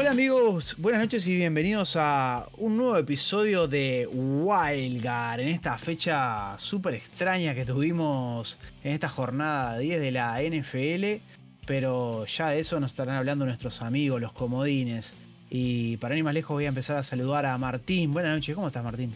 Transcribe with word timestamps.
Hola 0.00 0.12
amigos, 0.12 0.76
buenas 0.78 1.00
noches 1.00 1.26
y 1.26 1.34
bienvenidos 1.34 1.96
a 1.96 2.48
un 2.58 2.76
nuevo 2.76 2.96
episodio 2.96 3.66
de 3.66 4.06
Wildgar 4.06 5.40
en 5.40 5.48
esta 5.48 5.76
fecha 5.76 6.56
súper 6.56 6.94
extraña 6.94 7.52
que 7.52 7.64
tuvimos 7.64 8.60
en 8.84 8.92
esta 8.92 9.08
jornada 9.08 9.76
10 9.76 10.00
de 10.00 10.12
la 10.12 10.40
NFL, 10.40 11.20
pero 11.66 12.26
ya 12.26 12.50
de 12.50 12.60
eso 12.60 12.78
nos 12.78 12.92
estarán 12.92 13.16
hablando 13.16 13.44
nuestros 13.44 13.82
amigos, 13.82 14.20
los 14.20 14.32
comodines. 14.32 15.16
Y 15.50 15.96
para 15.96 16.16
ir 16.16 16.22
más 16.22 16.32
lejos 16.32 16.54
voy 16.54 16.66
a 16.66 16.68
empezar 16.68 16.96
a 16.96 17.02
saludar 17.02 17.44
a 17.46 17.58
Martín. 17.58 18.12
Buenas 18.12 18.36
noches, 18.36 18.54
¿cómo 18.54 18.68
estás 18.68 18.84
Martín? 18.84 19.12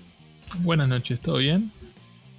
Buenas 0.65 0.89
noches, 0.89 1.21
¿todo 1.21 1.37
bien? 1.37 1.71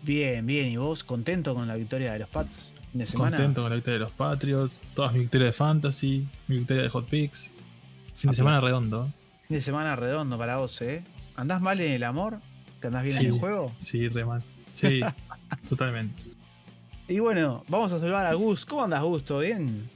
Bien, 0.02 0.46
bien, 0.46 0.68
¿y 0.68 0.76
vos 0.76 1.06
contento 1.06 1.56
con 1.56 1.66
la 1.66 1.78
victoria 1.78 2.12
de 2.12 2.20
los 2.20 2.28
Pats? 2.28 2.74
De 2.92 3.06
semana? 3.06 3.38
Contento 3.38 3.62
con 3.62 3.70
la 3.70 3.76
victoria 3.76 4.00
de 4.00 4.04
los 4.04 4.12
Patriots, 4.12 4.86
todas 4.94 5.14
mis 5.14 5.22
victorias 5.22 5.52
de 5.52 5.54
Fantasy, 5.54 6.28
mi 6.50 6.58
victoria 6.58 6.84
de 6.84 6.90
Hot 6.90 7.08
Picks. 7.08 7.54
Fin 8.16 8.32
de 8.32 8.38
semana 8.38 8.62
redondo. 8.62 9.12
Fin 9.48 9.58
de 9.58 9.62
semana 9.62 9.96
redondo 9.96 10.38
para 10.38 10.58
vos, 10.58 10.82
¿eh? 10.82 11.04
¿Andás 11.36 11.62
mal 11.62 11.80
en 11.82 11.94
el 11.94 12.04
amor? 12.04 12.40
¿Que 12.80 12.88
andás 12.88 13.04
bien 13.04 13.18
en 13.18 13.26
el 13.26 13.40
juego? 13.40 13.74
Sí, 13.80 14.08
re 14.08 14.26
mal. 14.26 14.44
Sí, 14.74 15.02
totalmente. 15.70 16.22
Y 17.08 17.20
bueno, 17.20 17.64
vamos 17.68 17.92
a 17.92 18.00
saludar 18.00 18.26
a 18.26 18.34
Gus. 18.34 18.66
¿Cómo 18.66 18.84
andas, 18.84 19.02
Gus? 19.04 19.24
¿Todo 19.26 19.40
bien? 19.40 19.90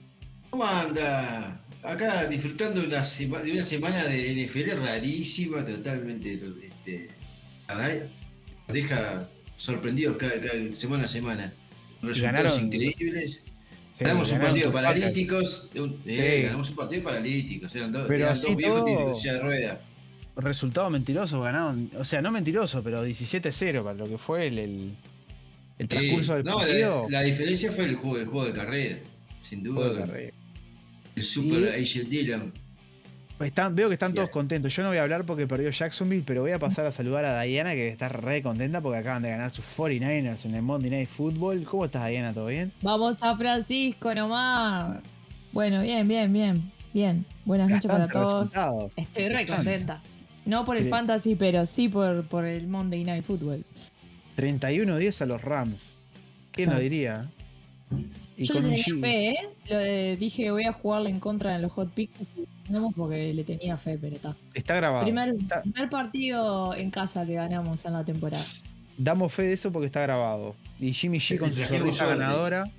¿Cómo 0.50 0.66
anda? 0.66 1.62
Acá 1.84 2.26
disfrutando 2.28 2.82
de 2.82 2.88
una, 2.88 3.02
de 3.02 3.52
una 3.52 3.64
semana 3.64 4.04
de 4.06 4.46
NFL 4.46 4.82
rarísima, 4.82 5.64
totalmente. 5.64 6.42
Este, 6.86 7.10
deja 8.68 9.30
sorprendidos 9.56 10.18
cada, 10.18 10.34
semana 10.74 11.06
a 11.06 11.08
semana. 11.08 11.54
Resultados 12.02 12.60
increíbles. 12.60 13.44
Ganamos 14.00 14.32
un 14.32 14.40
partido 14.40 14.72
paralíticos. 14.72 15.72
Eh, 16.06 16.42
ganamos 16.44 16.70
un 16.70 16.76
partido 16.76 17.04
paralíticos. 17.04 17.76
Eran, 17.76 17.92
dos 17.92 18.08
viejos 18.08 19.24
de 19.24 19.40
rueda. 19.40 19.82
Resultado 20.36 20.90
mentiroso, 20.90 21.42
ganaron. 21.42 21.90
O 21.98 22.04
sea, 22.04 22.22
no 22.22 22.32
mentiroso, 22.32 22.84
pero 22.84 23.06
17-0 23.06 23.84
para 23.84 23.96
lo 23.96 24.08
que 24.08 24.18
fue 24.18 24.48
el, 24.48 24.96
el, 25.80 25.88
transcurso 25.88 26.36
del 26.36 26.44
no, 26.44 26.58
partido. 26.58 27.06
La, 27.10 27.20
la, 27.20 27.26
diferencia 27.26 27.72
fue 27.72 27.86
el 27.86 27.96
juego, 27.96 28.18
el 28.20 28.26
juego 28.28 28.46
de 28.46 28.54
carrera. 28.54 29.00
Sin 29.42 29.64
duda. 29.64 30.06
El 31.16 31.24
Super 31.24 31.70
Agent 31.70 32.10
Dylan 32.10 32.54
veo 33.40 33.88
que 33.88 33.94
están 33.94 34.14
todos 34.14 34.30
contentos. 34.30 34.76
Yo 34.76 34.84
no 34.84 34.90
voy 34.90 34.98
a 34.98 35.04
hablar 35.04 35.26
porque 35.26 35.48
perdió 35.48 35.70
Jacksonville, 35.70 36.24
pero 36.26 36.42
voy 36.42 36.52
a 36.52 36.60
pasar 36.60 36.86
a 36.86 36.92
saludar 36.92 37.26
a 37.26 37.42
Diana, 37.42 37.74
que 37.74 37.88
está 37.90 38.10
re 38.10 38.42
contenta 38.42 38.82
porque 38.82 39.00
acaban 39.00 39.22
de 39.22 39.30
ganar 39.30 39.52
sus 39.52 39.66
49ers 39.66 40.46
en 40.46 40.56
el 40.56 40.62
Monday 40.62 40.90
Night 40.90 41.10
Football. 41.10 41.64
¿Cómo 41.64 41.86
estás, 41.86 42.10
Diana? 42.10 42.34
¿Todo 42.34 42.48
bien? 42.48 42.72
Vamos 42.82 43.18
a 43.22 43.36
Francisco 43.36 44.14
nomás. 44.14 45.00
Bueno, 45.52 45.82
bien, 45.82 46.08
bien, 46.08 46.32
bien. 46.34 46.72
Bien. 46.94 47.26
Buenas 47.46 47.70
noches 47.70 47.90
para 47.90 48.08
todos. 48.08 48.52
Estoy 48.96 49.30
re 49.30 49.46
contenta. 49.46 50.02
No 50.46 50.66
por 50.66 50.78
el 50.78 50.90
fantasy, 50.90 51.36
pero 51.36 51.66
sí 51.66 51.90
por, 51.90 52.26
por 52.28 52.46
el 52.46 52.68
Monday 52.68 53.04
Night 53.04 53.26
Football. 53.26 53.66
31-10 54.38 55.22
a 55.22 55.26
los 55.26 55.42
Rams. 55.42 55.98
¿Quién 56.52 56.70
lo 56.72 56.80
diría? 56.80 57.30
Y 58.36 58.46
Yo 58.46 58.54
le 58.56 58.62
tenía 58.62 58.84
fe, 59.02 59.30
¿eh? 59.30 59.50
Lo 59.70 60.20
dije 60.20 60.52
voy 60.52 60.66
a 60.66 60.74
jugarle 60.74 61.10
en 61.10 61.20
contra 61.20 61.54
de 61.54 61.60
los 61.60 61.72
hot 61.72 61.92
picks 61.92 62.28
ganamos 62.68 62.94
porque 62.96 63.34
le 63.34 63.44
tenía 63.44 63.78
fe, 63.78 63.98
pero 64.00 64.16
está. 64.16 64.36
Está 64.54 64.76
grabado. 64.76 65.04
Primer, 65.04 65.36
primer 65.64 65.90
partido 65.90 66.76
en 66.76 66.92
casa 66.92 67.26
que 67.26 67.34
ganamos 67.34 67.86
en 67.86 67.94
la 67.94 68.04
temporada. 68.04 68.44
Damos 68.98 69.34
fe 69.34 69.44
de 69.44 69.54
eso 69.54 69.72
porque 69.72 69.88
está 69.88 70.02
grabado. 70.02 70.56
Y 70.80 70.94
Jimmy 70.94 71.20
G 71.20 71.38
con 71.38 71.54
su 71.54 71.64
sonrisa 71.64 72.06
ganadora. 72.08 72.70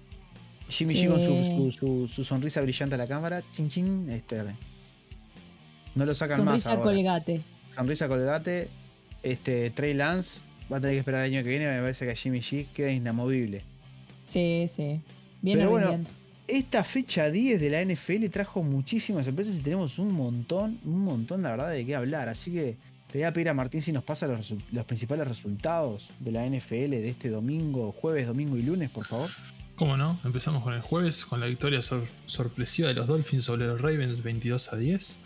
Jimmy 0.68 0.94
G 0.94 1.08
con 1.08 2.08
su, 2.08 2.24
sonrisa 2.24 2.60
brillante 2.60 2.94
a 2.97 2.98
la 2.98 3.06
cámara. 3.06 3.42
Chin 3.52 3.68
chin. 3.68 4.10
Este, 4.10 4.42
no 5.94 6.04
lo 6.04 6.14
sacan 6.14 6.44
más. 6.44 6.62
Sonrisa 6.62 6.82
colgate. 6.82 7.41
Sonrisa 7.74 8.08
colgate. 8.08 8.68
Este, 9.22 9.70
Trey 9.70 9.94
Lance 9.94 10.41
va 10.70 10.76
a 10.76 10.80
tener 10.80 10.97
que 10.97 11.00
esperar 11.00 11.24
el 11.24 11.32
año 11.32 11.42
que 11.42 11.50
viene. 11.50 11.66
Me 11.66 11.80
parece 11.80 12.06
que 12.06 12.14
Jimmy 12.14 12.41
G 12.41 12.66
queda 12.74 12.91
inamovible. 12.91 13.62
Sí, 14.28 14.66
sí. 14.75 15.00
Bien 15.41 15.59
Pero 15.59 15.71
bueno, 15.71 16.00
esta 16.47 16.84
fecha 16.84 17.31
10 17.31 17.61
de 17.61 17.71
la 17.71 17.84
NFL 17.84 18.28
trajo 18.31 18.62
muchísimas 18.62 19.25
sorpresas 19.25 19.56
y 19.59 19.62
tenemos 19.62 19.99
un 19.99 20.12
montón, 20.12 20.78
un 20.84 21.00
montón, 21.00 21.43
la 21.43 21.50
verdad, 21.50 21.71
de 21.71 21.87
qué 21.87 21.94
hablar. 21.94 22.28
Así 22.28 22.53
que 22.53 22.77
le 23.12 23.21
voy 23.21 23.22
a 23.22 23.33
pedir 23.33 23.49
a 23.49 23.55
Martín 23.55 23.81
si 23.81 23.93
nos 23.93 24.05
pasa 24.05 24.27
los, 24.27 24.55
principales 24.84 25.27
resultados 25.27 26.11
de 26.21 26.33
la 26.33 26.47
NFL 26.47 26.91
de 26.91 27.09
este 27.09 27.31
domingo, 27.31 27.93
jueves, 27.93 28.27
domingo 28.27 28.56
y 28.56 28.62
lunes, 28.62 28.91
por 28.91 29.06
favor. 29.06 29.31
¿Cómo 29.77 29.97
no? 29.97 30.19
Empezamos 30.25 30.62
con 30.62 30.75
el 30.75 30.81
jueves, 30.81 31.25
con 31.25 31.41
la 31.41 31.47
victoria 31.47 31.81
sorpresiva 32.27 32.89
de 32.89 32.95
los 32.95 33.06
Dolphins 33.06 33.45
sobre 33.45 33.66
los 33.66 33.81
Ravens 33.81 34.22
22 34.22 34.72
a 34.72 34.77
10. 34.77 35.19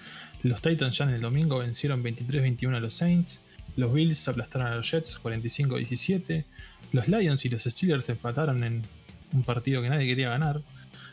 Los 0.43 0.61
Titans 0.61 0.99
ya 0.99 1.05
en 1.05 1.11
el 1.11 1.21
domingo 1.23 1.59
vencieron 1.59 2.05
23-21 2.05 2.77
a 2.77 2.81
los 2.81 2.95
Saints. 2.95 3.43
Los 3.77 3.93
Bills 3.93 4.28
aplastaron 4.28 4.69
a 4.69 4.77
los 4.77 4.91
Jets 4.91 5.21
45-17. 5.22 6.44
Los 6.93 7.09
Lions 7.09 7.44
y 7.44 7.49
los 7.49 7.62
Steelers 7.65 8.09
empataron 8.09 8.65
en 8.65 8.83
un 9.33 9.43
partido 9.43 9.81
que 9.83 9.88
nadie 9.88 10.06
quería 10.06 10.31
ganar. 10.31 10.60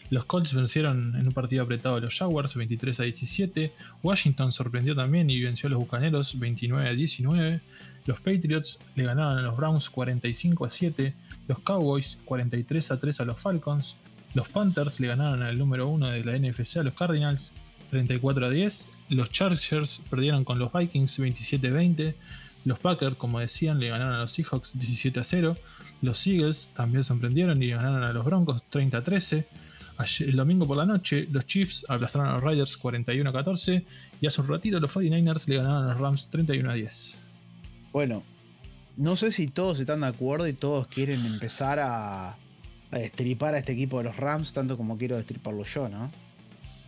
Los 0.10 0.26
Colts 0.26 0.56
vencieron 0.56 1.16
en 1.16 1.28
un 1.28 1.34
partido 1.34 1.64
apretado 1.64 1.96
a 1.96 2.00
los 2.00 2.18
Jaguars 2.18 2.56
23 2.56 3.00
a 3.00 3.04
17. 3.04 3.72
Washington 4.02 4.52
sorprendió 4.52 4.96
también 4.96 5.30
y 5.30 5.40
venció 5.40 5.68
a 5.68 5.70
los 5.70 5.80
Bucaneros 5.80 6.40
29 6.40 6.90
a 6.90 6.94
19. 6.94 7.62
Los 8.06 8.20
Patriots 8.20 8.80
le 8.96 9.04
ganaron 9.04 9.38
a 9.38 9.42
los 9.44 9.56
Browns 9.56 9.90
45 9.90 10.66
a 10.66 10.70
7. 10.70 11.14
Los 11.48 11.60
Cowboys 11.60 12.18
43 12.26 12.92
a 12.92 13.00
3 13.00 13.22
a 13.22 13.26
los 13.26 13.40
Falcons. 13.40 13.98
Los 14.34 14.50
Panthers 14.50 15.00
le 15.00 15.08
ganaron 15.08 15.44
al 15.44 15.58
número 15.58 15.88
1 15.88 16.08
de 16.10 16.24
la 16.24 16.38
NFC 16.38 16.78
a 16.78 16.84
los 16.84 16.94
Cardinals 16.96 17.52
34 17.92 18.48
a 18.48 18.50
10. 18.50 18.90
Los 19.10 19.30
Chargers 19.32 20.02
perdieron 20.10 20.44
con 20.44 20.58
los 20.58 20.74
Vikings 20.74 21.20
27 21.20 21.68
a 21.68 21.72
20. 21.72 22.16
Los 22.66 22.80
Packers, 22.80 23.16
como 23.16 23.40
decían, 23.40 23.80
le 23.80 23.90
ganaron 23.90 24.14
a 24.16 24.20
los 24.20 24.32
Seahawks 24.32 24.78
17 24.78 25.20
a 25.20 25.24
0. 25.24 25.58
Los 26.02 26.26
Eagles 26.28 26.72
también 26.76 27.04
sorprendieron 27.04 27.62
y 27.64 27.70
ganaron 27.70 28.04
a 28.04 28.14
los 28.14 28.26
Broncos 28.26 28.64
30 28.70 28.98
a 28.98 29.04
13 29.04 29.48
el 30.20 30.36
domingo 30.36 30.66
por 30.66 30.78
la 30.78 30.86
noche, 30.86 31.28
los 31.30 31.46
Chiefs 31.46 31.86
aplastaron 31.90 32.28
a 32.30 32.34
los 32.34 32.44
Riders 32.44 32.78
41 32.78 33.30
a 33.30 33.34
14 33.34 33.86
y 34.22 34.28
hace 34.28 34.42
un 34.42 34.48
ratito 34.48 34.80
los 34.80 34.96
49ers 34.96 35.48
le 35.48 35.58
ganaron 35.58 35.84
a 35.84 35.94
los 35.94 36.00
Rams 36.00 36.30
31 36.30 36.72
a 36.72 36.74
10. 36.74 37.20
Bueno, 37.92 38.24
no 38.96 39.16
sé 39.18 39.32
si 39.32 39.48
todos 39.48 39.80
están 39.80 40.02
de 40.02 40.08
acuerdo 40.08 40.48
y 40.48 40.54
todos 40.54 40.88
quieren 40.88 41.26
empezar 41.26 41.80
a, 41.80 42.30
a 42.30 42.98
destripar 42.98 43.56
a 43.56 43.60
este 43.60 43.74
equipo 43.74 43.98
de 43.98 44.06
los 44.06 44.16
Rams 44.16 44.54
tanto 44.54 44.78
como 44.78 44.98
quiero 44.98 45.18
destriparlo 45.18 45.66
yo, 45.66 45.90
¿no? 45.90 46.10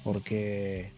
Porque 0.05 0.93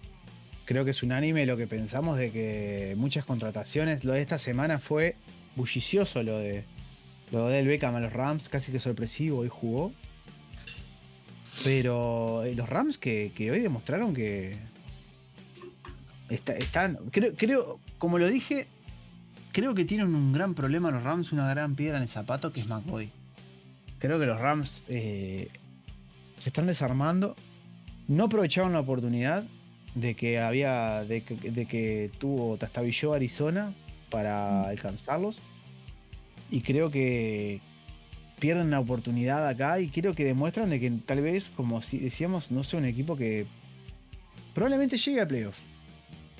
creo 0.66 0.86
que 0.86 0.92
es 0.92 1.04
unánime 1.04 1.46
lo 1.46 1.58
que 1.58 1.68
pensamos 1.68 2.18
de 2.18 2.32
que 2.32 2.94
muchas 2.98 3.26
contrataciones, 3.26 4.04
lo 4.04 4.14
de 4.14 4.22
esta 4.22 4.38
semana 4.38 4.80
fue 4.80 5.16
bullicioso 5.56 6.24
lo 6.24 6.40
de 6.40 6.66
lo 7.32 7.48
del 7.48 7.68
Beckham 7.68 7.96
a 7.96 8.00
los 8.00 8.14
Rams, 8.14 8.48
casi 8.48 8.72
que 8.72 8.80
sorpresivo, 8.80 9.44
y 9.44 9.50
jugó. 9.50 9.92
Pero 11.64 12.44
eh, 12.44 12.54
los 12.56 12.70
Rams 12.70 13.00
que, 13.00 13.32
hoy 13.40 13.60
demostraron 13.60 14.14
que 14.14 14.56
están, 16.30 16.98
creo, 17.12 17.34
creo, 17.36 17.80
como 17.98 18.20
lo 18.20 18.28
dije, 18.28 18.68
creo 19.52 19.74
que 19.74 19.84
tienen 19.84 20.14
un 20.14 20.32
gran 20.32 20.54
problema 20.54 20.92
los 20.92 21.04
Rams, 21.04 21.32
una 21.32 21.50
gran 21.50 21.76
piedra 21.76 21.98
en 21.98 22.04
el 22.04 22.08
zapato 22.08 22.54
que 22.54 22.60
es 22.60 22.68
McBoy. 22.68 23.12
Creo 23.98 24.20
que 24.20 24.26
los 24.28 24.40
Rams 24.40 24.84
eh, 24.88 25.50
se 26.38 26.50
están 26.50 26.68
desarmando. 26.68 27.36
No 28.08 28.26
aprovecharon 28.26 28.74
la 28.74 28.82
oportunidad 28.82 29.46
de 29.96 30.16
que 30.16 30.40
había. 30.40 31.04
de 31.04 31.24
que, 31.24 31.36
de 31.36 31.66
que 31.66 32.12
tuvo 32.20 32.58
Tastavilló 32.58 33.14
Arizona 33.14 33.74
para 34.10 34.64
mm. 34.64 34.66
alcanzarlos. 34.66 35.42
Y 36.50 36.62
creo 36.62 36.92
que, 36.92 37.62
pierden 38.44 38.72
la 38.72 38.82
oportunidad 38.82 39.48
acá 39.48 39.80
y 39.80 39.88
quiero 39.88 40.14
que 40.14 40.26
demuestran 40.26 40.70
de 40.70 40.78
que 40.78 40.92
tal 40.92 41.22
vez, 41.22 41.50
como 41.56 41.80
decíamos, 41.80 42.52
no 42.52 42.66
sea 42.66 42.78
un 42.78 42.84
equipo 42.84 43.16
que 43.16 43.46
probablemente 44.54 44.98
llegue 44.98 45.22
a 45.22 45.28
playoff. 45.30 45.60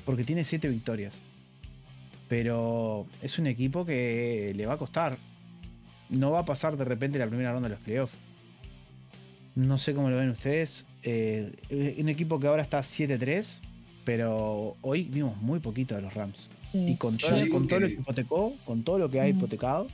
Porque 0.04 0.26
tiene 0.26 0.44
7 0.44 0.68
victorias. 0.68 1.18
Pero 2.28 3.08
es 3.22 3.40
un 3.40 3.48
equipo 3.48 3.86
que 3.86 4.52
le 4.54 4.66
va 4.66 4.74
a 4.74 4.78
costar. 4.78 5.18
No 6.10 6.32
va 6.32 6.40
a 6.40 6.46
pasar 6.46 6.76
de 6.76 6.84
repente 6.84 7.20
la 7.20 7.28
primera 7.28 7.54
ronda 7.54 7.70
de 7.70 7.76
los 7.76 7.84
playoffs. 7.86 8.16
No 9.56 9.78
sé 9.78 9.94
cómo 9.94 10.10
lo 10.10 10.18
ven 10.18 10.30
ustedes. 10.30 10.86
Eh, 11.04 11.96
un 12.00 12.10
equipo 12.10 12.40
que 12.40 12.48
ahora 12.48 12.64
está 12.64 12.80
7-3. 12.80 13.62
Pero 14.06 14.76
hoy 14.82 15.04
vimos 15.04 15.38
muy 15.38 15.60
poquito 15.60 15.96
de 15.96 16.02
los 16.02 16.14
Rams. 16.14 16.50
Y 16.74 16.96
con 16.98 17.18
todo, 17.18 17.32
con 17.50 17.68
todo 17.68 17.80
lo 17.80 17.88
que 17.88 17.94
hipotecó, 17.94 18.54
con 18.66 18.84
todo 18.84 18.98
lo 18.98 19.10
que 19.10 19.22
ha 19.22 19.28
hipotecado, 19.30 19.88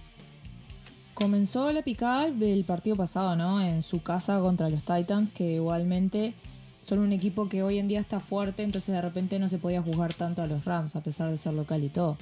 comenzó 1.19 1.71
la 1.73 1.81
picada 1.81 2.27
el 2.27 2.63
partido 2.63 2.95
pasado, 2.95 3.35
¿no? 3.35 3.61
En 3.61 3.83
su 3.83 4.01
casa 4.01 4.39
contra 4.39 4.69
los 4.69 4.81
Titans, 4.83 5.29
que 5.29 5.55
igualmente 5.55 6.33
son 6.81 6.99
un 6.99 7.11
equipo 7.11 7.49
que 7.49 7.61
hoy 7.61 7.77
en 7.77 7.89
día 7.89 7.99
está 7.99 8.21
fuerte, 8.21 8.63
entonces 8.63 8.95
de 8.95 9.01
repente 9.01 9.37
no 9.37 9.49
se 9.49 9.57
podía 9.57 9.81
jugar 9.81 10.13
tanto 10.13 10.41
a 10.41 10.47
los 10.47 10.63
Rams, 10.63 10.95
a 10.95 11.03
pesar 11.03 11.29
de 11.29 11.37
ser 11.37 11.53
local 11.53 11.83
y 11.83 11.89
todo. 11.89 12.17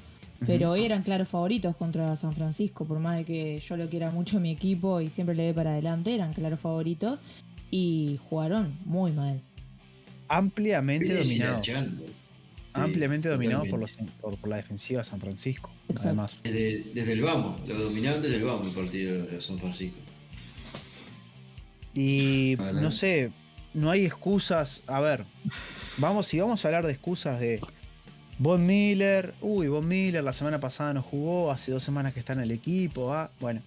Pero 0.45 0.71
hoy 0.71 0.83
eran 0.83 1.03
claros 1.03 1.29
favoritos 1.29 1.75
contra 1.75 2.15
San 2.15 2.33
Francisco, 2.33 2.85
por 2.85 2.99
más 2.99 3.17
de 3.17 3.25
que 3.25 3.59
yo 3.59 3.77
lo 3.77 3.87
quiera 3.87 4.11
mucho 4.11 4.39
mi 4.39 4.51
equipo 4.51 4.99
y 4.99 5.09
siempre 5.09 5.35
le 5.35 5.43
dé 5.43 5.53
para 5.53 5.71
adelante, 5.71 6.13
eran 6.13 6.33
claros 6.33 6.59
favoritos 6.59 7.19
y 7.71 8.19
jugaron 8.29 8.77
muy 8.85 9.11
mal. 9.11 9.41
Ampliamente 10.27 11.15
dominados. 11.15 11.67
ampliamente 12.73 13.29
dominados 13.29 13.67
por, 13.69 13.79
los, 13.79 13.93
por, 14.21 14.47
la 14.47 14.57
defensiva 14.57 15.01
de 15.01 15.05
San 15.05 15.19
Francisco. 15.19 15.71
Además. 15.95 16.41
Desde, 16.43 17.11
el 17.11 17.21
vamos, 17.21 17.67
lo 17.67 17.79
dominaron 17.79 18.21
desde 18.21 18.35
el 18.35 18.43
vamos 18.43 18.67
el 18.67 18.73
partido 18.73 19.25
de 19.25 19.41
San 19.41 19.57
Francisco. 19.59 19.97
Y 21.93 22.57
no 22.59 22.91
sé, 22.91 23.31
no 23.73 23.89
hay 23.89 24.05
excusas. 24.05 24.83
A 24.87 24.99
ver, 24.99 25.23
vamos, 25.97 26.27
si 26.27 26.39
vamos 26.39 26.63
a 26.63 26.67
hablar 26.67 26.85
de 26.85 26.91
excusas 26.91 27.39
de 27.39 27.61
Von 28.39 28.65
Miller, 28.65 29.33
uy, 29.41 29.67
Von 29.67 29.87
Miller 29.87 30.23
la 30.23 30.33
semana 30.33 30.59
pasada 30.59 30.93
no 30.93 31.01
jugó, 31.01 31.51
hace 31.51 31.71
dos 31.71 31.83
semanas 31.83 32.13
que 32.13 32.19
está 32.19 32.33
en 32.33 32.41
el 32.41 32.51
equipo, 32.51 33.13
¿ah? 33.13 33.31
bueno. 33.39 33.61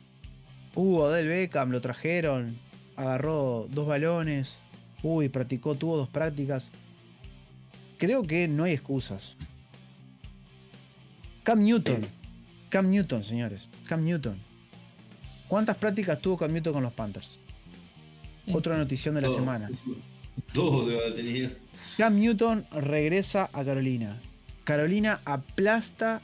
Hugo 0.75 1.11
Del 1.11 1.27
Beckham 1.27 1.71
lo 1.71 1.81
trajeron, 1.81 2.57
agarró 3.01 3.67
dos 3.71 3.87
balones, 3.87 4.61
uy, 5.03 5.29
practicó, 5.31 5.75
tuvo 5.75 5.97
dos 5.97 6.09
prácticas. 6.09 6.71
Creo 7.99 8.23
que 8.23 8.47
no 8.47 8.65
hay 8.65 8.75
excusas. 8.75 9.37
Cam 11.43 11.65
Newton, 11.65 12.07
Cam 12.69 12.91
Newton, 12.91 13.25
señores, 13.25 13.71
Cam 13.87 14.05
Newton. 14.05 14.39
¿Cuántas 15.49 15.79
prácticas 15.79 16.21
tuvo 16.21 16.37
Cam 16.37 16.53
Newton 16.53 16.75
con 16.75 16.83
los 16.83 16.93
Panthers? 16.93 17.39
Otra 18.53 18.77
notición 18.77 19.15
de 19.15 19.23
la 19.23 19.31
semana. 19.31 19.71
Dos 20.53 20.87
de 20.87 20.99
haber 20.99 21.15
tenido. 21.15 21.51
Cam 21.97 22.21
Newton 22.21 22.67
regresa 22.71 23.49
a 23.53 23.65
Carolina. 23.65 24.21
Carolina 24.65 25.21
aplasta 25.25 26.21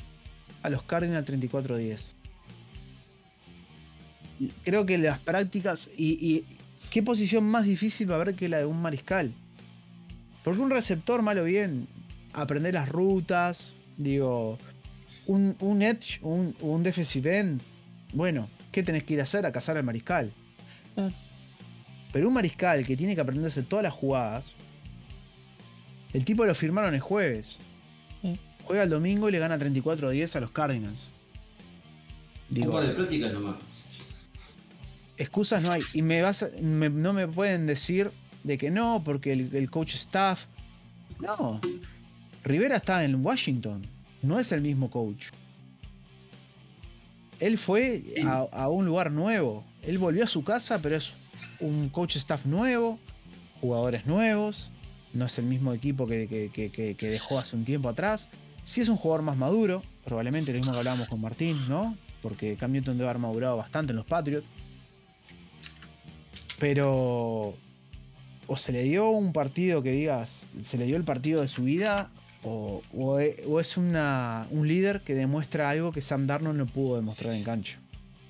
a 0.62 0.68
los 0.68 0.82
Cardinals 0.82 1.26
34-10. 1.26 2.14
Creo 4.64 4.84
que 4.84 4.98
las 4.98 5.18
prácticas 5.18 5.88
y, 5.96 6.44
qué 6.90 7.02
posición 7.02 7.44
más 7.44 7.64
difícil 7.64 8.10
va 8.10 8.16
a 8.16 8.20
haber 8.20 8.34
que 8.34 8.48
la 8.48 8.58
de 8.58 8.64
un 8.66 8.80
mariscal. 8.80 9.32
Porque 10.42 10.60
un 10.60 10.70
receptor, 10.70 11.22
malo 11.22 11.44
bien, 11.44 11.88
aprender 12.32 12.74
las 12.74 12.88
rutas, 12.88 13.74
digo, 13.96 14.58
un, 15.26 15.82
edge, 15.82 16.20
un, 16.22 16.54
un 16.60 16.86
end, 16.86 17.60
bueno, 18.12 18.48
¿qué 18.70 18.82
tenés 18.82 19.04
que 19.04 19.14
ir 19.14 19.20
a 19.20 19.24
hacer? 19.24 19.44
A 19.46 19.52
cazar 19.52 19.76
al 19.76 19.84
mariscal. 19.84 20.32
Pero 22.12 22.28
un 22.28 22.34
mariscal 22.34 22.86
que 22.86 22.96
tiene 22.96 23.14
que 23.14 23.20
aprenderse 23.20 23.62
todas 23.62 23.82
las 23.82 23.92
jugadas, 23.92 24.54
el 26.12 26.24
tipo 26.24 26.46
lo 26.46 26.54
firmaron 26.54 26.94
el 26.94 27.00
jueves. 27.00 27.58
Juega 28.64 28.82
el 28.82 28.90
domingo 28.90 29.28
y 29.28 29.32
le 29.32 29.38
gana 29.38 29.58
34-10 29.58 30.36
a 30.36 30.40
los 30.40 30.50
Cardinals. 30.50 31.10
Digo, 32.48 32.80
de 32.80 32.94
práctica 32.94 33.28
nomás. 33.28 33.56
Excusas 35.18 35.62
no 35.62 35.72
hay. 35.72 35.82
Y 35.94 36.02
me 36.02 36.22
vas 36.22 36.44
no 36.60 37.12
me 37.12 37.26
pueden 37.28 37.66
decir 37.66 38.10
de 38.42 38.58
que 38.58 38.70
no, 38.70 39.02
porque 39.04 39.32
el, 39.32 39.70
coach 39.70 39.94
staff. 39.94 40.46
No. 41.20 41.60
Rivera 42.44 42.76
está 42.76 43.04
en 43.04 43.24
Washington. 43.24 43.86
No 44.22 44.38
es 44.38 44.52
el 44.52 44.60
mismo 44.60 44.90
coach. 44.90 45.28
Él 47.38 47.58
fue 47.58 48.02
a, 48.24 48.68
un 48.68 48.86
lugar 48.86 49.10
nuevo. 49.10 49.64
Él 49.82 49.98
volvió 49.98 50.24
a 50.24 50.26
su 50.26 50.42
casa, 50.44 50.80
pero 50.80 50.96
es 50.96 51.12
un 51.60 51.88
coach 51.88 52.16
staff 52.16 52.46
nuevo, 52.46 52.98
jugadores 53.60 54.06
nuevos. 54.06 54.70
No 55.12 55.26
es 55.26 55.38
el 55.38 55.46
mismo 55.46 55.72
equipo 55.72 56.06
que, 56.06 56.50
que 56.52 57.10
dejó 57.10 57.38
hace 57.38 57.56
un 57.56 57.64
tiempo 57.64 57.88
atrás. 57.88 58.28
Si 58.66 58.80
es 58.80 58.88
un 58.88 58.96
jugador 58.96 59.22
más 59.22 59.36
maduro, 59.36 59.80
probablemente 60.04 60.50
lo 60.50 60.58
mismo 60.58 60.72
que 60.72 60.78
hablábamos 60.78 61.08
con 61.08 61.20
Martín, 61.20 61.56
¿no? 61.68 61.96
Porque 62.20 62.56
Cam 62.56 62.72
Newton 62.72 62.98
debe 62.98 63.08
haber 63.08 63.20
madurado 63.20 63.56
bastante 63.56 63.92
en 63.92 63.96
los 63.96 64.06
Patriots. 64.06 64.46
Pero. 66.58 67.54
O 68.48 68.56
se 68.56 68.70
le 68.70 68.82
dio 68.84 69.10
un 69.10 69.32
partido 69.32 69.82
que 69.82 69.90
digas, 69.90 70.46
se 70.62 70.78
le 70.78 70.86
dio 70.86 70.96
el 70.96 71.02
partido 71.02 71.42
de 71.42 71.48
su 71.48 71.64
vida, 71.64 72.10
o, 72.44 73.60
es 73.60 73.76
una, 73.76 74.46
un 74.50 74.68
líder 74.68 75.00
que 75.02 75.14
demuestra 75.14 75.68
algo 75.68 75.90
que 75.90 76.00
Sam 76.00 76.26
Darnold 76.28 76.56
no 76.56 76.66
pudo 76.66 76.96
demostrar 76.96 77.34
en 77.34 77.42
cancha. 77.42 77.78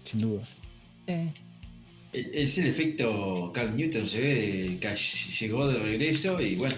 Sin 0.05 0.20
duda. 0.20 0.43
Es 2.12 2.56
el 2.56 2.67
efecto 2.67 3.50
Cam 3.52 3.76
Newton, 3.76 4.06
se 4.06 4.20
ve 4.20 4.79
que 4.81 4.96
llegó 5.38 5.69
de 5.69 5.79
regreso 5.79 6.40
y 6.40 6.56
bueno, 6.56 6.75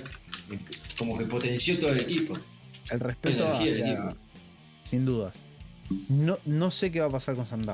como 0.99 1.17
que 1.17 1.27
potenció 1.27 1.79
todo 1.79 1.91
el 1.91 2.01
equipo. 2.01 2.37
El 2.91 3.01
respeto 3.01 3.53
hacia, 3.53 4.17
sin 4.85 5.05
dudas. 5.05 5.37
No, 6.09 6.39
no 6.44 6.71
sé 6.71 6.91
qué 6.91 7.01
va 7.01 7.06
a 7.06 7.11
pasar 7.11 7.37
con 7.37 7.47
Sam 7.47 7.65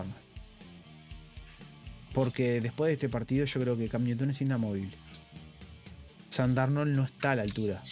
Porque 2.15 2.63
después 2.63 2.89
de 2.89 2.95
este 2.95 3.11
partido 3.11 3.45
yo 3.45 3.61
creo 3.61 3.77
que 3.77 3.89
Cam 3.89 4.05
Newton 4.05 4.31
es 4.31 4.41
inamovible. 4.41 4.97
Sam 6.31 6.55
no 6.55 7.05
está 7.05 7.33
a 7.33 7.37
la 7.37 7.43
altura. 7.43 7.83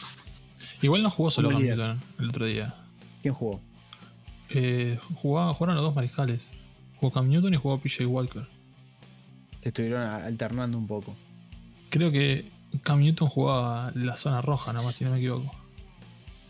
Igual 0.80 1.02
no 1.02 1.10
jugó 1.10 1.30
solo 1.30 1.50
Cam 1.50 1.62
Newton 1.62 2.00
el 2.19 2.28
otro 2.30 2.46
día. 2.46 2.74
¿Quién 3.20 3.34
jugó? 3.34 3.60
Eh, 4.48 4.98
jugaron 5.14 5.74
los 5.74 5.84
dos 5.84 5.94
mariscales. 5.94 6.50
Jugó 6.96 7.12
Cam 7.12 7.28
Newton 7.28 7.52
y 7.52 7.56
jugó 7.58 7.78
PJ 7.78 8.06
Walker. 8.06 8.46
Se 9.60 9.69
estuvieron 9.69 10.00
alternando 10.00 10.78
un 10.78 10.86
poco. 10.86 11.14
Creo 11.90 12.10
que 12.10 12.50
Cam 12.82 13.00
Newton 13.00 13.28
jugaba 13.28 13.92
la 13.94 14.16
zona 14.16 14.40
roja, 14.40 14.72
nada 14.72 14.84
más 14.86 14.94
si 14.94 15.04
no 15.04 15.10
me 15.10 15.18
equivoco 15.18 15.62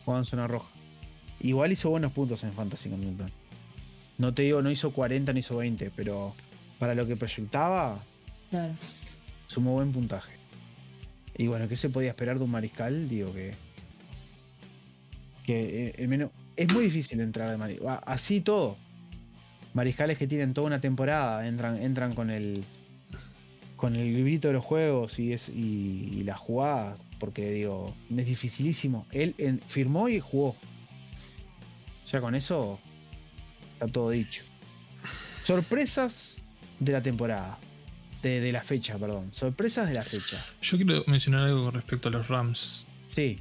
jugaba 0.04 0.20
en 0.20 0.24
zona 0.24 0.46
roja. 0.46 0.68
Igual 1.40 1.72
hizo 1.72 1.90
buenos 1.90 2.12
puntos 2.12 2.44
en 2.44 2.52
Fantasy 2.52 2.90
con 2.90 3.00
Newton. 3.00 3.30
No 4.18 4.32
te 4.34 4.42
digo, 4.42 4.62
no 4.62 4.70
hizo 4.70 4.92
40 4.92 5.32
ni 5.32 5.40
hizo 5.40 5.56
20, 5.56 5.90
pero 5.94 6.34
para 6.82 6.96
lo 6.96 7.06
que 7.06 7.14
proyectaba, 7.14 8.02
claro. 8.50 8.74
sumó 9.46 9.74
buen 9.74 9.92
puntaje. 9.92 10.32
Y 11.36 11.46
bueno, 11.46 11.68
¿qué 11.68 11.76
se 11.76 11.90
podía 11.90 12.08
esperar 12.08 12.38
de 12.38 12.44
un 12.44 12.50
mariscal? 12.50 13.08
Digo 13.08 13.32
que. 13.32 13.54
Que 15.46 15.86
eh, 15.86 15.94
el 15.98 16.08
menos. 16.08 16.32
Es 16.56 16.72
muy 16.72 16.82
difícil 16.82 17.20
entrar 17.20 17.52
de 17.52 17.56
mariscal. 17.56 18.00
Así 18.04 18.40
todo. 18.40 18.78
Mariscales 19.74 20.18
que 20.18 20.26
tienen 20.26 20.54
toda 20.54 20.66
una 20.66 20.80
temporada 20.80 21.46
entran, 21.46 21.80
entran 21.80 22.16
con 22.16 22.30
el 22.30 22.64
con 23.76 23.94
el 23.94 24.12
librito 24.12 24.48
de 24.48 24.54
los 24.54 24.64
juegos 24.64 25.20
y, 25.20 25.32
es, 25.32 25.50
y, 25.50 26.24
las 26.24 26.40
jugadas, 26.40 27.06
porque 27.20 27.48
digo, 27.52 27.94
es 28.10 28.26
dificilísimo. 28.26 29.06
Él 29.12 29.60
firmó 29.68 30.08
y 30.08 30.18
jugó. 30.18 30.56
Ya 32.10 32.20
con 32.20 32.34
eso 32.34 32.80
está 33.74 33.86
todo 33.86 34.10
dicho. 34.10 34.42
Sorpresas 35.44 36.42
de 36.84 36.92
la 36.92 37.02
temporada. 37.02 37.58
De, 38.22 38.52
la 38.52 38.62
fecha, 38.62 38.96
perdón. 38.98 39.32
Sorpresas 39.32 39.88
de 39.88 39.94
la 39.94 40.04
fecha. 40.04 40.36
Yo 40.60 40.76
quiero 40.76 41.02
mencionar 41.08 41.44
algo 41.44 41.64
con 41.64 41.74
respecto 41.74 42.08
a 42.08 42.12
los 42.12 42.28
Rams. 42.28 42.86
Sí. 43.08 43.40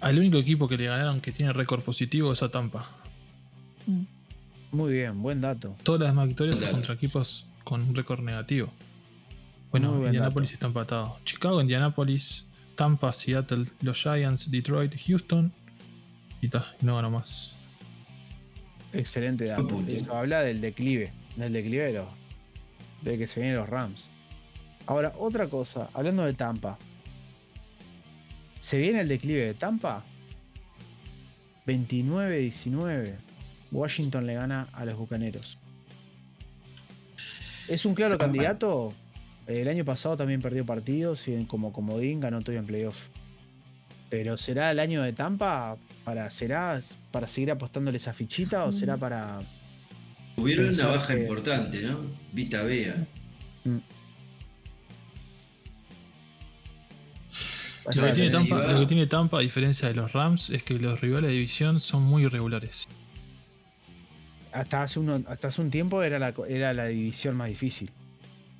Al 0.00 0.18
único 0.18 0.38
equipo 0.38 0.66
que 0.66 0.78
le 0.78 0.86
ganaron 0.86 1.20
que 1.20 1.30
tiene 1.30 1.52
récord 1.52 1.82
positivo 1.82 2.32
es 2.32 2.42
a 2.42 2.50
Tampa. 2.50 2.88
Mm. 3.86 4.02
Muy 4.72 4.92
bien, 4.94 5.20
buen 5.20 5.42
dato. 5.42 5.76
Todas 5.82 6.00
las 6.00 6.10
demás 6.10 6.28
victorias 6.28 6.58
son 6.58 6.70
contra 6.72 6.94
equipos 6.94 7.46
con 7.64 7.82
un 7.82 7.94
récord 7.94 8.20
negativo. 8.20 8.72
Bueno, 9.70 10.06
Indianapolis 10.06 10.52
está 10.54 10.66
empatado. 10.66 11.18
Chicago, 11.24 11.60
Indianapolis, 11.60 12.46
Tampa, 12.76 13.12
Seattle, 13.12 13.64
los 13.82 14.02
Giants, 14.02 14.50
Detroit, 14.50 14.94
Houston. 15.06 15.52
Y 16.40 16.46
está, 16.46 16.74
no 16.80 16.96
gano 16.96 17.10
más. 17.10 17.54
Excelente 18.92 19.44
dato. 19.44 19.82
Eso 19.86 20.14
habla 20.16 20.40
del 20.42 20.60
declive, 20.60 21.12
del 21.38 21.52
declive 21.52 22.04
de, 23.02 23.18
que 23.18 23.26
se 23.26 23.40
vienen 23.40 23.58
los 23.58 23.68
Rams. 23.68 24.10
Ahora, 24.86 25.12
otra 25.18 25.46
cosa, 25.46 25.90
hablando 25.94 26.24
de 26.24 26.34
Tampa. 26.34 26.78
¿Se 28.58 28.78
viene 28.78 29.00
el 29.00 29.08
declive 29.08 29.46
de 29.46 29.54
Tampa? 29.54 30.04
29-19. 31.66 33.14
Washington 33.70 34.26
le 34.26 34.34
gana 34.34 34.68
a 34.72 34.84
los 34.84 34.96
Bucaneros. 34.96 35.58
¿Es 37.68 37.84
un 37.84 37.94
claro 37.94 38.16
candidato? 38.16 38.94
El 39.46 39.68
año 39.68 39.84
pasado 39.84 40.16
también 40.16 40.40
perdió 40.40 40.64
partidos 40.64 41.28
y 41.28 41.44
como 41.44 41.72
comodín 41.72 42.20
ganó 42.20 42.40
todo 42.40 42.56
en 42.56 42.66
playoff. 42.66 43.08
Pero 44.10 44.38
¿será 44.38 44.70
el 44.70 44.80
año 44.80 45.02
de 45.02 45.12
Tampa? 45.12 45.76
Para, 46.04 46.30
¿Será 46.30 46.80
para 47.10 47.28
seguir 47.28 47.50
apostándole 47.50 47.98
esa 47.98 48.14
fichita 48.14 48.64
o 48.64 48.72
será 48.72 48.96
para. 48.96 49.40
Tuvieron 50.38 50.72
una 50.72 50.86
baja 50.86 51.18
importante, 51.18 51.82
¿no? 51.82 51.98
Vita 52.32 52.62
Bea. 52.62 53.06
Mm. 53.64 53.78
Lo 57.96 58.04
que, 58.04 58.12
tiene 58.12 58.30
Tampa, 58.30 58.72
lo 58.72 58.80
que 58.80 58.86
tiene 58.86 59.06
Tampa, 59.06 59.38
a 59.38 59.40
diferencia 59.40 59.88
de 59.88 59.94
los 59.94 60.12
Rams, 60.12 60.50
es 60.50 60.62
que 60.62 60.74
los 60.74 61.00
rivales 61.00 61.30
de 61.30 61.34
división 61.34 61.80
son 61.80 62.02
muy 62.02 62.24
irregulares 62.24 62.86
hasta 64.52 64.82
hace, 64.82 65.00
uno, 65.00 65.22
hasta 65.28 65.48
hace 65.48 65.60
un 65.60 65.70
tiempo 65.70 66.02
era 66.02 66.18
la, 66.18 66.34
era 66.48 66.72
la 66.72 66.86
división 66.86 67.36
más 67.36 67.48
difícil. 67.48 67.90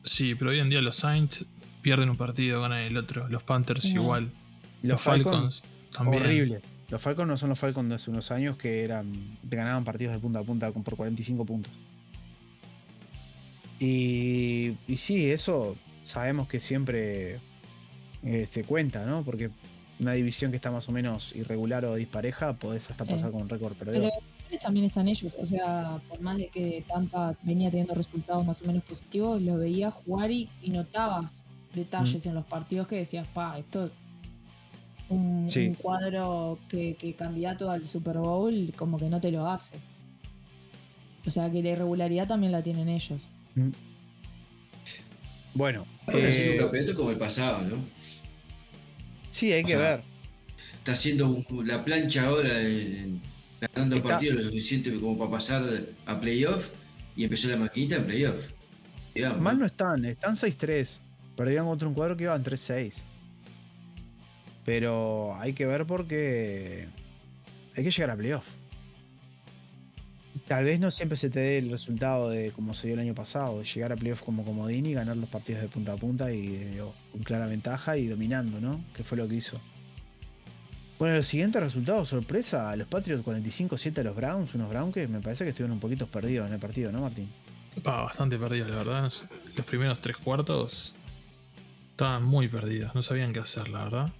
Sí, 0.04 0.35
pero 0.35 0.50
hoy 0.50 0.61
en 0.61 0.70
día 0.70 0.80
los 0.80 0.97
Saints 0.97 1.44
pierden 1.82 2.11
un 2.11 2.16
partido, 2.16 2.61
ganan 2.62 2.82
el 2.82 2.97
otro. 2.97 3.28
Los 3.28 3.42
Panthers 3.42 3.85
igual. 3.85 4.30
Los, 4.82 5.00
Falcons, 5.00 5.62
también. 5.92 6.23
Horrible. 6.23 6.61
Los 6.88 7.02
Falcons 7.02 7.28
no 7.28 7.37
son 7.37 7.50
los 7.50 7.59
Falcons 7.59 7.88
de 7.88 7.95
hace 7.97 8.11
unos 8.11 8.30
años 8.30 8.57
que 8.57 8.83
eran 8.83 9.38
ganaban 9.42 9.85
partidos 9.85 10.14
de 10.14 10.21
punta 10.21 10.38
a 10.38 10.42
punta 10.42 10.71
por 10.71 10.97
45 10.97 11.45
puntos. 11.45 11.73
Y, 13.78 14.75
y 14.87 14.97
sí, 14.97 15.30
eso 15.30 15.76
sabemos 16.02 16.49
que 16.49 16.59
siempre 16.59 17.38
eh, 18.23 18.47
se 18.47 18.64
cuenta, 18.64 19.04
¿no? 19.04 19.23
Porque 19.23 19.50
una 20.00 20.12
división 20.12 20.50
que 20.50 20.57
está 20.57 20.71
más 20.71 20.88
o 20.88 20.92
menos 20.92 21.35
irregular 21.37 21.85
o 21.85 21.95
dispareja, 21.95 22.54
podés 22.54 22.90
hasta 22.90 23.04
pasar 23.04 23.30
con 23.30 23.42
un 23.42 23.49
récord 23.49 23.75
perdedor. 23.75 24.12
Pero 24.49 24.61
también 24.62 24.87
están 24.87 25.09
ellos, 25.09 25.35
o 25.38 25.45
sea, 25.45 26.00
por 26.09 26.21
más 26.21 26.38
de 26.38 26.49
que 26.49 26.85
Tampa 26.88 27.37
venía 27.42 27.71
teniendo 27.71 27.95
resultados 27.95 28.47
más 28.47 28.62
o 28.62 28.64
menos 28.64 28.83
positivos, 28.85 29.42
lo 29.42 29.59
veías 29.59 29.92
jugar 29.92 30.30
y, 30.30 30.49
notabas 30.68 31.45
detalles 31.75 32.25
mm. 32.25 32.28
en 32.28 32.35
los 32.35 32.47
partidos 32.47 32.88
que 32.88 32.97
decías, 32.97 33.26
pa, 33.28 33.59
esto 33.59 33.90
un, 35.09 35.49
un 35.55 35.75
cuadro 35.75 36.59
que, 36.69 36.95
que, 36.95 37.15
candidato 37.15 37.71
al 37.71 37.87
Super 37.87 38.19
Bowl 38.19 38.73
como 38.77 38.99
que 38.99 39.09
no 39.09 39.21
te 39.21 39.31
lo 39.31 39.49
hace. 39.49 39.77
O 41.27 41.31
sea 41.31 41.50
que 41.50 41.62
la 41.62 41.71
irregularidad 41.71 42.29
también 42.29 42.53
la 42.53 42.62
tienen 42.62 42.88
ellos. 42.88 43.27
Mm. 43.55 43.71
Bueno. 45.55 45.87
Está 46.07 46.29
haciendo 46.29 46.53
un 46.53 46.57
eh, 46.57 46.61
campeonato 46.61 46.95
como 46.95 47.11
el 47.11 47.17
pasado, 47.17 47.62
¿no? 47.62 47.77
Sí, 49.31 49.53
hay 49.53 49.65
que 49.65 49.77
ver. 49.77 50.00
Está 50.79 50.93
haciendo 50.93 51.45
la 51.65 51.85
plancha 51.85 52.27
ahora, 52.27 52.50
ganando 53.61 54.03
partidos 54.03 54.37
lo 54.37 54.43
suficiente 54.45 54.99
como 54.99 55.19
para 55.19 55.33
pasar 55.33 55.65
a 56.07 56.21
playoff 56.21 56.73
y 57.17 57.25
empezó 57.25 57.49
la 57.49 57.57
maquinita 57.57 57.97
en 57.97 58.07
playoff. 58.07 58.50
Mal 59.41 59.59
no 59.59 59.67
están, 59.67 60.05
están 60.05 60.35
6-3. 60.35 60.99
Perdieron 61.37 61.67
contra 61.67 61.88
un 61.88 61.95
cuadro 61.95 62.17
que 62.17 62.25
iba 62.25 62.35
en 62.35 62.45
3-6. 62.45 63.03
Pero 64.69 65.35
hay 65.37 65.55
que 65.55 65.65
ver 65.65 65.87
porque 65.87 66.89
hay 67.75 67.83
que 67.83 67.91
llegar 67.91 68.11
a 68.11 68.17
playoff. 68.17 68.45
Tal 70.47 70.67
vez 70.67 70.79
no 70.79 70.91
siempre 70.91 71.17
se 71.17 71.31
te 71.31 71.41
dé 71.41 71.57
el 71.57 71.71
resultado 71.71 72.29
de 72.29 72.51
como 72.51 72.75
se 72.75 72.89
dio 72.89 72.93
el 72.93 73.01
año 73.01 73.15
pasado, 73.15 73.63
llegar 73.63 73.93
a 73.93 73.97
playoff 73.97 74.21
como 74.21 74.45
comodín 74.45 74.85
y 74.85 74.93
ganar 74.93 75.17
los 75.17 75.31
partidos 75.31 75.63
de 75.63 75.69
punta 75.69 75.95
a 75.95 75.97
punta 75.97 76.31
y 76.35 76.79
con 77.13 77.23
clara 77.23 77.47
ventaja 77.47 77.97
y 77.97 78.09
dominando, 78.09 78.61
¿no? 78.61 78.85
Que 78.93 79.03
fue 79.03 79.17
lo 79.17 79.27
que 79.27 79.37
hizo. 79.37 79.59
Bueno, 80.99 81.17
los 81.17 81.27
siguientes 81.27 81.63
resultados, 81.63 82.11
sorpresa, 82.11 82.77
los 82.77 82.89
Patriots 82.89 83.25
45-7 83.25 84.01
a 84.01 84.03
los 84.03 84.17
Browns, 84.17 84.55
unos 84.55 84.69
Browns 84.69 84.93
que 84.93 85.09
me 85.09 85.21
parece 85.21 85.45
que 85.45 85.51
estuvieron 85.51 85.73
un 85.73 85.81
poquito 85.81 86.07
perdidos 86.09 86.47
en 86.47 86.53
el 86.53 86.61
partido, 86.61 86.93
¿no, 86.93 87.01
Martín? 87.01 87.31
bastante 87.83 88.37
perdidos, 88.37 88.69
la 88.69 88.77
verdad. 88.77 89.13
Los 89.57 89.67
primeros 89.67 89.99
tres 90.03 90.19
cuartos 90.19 90.95
estaban 91.93 92.23
muy 92.23 92.49
perdidos, 92.49 92.95
no 92.95 93.03
sabían 93.03 93.33
qué 93.33 93.41
hacer, 93.41 93.71
la 93.71 93.85
verdad 93.85 94.13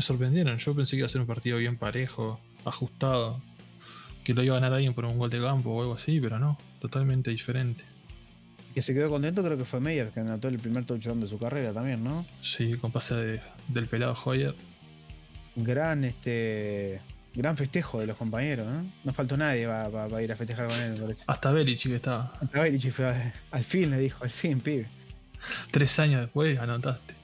me 0.00 0.02
sorprendieron. 0.02 0.56
Yo 0.56 0.74
pensé 0.74 0.92
que 0.92 1.00
iba 1.00 1.06
a 1.06 1.10
ser 1.10 1.20
un 1.20 1.26
partido 1.26 1.58
bien 1.58 1.76
parejo, 1.76 2.40
ajustado, 2.64 3.42
que 4.24 4.32
lo 4.32 4.42
iba 4.42 4.56
a 4.56 4.60
ganar 4.60 4.72
alguien 4.72 4.94
por 4.94 5.04
un 5.04 5.18
gol 5.18 5.28
de 5.28 5.38
campo 5.38 5.70
o 5.70 5.82
algo 5.82 5.92
así, 5.92 6.18
pero 6.20 6.38
no, 6.38 6.58
totalmente 6.80 7.30
diferente. 7.30 7.84
Que 8.72 8.80
se 8.80 8.94
quedó 8.94 9.10
contento 9.10 9.44
creo 9.44 9.58
que 9.58 9.66
fue 9.66 9.78
Meyer, 9.78 10.08
que 10.08 10.20
anotó 10.20 10.48
el 10.48 10.58
primer 10.58 10.86
touchdown 10.86 11.20
de 11.20 11.26
su 11.26 11.38
carrera 11.38 11.74
también, 11.74 12.02
¿no? 12.02 12.24
Sí, 12.40 12.74
con 12.74 12.92
pase 12.92 13.42
del 13.68 13.86
pelado 13.88 14.16
Hoyer. 14.24 14.54
Gran 15.54 16.04
este 16.04 17.02
gran 17.34 17.58
festejo 17.58 18.00
de 18.00 18.06
los 18.06 18.16
compañeros, 18.16 18.66
¿no? 18.66 18.90
No 19.04 19.12
faltó 19.12 19.36
nadie 19.36 19.66
para 19.66 20.22
ir 20.22 20.32
a 20.32 20.36
festejar 20.36 20.68
con 20.68 20.80
él, 20.80 20.92
me 20.92 21.00
parece. 21.00 21.24
Hasta 21.26 21.50
Belichick 21.50 21.92
estaba. 21.92 22.32
Hasta 22.40 22.62
Belichick 22.62 22.92
fue, 22.92 23.32
al 23.50 23.64
fin 23.64 23.90
le 23.90 23.98
dijo, 23.98 24.24
al 24.24 24.30
fin, 24.30 24.60
pibe. 24.60 24.86
Tres 25.70 25.98
años 25.98 26.22
después 26.22 26.58
anotaste. 26.58 27.19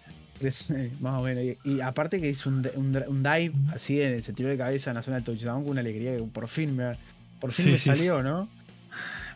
Más 1.01 1.15
o 1.15 1.23
menos. 1.23 1.57
Y, 1.65 1.81
aparte 1.81 2.21
que 2.21 2.29
hizo 2.29 2.49
un, 2.49 2.63
dive 2.63 3.53
así 3.75 4.01
en 4.01 4.13
el 4.13 4.23
sentido 4.23 4.49
de 4.49 4.57
cabeza 4.57 4.91
en 4.91 4.97
la 4.97 5.03
zona 5.03 5.19
de 5.19 5.23
touchdown 5.23 5.63
con 5.63 5.73
una 5.73 5.81
alegría 5.81 6.17
que 6.17 6.23
por 6.23 6.49
fin 6.49 6.77
me, 6.77 6.97
por 7.41 7.53
fin 7.53 7.71
me 7.71 7.77
salió, 7.77 8.23
¿no? 8.23 8.49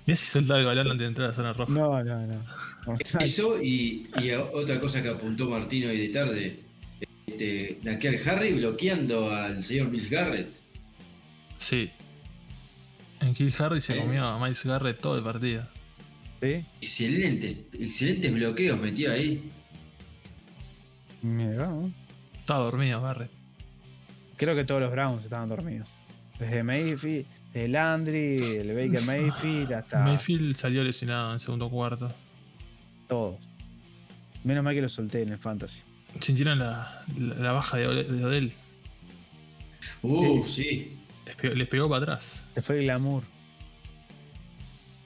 Mira 0.06 0.16
si 0.16 0.26
soltaba 0.26 0.60
el 0.60 0.66
balón 0.66 0.90
antes 0.90 1.00
de 1.00 1.06
entrar 1.06 1.26
a 1.26 1.30
la 1.30 1.34
zona 1.34 1.52
roja. 1.52 1.72
No, 1.72 2.02
no, 2.02 2.26
no. 2.26 2.96
Eso 3.20 3.62
y, 3.62 4.08
otra 4.52 4.80
cosa 4.80 5.02
que 5.02 5.08
apuntó 5.08 5.48
Martino 5.48 5.90
hoy 5.90 5.98
de 6.00 6.08
tarde. 6.08 6.60
Este, 7.26 7.78
de 7.82 8.20
Harry 8.26 8.52
bloqueando 8.52 9.30
al 9.30 9.62
señor 9.64 9.88
Miles 9.88 10.10
Garrett. 10.10 10.48
Sí. 11.58 11.90
En 13.20 13.34
Kill 13.34 13.54
Harry 13.58 13.80
se 13.80 13.96
comió 13.96 14.24
a 14.24 14.42
Miles 14.42 14.64
Garrett 14.64 15.00
todo 15.00 15.16
el 15.16 15.22
partido. 15.24 15.66
¿Sí? 16.40 16.64
Excelentes, 16.80 17.58
excelentes 17.78 18.32
bloqueos 18.32 18.80
metió 18.80 19.12
ahí. 19.12 19.50
Estaba 22.38 22.64
dormido, 22.64 23.00
Barrett. 23.00 23.30
Creo 24.36 24.54
que 24.54 24.64
todos 24.64 24.80
los 24.80 24.90
Browns 24.90 25.24
estaban 25.24 25.48
dormidos. 25.48 25.88
Desde 26.38 26.62
Mayfield, 26.62 27.26
el 27.52 27.72
Landry, 27.72 28.36
el 28.36 28.74
Baker 28.74 29.02
Mayfield 29.02 29.72
hasta. 29.72 30.02
Mayfield 30.02 30.56
salió 30.56 30.82
lesionado 30.82 31.28
en 31.28 31.34
el 31.34 31.40
segundo 31.40 31.68
cuarto. 31.68 32.10
Todos. 33.06 33.36
Menos 34.44 34.64
mal 34.64 34.74
que 34.74 34.80
lo 34.80 34.88
solté 34.88 35.22
en 35.22 35.30
el 35.30 35.38
Fantasy. 35.38 35.82
Sintieron 36.20 36.58
la, 36.58 37.04
la, 37.18 37.52
baja 37.52 37.76
de, 37.76 37.86
Odell. 37.86 38.52
Uh, 40.02 40.40
sí. 40.40 40.96
Les 41.54 41.68
pegó, 41.68 41.88
para 41.88 42.02
atrás. 42.02 42.48
Se 42.54 42.62
fue 42.62 42.78
el 42.78 42.84
glamour. 42.84 43.22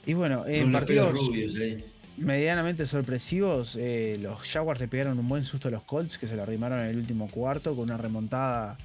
Y 0.06 0.12
bueno, 0.12 0.44
en 0.47 0.71
partidos. 0.71 1.12
Rubios, 1.18 1.56
eh 1.56 1.94
medianamente 2.16 2.87
sorpresivos. 2.87 3.76
Eh, 3.76 4.18
los 4.21 4.42
Jaguars 4.42 4.80
le 4.80 4.88
pegaron 4.88 5.18
un 5.18 5.28
buen 5.28 5.44
susto 5.44 5.68
a 5.68 5.71
los 5.71 5.83
Colts, 5.83 6.18
que 6.18 6.26
se 6.26 6.37
lo 6.37 6.42
arrimaron 6.42 6.80
en 6.80 6.87
el 6.87 6.99
último 6.99 7.28
cuarto 7.28 7.75
con 7.75 7.85
una 7.85 7.97
remontada 7.97 8.78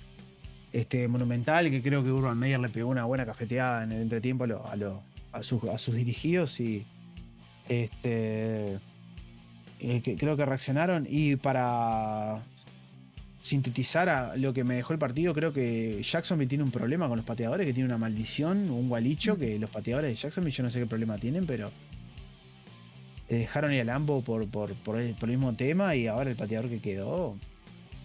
este, 0.73 1.07
monumental, 1.07 1.69
que 1.69 1.81
creo 1.81 2.03
que 2.03 2.11
Urban 2.11 2.37
Meyer 2.37 2.59
le 2.59 2.69
pegó 2.69 2.89
una 2.89 3.05
buena 3.05 3.25
cafeteada 3.25 3.83
en 3.83 3.91
el 3.91 4.01
entretiempo 4.01 4.45
a, 5.31 5.43
sus, 5.43 5.95
dirigidos 5.95 6.59
y 6.59 6.85
este, 7.67 8.79
eh, 9.79 10.15
creo 10.17 10.35
que 10.35 10.45
reaccionaron. 10.45 11.05
Y 11.09 11.35
para 11.35 12.43
sintetizar 13.37 14.09
a 14.09 14.35
lo 14.35 14.53
que 14.53 14.63
me 14.63 14.75
dejó 14.75 14.93
el 14.93 14.99
partido, 14.99 15.33
creo 15.33 15.53
que 15.53 16.01
Jacksonville 16.03 16.49
tiene 16.49 16.63
un 16.63 16.71
problema 16.71 17.07
con 17.07 17.17
los 17.17 17.25
pateadores, 17.25 17.65
que 17.65 17.73
tiene 17.73 17.87
una 17.87 17.97
maldición, 17.97 18.69
un 18.69 18.89
gualicho, 18.89 19.37
que 19.37 19.57
los 19.57 19.69
pateadores 19.69 20.09
de 20.09 20.15
Jacksonville 20.15 20.55
yo 20.55 20.63
no 20.63 20.69
sé 20.69 20.79
qué 20.79 20.85
problema 20.85 21.17
tienen, 21.17 21.45
pero 21.45 21.71
dejaron 23.37 23.71
ir 23.71 23.81
al 23.81 23.87
Lambo 23.87 24.21
por, 24.21 24.47
por, 24.47 24.99
el, 24.99 25.15
mismo 25.27 25.53
tema 25.53 25.95
y 25.95 26.07
ahora 26.07 26.31
el 26.31 26.35
pateador 26.35 26.67
que 26.67 26.79
quedó 26.79 27.37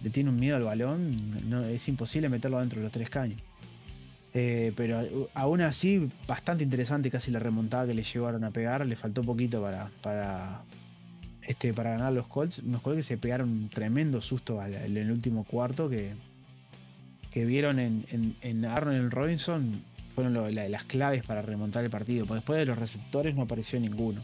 le 0.03 0.11
tiene 0.11 0.29
un 0.29 0.39
miedo 0.39 0.55
al 0.55 0.63
balón, 0.63 1.49
no, 1.49 1.63
es 1.65 1.87
imposible 1.87 2.29
meterlo 2.29 2.59
dentro 2.59 2.79
de 2.79 2.83
los 2.83 2.91
tres 2.91 3.09
caños. 3.09 3.41
Eh, 4.35 4.71
pero 4.75 5.01
aún 5.33 5.61
así, 5.61 6.09
bastante 6.27 6.63
interesante 6.63 7.09
casi 7.09 7.31
la 7.31 7.39
remontada 7.39 7.87
que 7.87 7.95
le 7.95 8.03
llevaron 8.03 8.43
a 8.43 8.51
pegar, 8.51 8.85
le 8.85 8.95
faltó 8.95 9.23
poquito 9.23 9.63
para, 9.63 9.89
para, 10.03 10.61
este, 11.41 11.73
para 11.73 11.91
ganar 11.91 12.13
los 12.13 12.27
Colts. 12.27 12.59
Unos 12.59 12.83
Colts 12.83 12.97
que 12.97 13.03
se 13.03 13.17
pegaron 13.17 13.49
un 13.49 13.69
tremendo 13.69 14.21
susto 14.21 14.63
en 14.63 14.95
el 14.95 15.09
último 15.09 15.43
cuarto 15.43 15.89
que, 15.89 16.13
que 17.31 17.45
vieron 17.45 17.79
en, 17.79 18.05
en, 18.11 18.35
en 18.41 18.65
Arnold 18.65 19.11
Robinson 19.11 19.81
fueron 20.13 20.53
las 20.53 20.83
claves 20.83 21.25
para 21.25 21.41
remontar 21.41 21.83
el 21.83 21.89
partido. 21.89 22.27
Porque 22.27 22.39
después 22.39 22.59
de 22.59 22.65
los 22.65 22.77
receptores 22.77 23.33
no 23.33 23.43
apareció 23.43 23.79
ninguno 23.79 24.21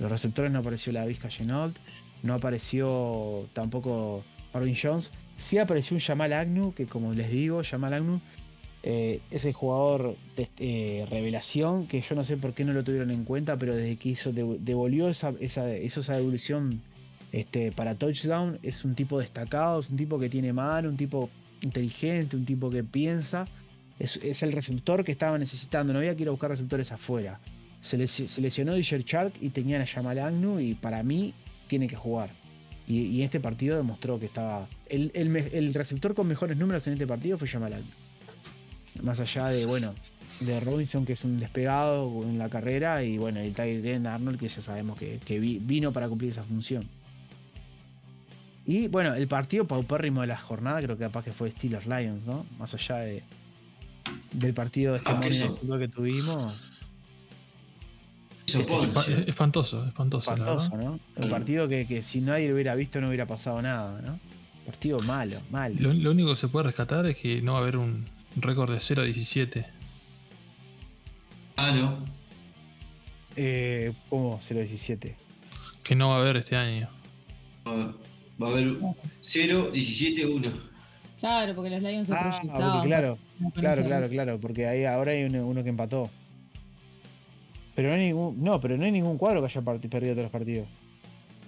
los 0.00 0.10
receptores 0.10 0.50
no 0.50 0.60
apareció 0.60 0.92
la 0.92 1.04
Vizca 1.04 1.28
Genold, 1.28 1.76
no 2.22 2.34
apareció 2.34 3.46
tampoco 3.52 4.24
Marvin 4.52 4.76
Jones. 4.80 5.10
Sí 5.36 5.58
apareció 5.58 5.94
un 5.94 6.00
Jamal 6.00 6.32
Agnew, 6.32 6.72
que 6.72 6.86
como 6.86 7.12
les 7.12 7.30
digo, 7.30 7.62
Jamal 7.62 7.94
Agnew 7.94 8.20
eh, 8.82 9.20
es 9.30 9.44
el 9.44 9.52
jugador 9.52 10.16
de 10.36 10.48
eh, 10.58 11.06
revelación, 11.10 11.86
que 11.86 12.00
yo 12.00 12.14
no 12.14 12.24
sé 12.24 12.36
por 12.36 12.54
qué 12.54 12.64
no 12.64 12.72
lo 12.72 12.82
tuvieron 12.82 13.10
en 13.10 13.24
cuenta, 13.24 13.56
pero 13.56 13.74
desde 13.74 13.96
que 13.96 14.10
hizo, 14.10 14.32
devolvió 14.32 15.08
esa, 15.08 15.34
esa, 15.38 15.70
esa 15.70 16.18
evolución 16.18 16.82
este, 17.32 17.70
para 17.72 17.94
touchdown, 17.94 18.58
es 18.62 18.84
un 18.84 18.94
tipo 18.94 19.18
destacado, 19.18 19.80
es 19.80 19.90
un 19.90 19.96
tipo 19.96 20.18
que 20.18 20.28
tiene 20.28 20.52
mano, 20.52 20.88
un 20.88 20.96
tipo 20.96 21.28
inteligente, 21.60 22.36
un 22.36 22.44
tipo 22.44 22.70
que 22.70 22.84
piensa. 22.84 23.46
Es, 23.98 24.16
es 24.16 24.42
el 24.42 24.52
receptor 24.52 25.04
que 25.04 25.12
estaba 25.12 25.36
necesitando, 25.36 25.92
no 25.92 25.98
había 25.98 26.16
que 26.16 26.22
ir 26.22 26.28
a 26.28 26.30
buscar 26.30 26.48
receptores 26.48 26.90
afuera 26.90 27.38
se, 27.80 27.96
lesionó 28.40 28.74
Disher 28.74 29.04
Shark 29.04 29.32
y 29.40 29.50
tenían 29.50 29.82
a 29.82 29.86
Jamal 29.86 30.18
Agnew 30.18 30.60
y 30.60 30.74
para 30.74 31.02
mí 31.02 31.34
tiene 31.66 31.88
que 31.88 31.96
jugar. 31.96 32.30
Y, 32.86 33.22
este 33.22 33.38
partido 33.38 33.76
demostró 33.76 34.18
que 34.18 34.26
estaba. 34.26 34.68
El, 34.88 35.72
receptor 35.74 36.12
con 36.14 36.26
mejores 36.26 36.56
números 36.56 36.84
en 36.88 36.94
este 36.94 37.06
partido 37.06 37.38
fue 37.38 37.46
Jamal 37.46 37.74
Agnew. 37.74 37.88
Más 39.02 39.20
allá 39.20 39.46
de, 39.46 39.64
bueno, 39.64 39.94
de 40.40 40.58
Robinson, 40.58 41.06
que 41.06 41.12
es 41.12 41.24
un 41.24 41.38
despegado 41.38 42.24
en 42.24 42.36
la 42.36 42.48
carrera, 42.48 43.04
y 43.04 43.16
bueno, 43.16 43.38
el 43.38 43.54
Tiger 43.54 44.06
Arnold, 44.08 44.40
que 44.40 44.48
ya 44.48 44.60
sabemos 44.60 44.98
que, 44.98 45.38
vino 45.38 45.92
para 45.92 46.08
cumplir 46.08 46.32
esa 46.32 46.42
función. 46.42 46.84
Y 48.66 48.88
bueno, 48.88 49.14
el 49.14 49.28
partido 49.28 49.66
paupérrimo 49.68 50.22
de 50.22 50.26
la 50.26 50.36
jornada, 50.36 50.82
creo 50.82 50.96
que 50.96 51.04
capaz 51.04 51.24
que 51.24 51.32
fue 51.32 51.52
Steelers 51.52 51.86
Lions, 51.86 52.26
¿no? 52.26 52.44
Más 52.58 52.74
allá 52.74 52.96
de, 52.98 53.22
del 54.32 54.52
partido 54.52 54.92
de 54.92 54.98
este 54.98 55.12
momento 55.12 55.78
que 55.78 55.88
tuvimos 55.88 56.70
espantoso, 58.54 59.84
espantoso. 59.86 60.32
Espantoso, 60.32 60.76
¿no? 60.76 61.00
Un 61.16 61.28
partido 61.28 61.68
que, 61.68 62.02
si 62.02 62.20
nadie 62.20 62.48
lo 62.48 62.54
hubiera 62.54 62.74
visto 62.74 63.00
no 63.00 63.08
hubiera 63.08 63.26
pasado 63.26 63.60
nada, 63.62 64.00
¿no? 64.02 64.18
Partido 64.66 65.00
malo, 65.00 65.40
malo. 65.50 65.74
Lo, 65.78 66.10
único 66.10 66.30
que 66.30 66.36
se 66.36 66.48
puede 66.48 66.66
rescatar 66.66 67.06
es 67.06 67.16
que 67.18 67.42
no 67.42 67.54
va 67.54 67.58
a 67.58 67.62
haber 67.62 67.76
un 67.76 68.06
récord 68.36 68.70
de 68.72 68.80
0 68.80 69.02
a 69.02 69.04
17. 69.04 69.66
Ah, 71.56 71.72
no. 71.72 72.04
Eh, 73.36 73.92
¿Cómo 74.08 74.38
0 74.40 74.60
a 74.60 74.62
17? 74.62 75.16
Que 75.82 75.94
no 75.94 76.10
va 76.10 76.16
a 76.16 76.18
haber 76.20 76.36
este 76.36 76.56
año. 76.56 76.88
Va 77.66 78.48
a 78.48 78.50
haber 78.50 78.76
0, 79.20 79.70
17, 79.72 80.26
1. 80.26 80.52
Claro, 81.20 81.54
porque 81.54 81.70
los 81.70 81.82
Lions 81.82 82.06
se 82.06 82.14
ah, 82.14 82.38
proyectaban. 82.38 82.82
Claro, 82.82 83.18
claro, 83.54 83.84
claro, 83.84 84.08
claro, 84.08 84.40
porque 84.40 84.66
ahí 84.66 84.84
ahora 84.84 85.12
hay 85.12 85.24
uno, 85.24 85.62
que 85.62 85.68
empató. 85.68 86.10
Pero 87.80 87.88
no 87.88 87.94
hay 87.94 88.08
ningún, 88.08 88.44
no, 88.44 88.60
pero 88.60 88.76
no 88.76 88.84
hay 88.84 88.92
ningún 88.92 89.16
cuadro 89.16 89.40
que 89.40 89.46
haya 89.46 89.62
perdido 89.62 90.12
todos 90.12 90.24
los 90.24 90.30
partidos. 90.30 90.68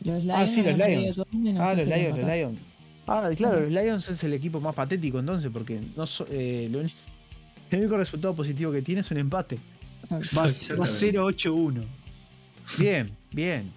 Los 0.03 0.25
Lions 0.25 0.41
ah, 0.41 0.47
sí, 0.47 0.63
los 0.63 0.79
Lions. 0.79 1.19
Ah, 1.59 1.75
los 1.75 1.87
Lions, 1.87 2.19
los 2.19 2.27
Lions. 2.27 2.59
Ah, 3.07 3.31
claro, 3.37 3.61
los 3.61 3.71
Lions 3.71 4.09
es 4.09 4.25
el 4.25 4.33
equipo 4.33 4.59
más 4.59 4.75
patético 4.75 5.19
entonces, 5.19 5.51
porque 5.53 5.79
no 5.95 6.05
eh, 6.31 6.71
lo, 6.73 6.81
el 6.81 6.91
único 7.71 7.99
resultado 7.99 8.35
positivo 8.35 8.73
que 8.73 8.81
tiene 8.81 9.03
es 9.03 9.11
un 9.11 9.19
empate. 9.19 9.59
Va, 10.11 10.17
0-8-1. 10.47 11.85
Bien, 12.79 13.15
bien. 13.31 13.71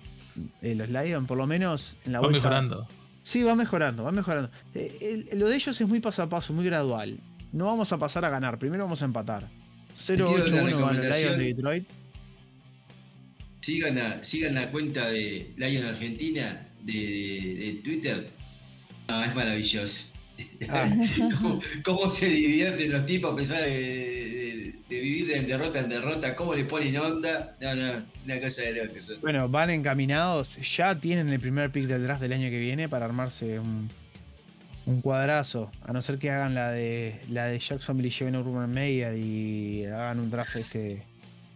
Eh, 0.62 0.76
los 0.76 0.88
Lions, 0.88 1.28
por 1.28 1.38
lo 1.38 1.48
menos 1.48 1.98
en 2.06 2.14
la 2.14 2.22
va 2.22 2.30
mejorando. 2.30 2.88
Sí, 3.22 3.44
va 3.44 3.54
mejorando, 3.54 4.06
va 4.06 4.14
mejorando. 4.14 4.50
Eh, 4.74 5.26
lo 5.34 5.50
de 5.50 5.58
ellos 5.58 5.82
es 5.82 5.88
muy 5.90 6.00
paso 6.00 6.24
a 6.24 6.30
paso, 6.30 6.54
muy 6.54 6.64
gradual. 6.64 7.20
No 7.52 7.66
vamos 7.66 7.92
a 7.92 7.98
pasar 7.98 8.24
a 8.24 8.30
ganar, 8.30 8.58
primero 8.58 8.86
vamos 8.86 9.02
a 9.02 9.06
empatar. 9.06 9.46
0-8-1 9.98 10.82
van 10.82 10.96
los 10.96 11.06
Lions 11.06 11.38
de 11.38 11.44
Detroit. 11.44 11.86
Sigan, 13.66 14.24
sigan 14.24 14.54
la 14.54 14.70
cuenta 14.70 15.10
de 15.10 15.52
Lions 15.58 15.86
Argentina 15.86 16.68
de, 16.84 16.94
de 16.94 17.82
Twitter 17.84 18.30
Ah, 19.08 19.26
es 19.28 19.36
maravilloso. 19.36 20.08
Ah. 20.70 20.90
¿Cómo, 21.84 22.10
se 22.10 22.28
divierten 22.28 22.92
los 22.92 23.06
tipos 23.06 23.34
a 23.34 23.36
pesar 23.36 23.64
de, 23.64 24.76
vivir 24.90 25.28
de 25.28 25.42
derrota 25.42 25.80
en 25.80 25.90
derrota? 25.90 26.36
¿Cómo 26.36 26.54
le 26.54 26.66
ponen 26.66 26.98
onda? 26.98 27.56
No, 27.62 27.74
no, 27.74 28.04
una 28.26 28.40
cosa 28.40 28.64
de 28.64 28.84
loco. 28.84 28.96
Bueno, 29.22 29.50
van 29.50 29.70
encaminados. 29.72 30.58
Ya 30.76 31.00
tienen 31.00 31.30
el 31.30 31.40
primer 31.40 31.72
pick 31.72 31.86
del 31.86 32.04
draft 32.04 32.22
del 32.22 32.34
año 32.34 32.50
que 32.50 32.60
viene 32.60 32.88
para 32.88 33.06
armarse 33.06 33.60
un, 33.60 33.90
un 34.86 35.02
cuadrazo. 35.02 35.72
A 35.82 35.94
no 35.94 36.02
ser 36.02 36.20
que 36.20 36.30
hagan 36.30 36.54
la 36.54 36.72
de 36.72 37.22
la 37.30 37.46
de 37.46 37.58
Jacksonville 37.58 38.10
y 38.10 38.12
lleven 38.12 38.36
a 38.36 38.42
Urban 38.42 38.72
Meyer 38.72 39.18
y 39.18 39.86
hagan 39.86 40.20
un 40.20 40.30
draft 40.30 40.58
este. 40.58 41.04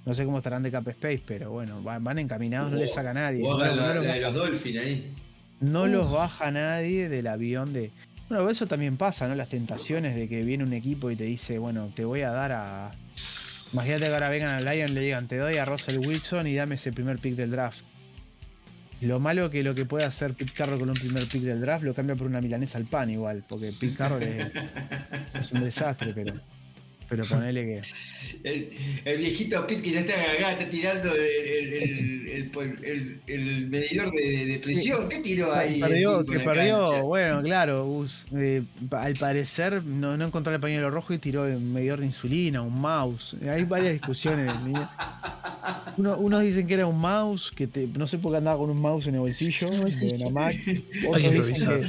No 0.09 0.15
sé 0.15 0.25
cómo 0.25 0.39
estarán 0.39 0.63
de 0.63 0.71
Cap 0.71 0.87
Space, 0.87 1.21
pero 1.23 1.51
bueno, 1.51 1.83
van, 1.83 2.17
encaminados, 2.17 2.71
no 2.71 2.77
les 2.77 2.91
saca 2.91 3.13
nadie. 3.13 3.43
la, 3.43 3.93
de 3.93 4.19
los 4.19 4.33
Dolphins 4.33 4.79
ahí. 4.79 5.13
No 5.59 5.85
los 5.85 6.11
baja 6.11 6.49
nadie 6.49 7.09
del 7.09 7.27
avión 7.27 7.73
de. 7.73 7.91
Bueno, 8.27 8.49
eso 8.49 8.65
también 8.65 8.97
pasa, 8.97 9.27
¿no? 9.27 9.35
Las 9.35 9.49
tentaciones 9.49 10.15
de 10.15 10.27
que 10.27 10.41
viene 10.41 10.63
un 10.63 10.73
equipo 10.73 11.11
y 11.11 11.15
te 11.15 11.25
dice, 11.25 11.59
bueno, 11.59 11.91
te 11.93 12.05
voy 12.05 12.21
a 12.21 12.31
dar 12.31 12.53
a. 12.53 12.91
Imagínate 13.71 14.05
que 14.05 14.11
ahora 14.11 14.29
vengan 14.29 14.55
al 14.55 14.65
Lion 14.65 14.89
y 14.89 14.93
le 14.95 15.01
digan, 15.01 15.27
te 15.27 15.37
doy 15.37 15.57
a 15.57 15.65
Russell 15.65 15.99
Wilson 15.99 16.47
y 16.47 16.55
dame 16.55 16.73
ese 16.73 16.91
primer 16.91 17.19
pick 17.19 17.35
del 17.35 17.51
draft. 17.51 17.81
Lo 19.01 19.19
malo 19.19 19.51
que 19.51 19.61
lo 19.61 19.75
que 19.75 19.85
puede 19.85 20.05
hacer 20.05 20.33
Pete 20.33 20.53
Carroll 20.55 20.79
con 20.79 20.89
un 20.89 20.95
primer 20.95 21.27
pick 21.27 21.43
del 21.43 21.61
draft 21.61 21.83
lo 21.83 21.93
cambia 21.93 22.15
por 22.15 22.25
una 22.25 22.41
milanesa 22.41 22.79
al 22.79 22.85
pan 22.85 23.11
igual, 23.11 23.45
porque 23.47 23.73
Pete 23.79 23.93
Carroll 23.93 24.23
es 24.23 25.51
un 25.51 25.61
desastre, 25.61 26.13
pero. 26.15 26.33
Pero 27.09 27.23
ponele 27.23 27.65
que. 27.65 27.81
El, 29.03 29.17
viejito 29.17 29.65
Pit 29.65 29.81
que 29.81 29.91
ya 29.91 30.01
está 30.01 30.13
acá, 30.13 30.51
está 30.51 30.69
tirando 30.69 31.11
el, 31.15 32.51
medidor 33.69 34.11
de, 34.11 34.59
presión. 34.61 35.09
¿Qué 35.09 35.17
tiró 35.17 35.51
ahí? 35.51 35.79
Perdió, 35.79 36.23
que 36.23 36.39
perdió, 36.39 37.03
bueno, 37.03 37.41
claro. 37.41 38.05
Eh, 38.35 38.61
al 38.91 39.15
parecer 39.15 39.83
no, 39.83 40.17
no 40.17 40.27
encontró 40.27 40.53
el 40.53 40.59
pañuelo 40.59 40.91
rojo 40.91 41.13
y 41.13 41.17
tiró 41.17 41.47
el 41.47 41.59
medidor 41.59 41.99
de 41.99 42.05
insulina, 42.05 42.61
un 42.61 42.79
mouse. 42.79 43.35
Hay 43.49 43.63
varias 43.63 43.93
discusiones. 43.93 44.53
unos 45.97 46.41
dicen 46.41 46.67
que 46.67 46.75
era 46.75 46.85
un 46.85 46.99
mouse, 46.99 47.51
que 47.51 47.67
no 47.97 48.05
sé 48.05 48.19
por 48.19 48.33
qué 48.33 48.37
andaba 48.37 48.59
con 48.59 48.69
un 48.69 48.79
mouse 48.79 49.07
en 49.07 49.15
el 49.15 49.21
bolsillo 49.21 49.67
de 49.69 50.13
una 50.13 50.29
Mac. 50.29 50.55
Otros 51.07 51.33
dicen 51.33 51.81
que 51.81 51.87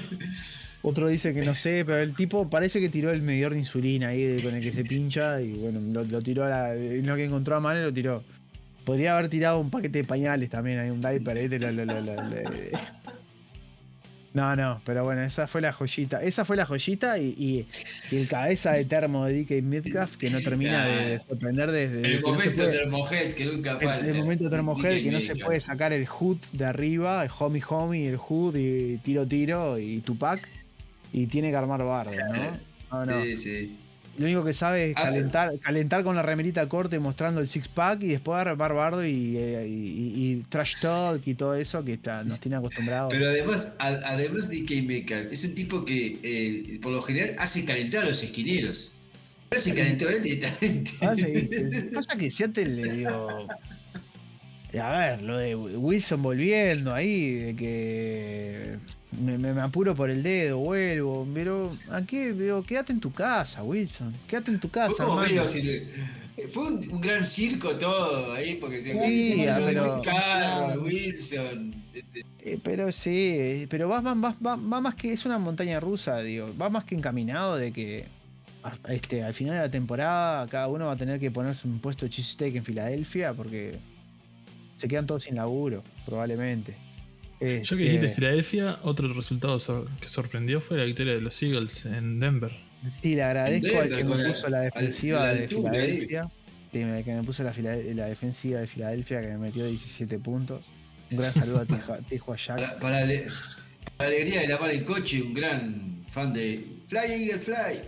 otro 0.83 1.09
dice 1.09 1.35
que 1.35 1.43
no 1.43 1.55
sé, 1.55 1.85
pero 1.85 1.99
el 1.99 2.15
tipo 2.15 2.49
parece 2.49 2.81
que 2.81 2.89
tiró 2.89 3.11
el 3.11 3.21
medidor 3.21 3.53
de 3.53 3.59
insulina 3.59 4.09
ahí 4.09 4.39
con 4.43 4.55
el 4.55 4.63
que 4.63 4.73
se 4.73 4.83
pincha 4.83 5.41
y 5.43 5.53
bueno, 5.53 5.81
lo, 6.03 6.23
tiró 6.23 6.45
a 6.45 6.49
la. 6.49 6.75
Lo 6.75 7.17
que 7.17 7.25
encontró 7.25 7.57
a 7.57 7.61
mano 7.61 7.83
lo 7.83 7.93
tiró. 7.93 8.25
Podría 8.85 9.17
haber 9.17 9.29
tirado 9.29 9.59
un 9.59 9.71
paquete 9.71 9.99
de 9.99 10.05
pañales 10.05 10.49
también, 10.49 10.79
hay 10.79 10.89
un 10.89 11.03
diaper, 11.03 11.37
este 11.37 11.59
No, 14.33 14.57
no, 14.57 14.81
pero 14.87 15.05
bueno, 15.05 15.23
esa 15.23 15.47
fue 15.47 15.61
la 15.61 15.71
joyita. 15.71 16.23
Esa 16.23 16.47
fue 16.47 16.57
la 16.57 16.65
joyita 16.65 17.19
y, 17.19 17.69
el 18.11 18.27
cabeza 18.27 18.73
de 18.73 18.87
termo 18.87 19.27
de 19.27 19.45
DK 19.45 19.63
Midcraft 19.63 20.17
que 20.17 20.31
no 20.31 20.41
termina 20.41 20.87
de, 20.87 21.19
sorprender 21.19 21.71
desde. 21.73 22.15
El 22.15 22.23
momento 22.23 22.69
termohead 22.71 23.35
que 23.35 23.45
nunca 23.45 23.73
falta. 23.79 24.07
El, 24.07 24.15
momento 24.15 24.49
termohead 24.49 25.03
que 25.03 25.11
no 25.11 25.21
se 25.21 25.37
puede 25.37 25.61
sacar 25.61 25.93
el 25.93 26.07
hood 26.07 26.39
de 26.53 26.65
arriba, 26.65 27.23
el 27.23 27.31
homie 27.39 27.63
homie, 27.69 28.09
el 28.09 28.17
hood 28.17 28.57
y 28.57 28.97
tiro 28.97 29.27
tiro 29.27 29.79
y 29.79 30.01
Tupac 30.01 30.41
y 31.13 31.27
tiene 31.27 31.51
que 31.51 31.57
armar 31.57 31.83
bardo, 31.85 32.13
¿no? 32.91 33.07
no, 33.07 33.25
Sí, 33.25 33.37
sí. 33.37 33.77
Lo 34.19 34.27
único 34.27 34.45
que 34.45 34.53
sabe 34.53 34.91
es 34.91 34.97
ah, 34.97 35.05
calentar, 35.05 35.59
calentar 35.61 36.05
con 36.05 36.15
la 36.15 36.23
remerita 36.23 36.69
corte 36.69 36.99
mostrando 36.99 37.41
el 37.41 37.49
six 37.49 37.69
pack 37.69 38.03
y 38.03 38.09
después 38.09 38.39
armar 38.39 38.75
bardo 38.75 39.07
y, 39.07 39.11
y, 39.11 40.45
trash 40.49 40.81
talk 40.81 41.27
y 41.27 41.35
todo 41.35 41.55
eso 41.55 41.83
que 41.85 41.95
está, 41.95 42.23
nos 42.25 42.39
tiene 42.39 42.57
acostumbrados. 42.57 43.13
Pero 43.13 43.29
además, 43.29 43.75
además 43.79 44.51
de 44.51 44.65
K 45.07 45.21
es 45.31 45.45
un 45.45 45.55
tipo 45.55 45.85
que 45.85 46.19
eh, 46.23 46.79
por 46.83 46.93
lo 46.93 47.01
general 47.03 47.37
hace 47.39 47.65
calentar 47.65 48.05
a 48.05 48.09
los 48.09 48.23
esquineros. 48.23 48.93
Pero 49.49 49.63
se 49.63 49.75
calentó 49.75 50.09
él 50.09 50.23
directamente. 50.23 50.91
Ah, 51.01 51.15
Pasa 51.95 52.19
que 52.19 52.31
Seattle 52.31 52.67
le 52.67 52.97
dio 52.97 53.49
a 54.79 54.99
ver, 54.99 55.23
lo 55.23 55.39
de 55.39 55.57
Wilson 55.57 56.23
volviendo 56.23 56.95
ahí, 56.95 57.35
de 57.35 57.57
que 57.57 58.77
me, 59.19 59.49
apuro 59.61 59.95
por 59.95 60.11
el 60.11 60.23
dedo, 60.23 60.59
vuelvo, 60.59 61.27
pero 61.35 61.71
aquí 61.91 62.19
digo, 62.27 62.63
quédate 62.63 62.93
en 62.93 63.01
tu 63.01 63.13
casa, 63.13 63.63
Wilson, 63.63 64.15
quédate 64.29 64.53
en 64.53 64.61
tu 64.61 64.71
casa. 64.71 65.05
fue 66.53 66.67
un, 66.67 67.01
gran 67.01 67.25
circo 67.25 67.77
todo 67.77 68.33
ahí, 68.33 68.57
porque 68.57 68.83
se 68.83 68.93
sí, 68.93 69.45
pero, 69.47 70.01
carro, 70.03 70.83
Wilson. 70.83 71.75
Este. 71.93 72.25
Eh, 72.43 72.59
pero 72.63 72.93
sí, 72.93 73.67
pero 73.69 73.89
va, 73.89 74.01
va, 74.01 74.57
más 74.81 74.95
que 74.95 75.13
es 75.13 75.27
una 75.27 75.39
montaña 75.39 75.81
rusa, 75.81 76.21
digo, 76.21 76.55
va 76.61 76.71
más 76.71 76.85
que 76.85 76.95
encaminado 76.95 77.57
de 77.57 77.73
que 77.73 78.07
este, 78.89 79.23
al 79.25 79.35
final 79.35 79.55
de 79.55 79.61
la 79.63 79.71
temporada 79.71 80.47
cada 80.47 80.69
uno 80.69 80.87
va 80.87 80.93
a 80.93 80.97
tener 80.97 81.19
que 81.19 81.31
ponerse 81.31 81.67
un 81.67 81.81
puesto 81.81 82.05
de 82.05 82.11
cheesesteak 82.11 82.55
en 82.57 82.65
Filadelfia 82.65 83.33
porque 83.33 83.79
se 84.81 84.89
quedan 84.89 85.07
todos 85.07 85.25
sin 85.25 85.37
laburo, 85.37 85.85
probablemente. 86.07 86.75
Yo 87.39 87.77
que 87.77 87.85
dijiste 87.85 88.07
este, 88.07 88.17
Filadelfia, 88.17 88.79
otro 88.83 89.13
resultado 89.13 89.59
que 90.01 90.09
sorprendió 90.09 90.61
fue 90.61 90.79
la 90.79 90.85
victoria 90.85 91.13
de 91.13 91.21
los 91.21 91.43
Eagles 91.43 91.85
en 91.85 92.19
Denver. 92.19 92.51
Sí, 92.91 93.15
le 93.15 93.23
agradezco 93.23 93.79
al 93.79 93.89
que 93.91 94.05
me 94.05 94.25
puso 94.25 94.49
la 94.49 94.61
defensiva 94.61 95.35
de 95.35 95.49
Filadelfia. 95.49 96.31
Que 96.73 96.85
me, 96.87 97.23
puso 97.23 97.43
la, 97.43 97.51
defensiva 98.07 98.61
de 98.61 98.67
Filadelfia 98.67 99.21
que 99.21 99.29
me 99.29 99.39
metió 99.39 99.67
17 99.67 100.19
puntos. 100.19 100.65
Un 101.11 101.19
gran 101.19 101.35
saludo 101.35 101.61
a 101.61 101.99
Tijuana 101.99 102.41
Jacks. 102.47 102.75
Para, 102.81 103.05
la 103.05 103.25
alegría 103.99 104.41
de 104.41 104.49
la 104.49 104.59
mar 104.59 104.71
en 104.71 104.85
coche, 104.85 105.21
un 105.21 105.35
gran 105.35 106.05
fan 106.09 106.33
de 106.33 106.65
Fly 106.87 107.29
Eagle 107.29 107.41
Fly. 107.41 107.81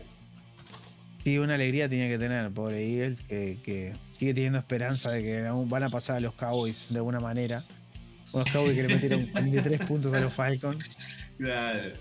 Sí, 1.24 1.38
una 1.38 1.54
alegría 1.54 1.88
tiene 1.88 2.08
que 2.08 2.18
tener, 2.18 2.50
pobre 2.50 2.84
Eagles, 2.84 3.22
que, 3.22 3.94
sigue 4.10 4.34
teniendo 4.34 4.58
esperanza 4.58 5.12
de 5.12 5.22
que 5.22 5.42
van 5.66 5.82
a 5.84 5.88
pasar 5.88 6.16
a 6.16 6.20
los 6.20 6.34
Cowboys 6.34 6.86
de 6.90 6.96
alguna 6.96 7.20
manera. 7.20 7.64
Unos 8.32 8.50
Cowboys 8.50 8.74
que 8.74 8.82
le 8.82 8.94
metieron 8.94 9.28
23 9.34 9.80
puntos 9.86 10.12
a 10.12 10.20
los 10.20 10.32
Falcons. 10.32 10.84
Claro. 11.38 11.92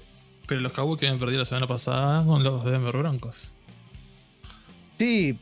Pero 0.47 0.61
los 0.61 0.73
Cowboys 0.73 0.99
que 0.99 1.07
habían 1.07 1.19
perdido 1.19 1.39
la 1.39 1.45
semana 1.45 1.67
pasada 1.67 2.25
con 2.25 2.43
los 2.43 2.65
Denver 2.65 2.97
Broncos. 2.97 3.51
Sí, 4.97 5.37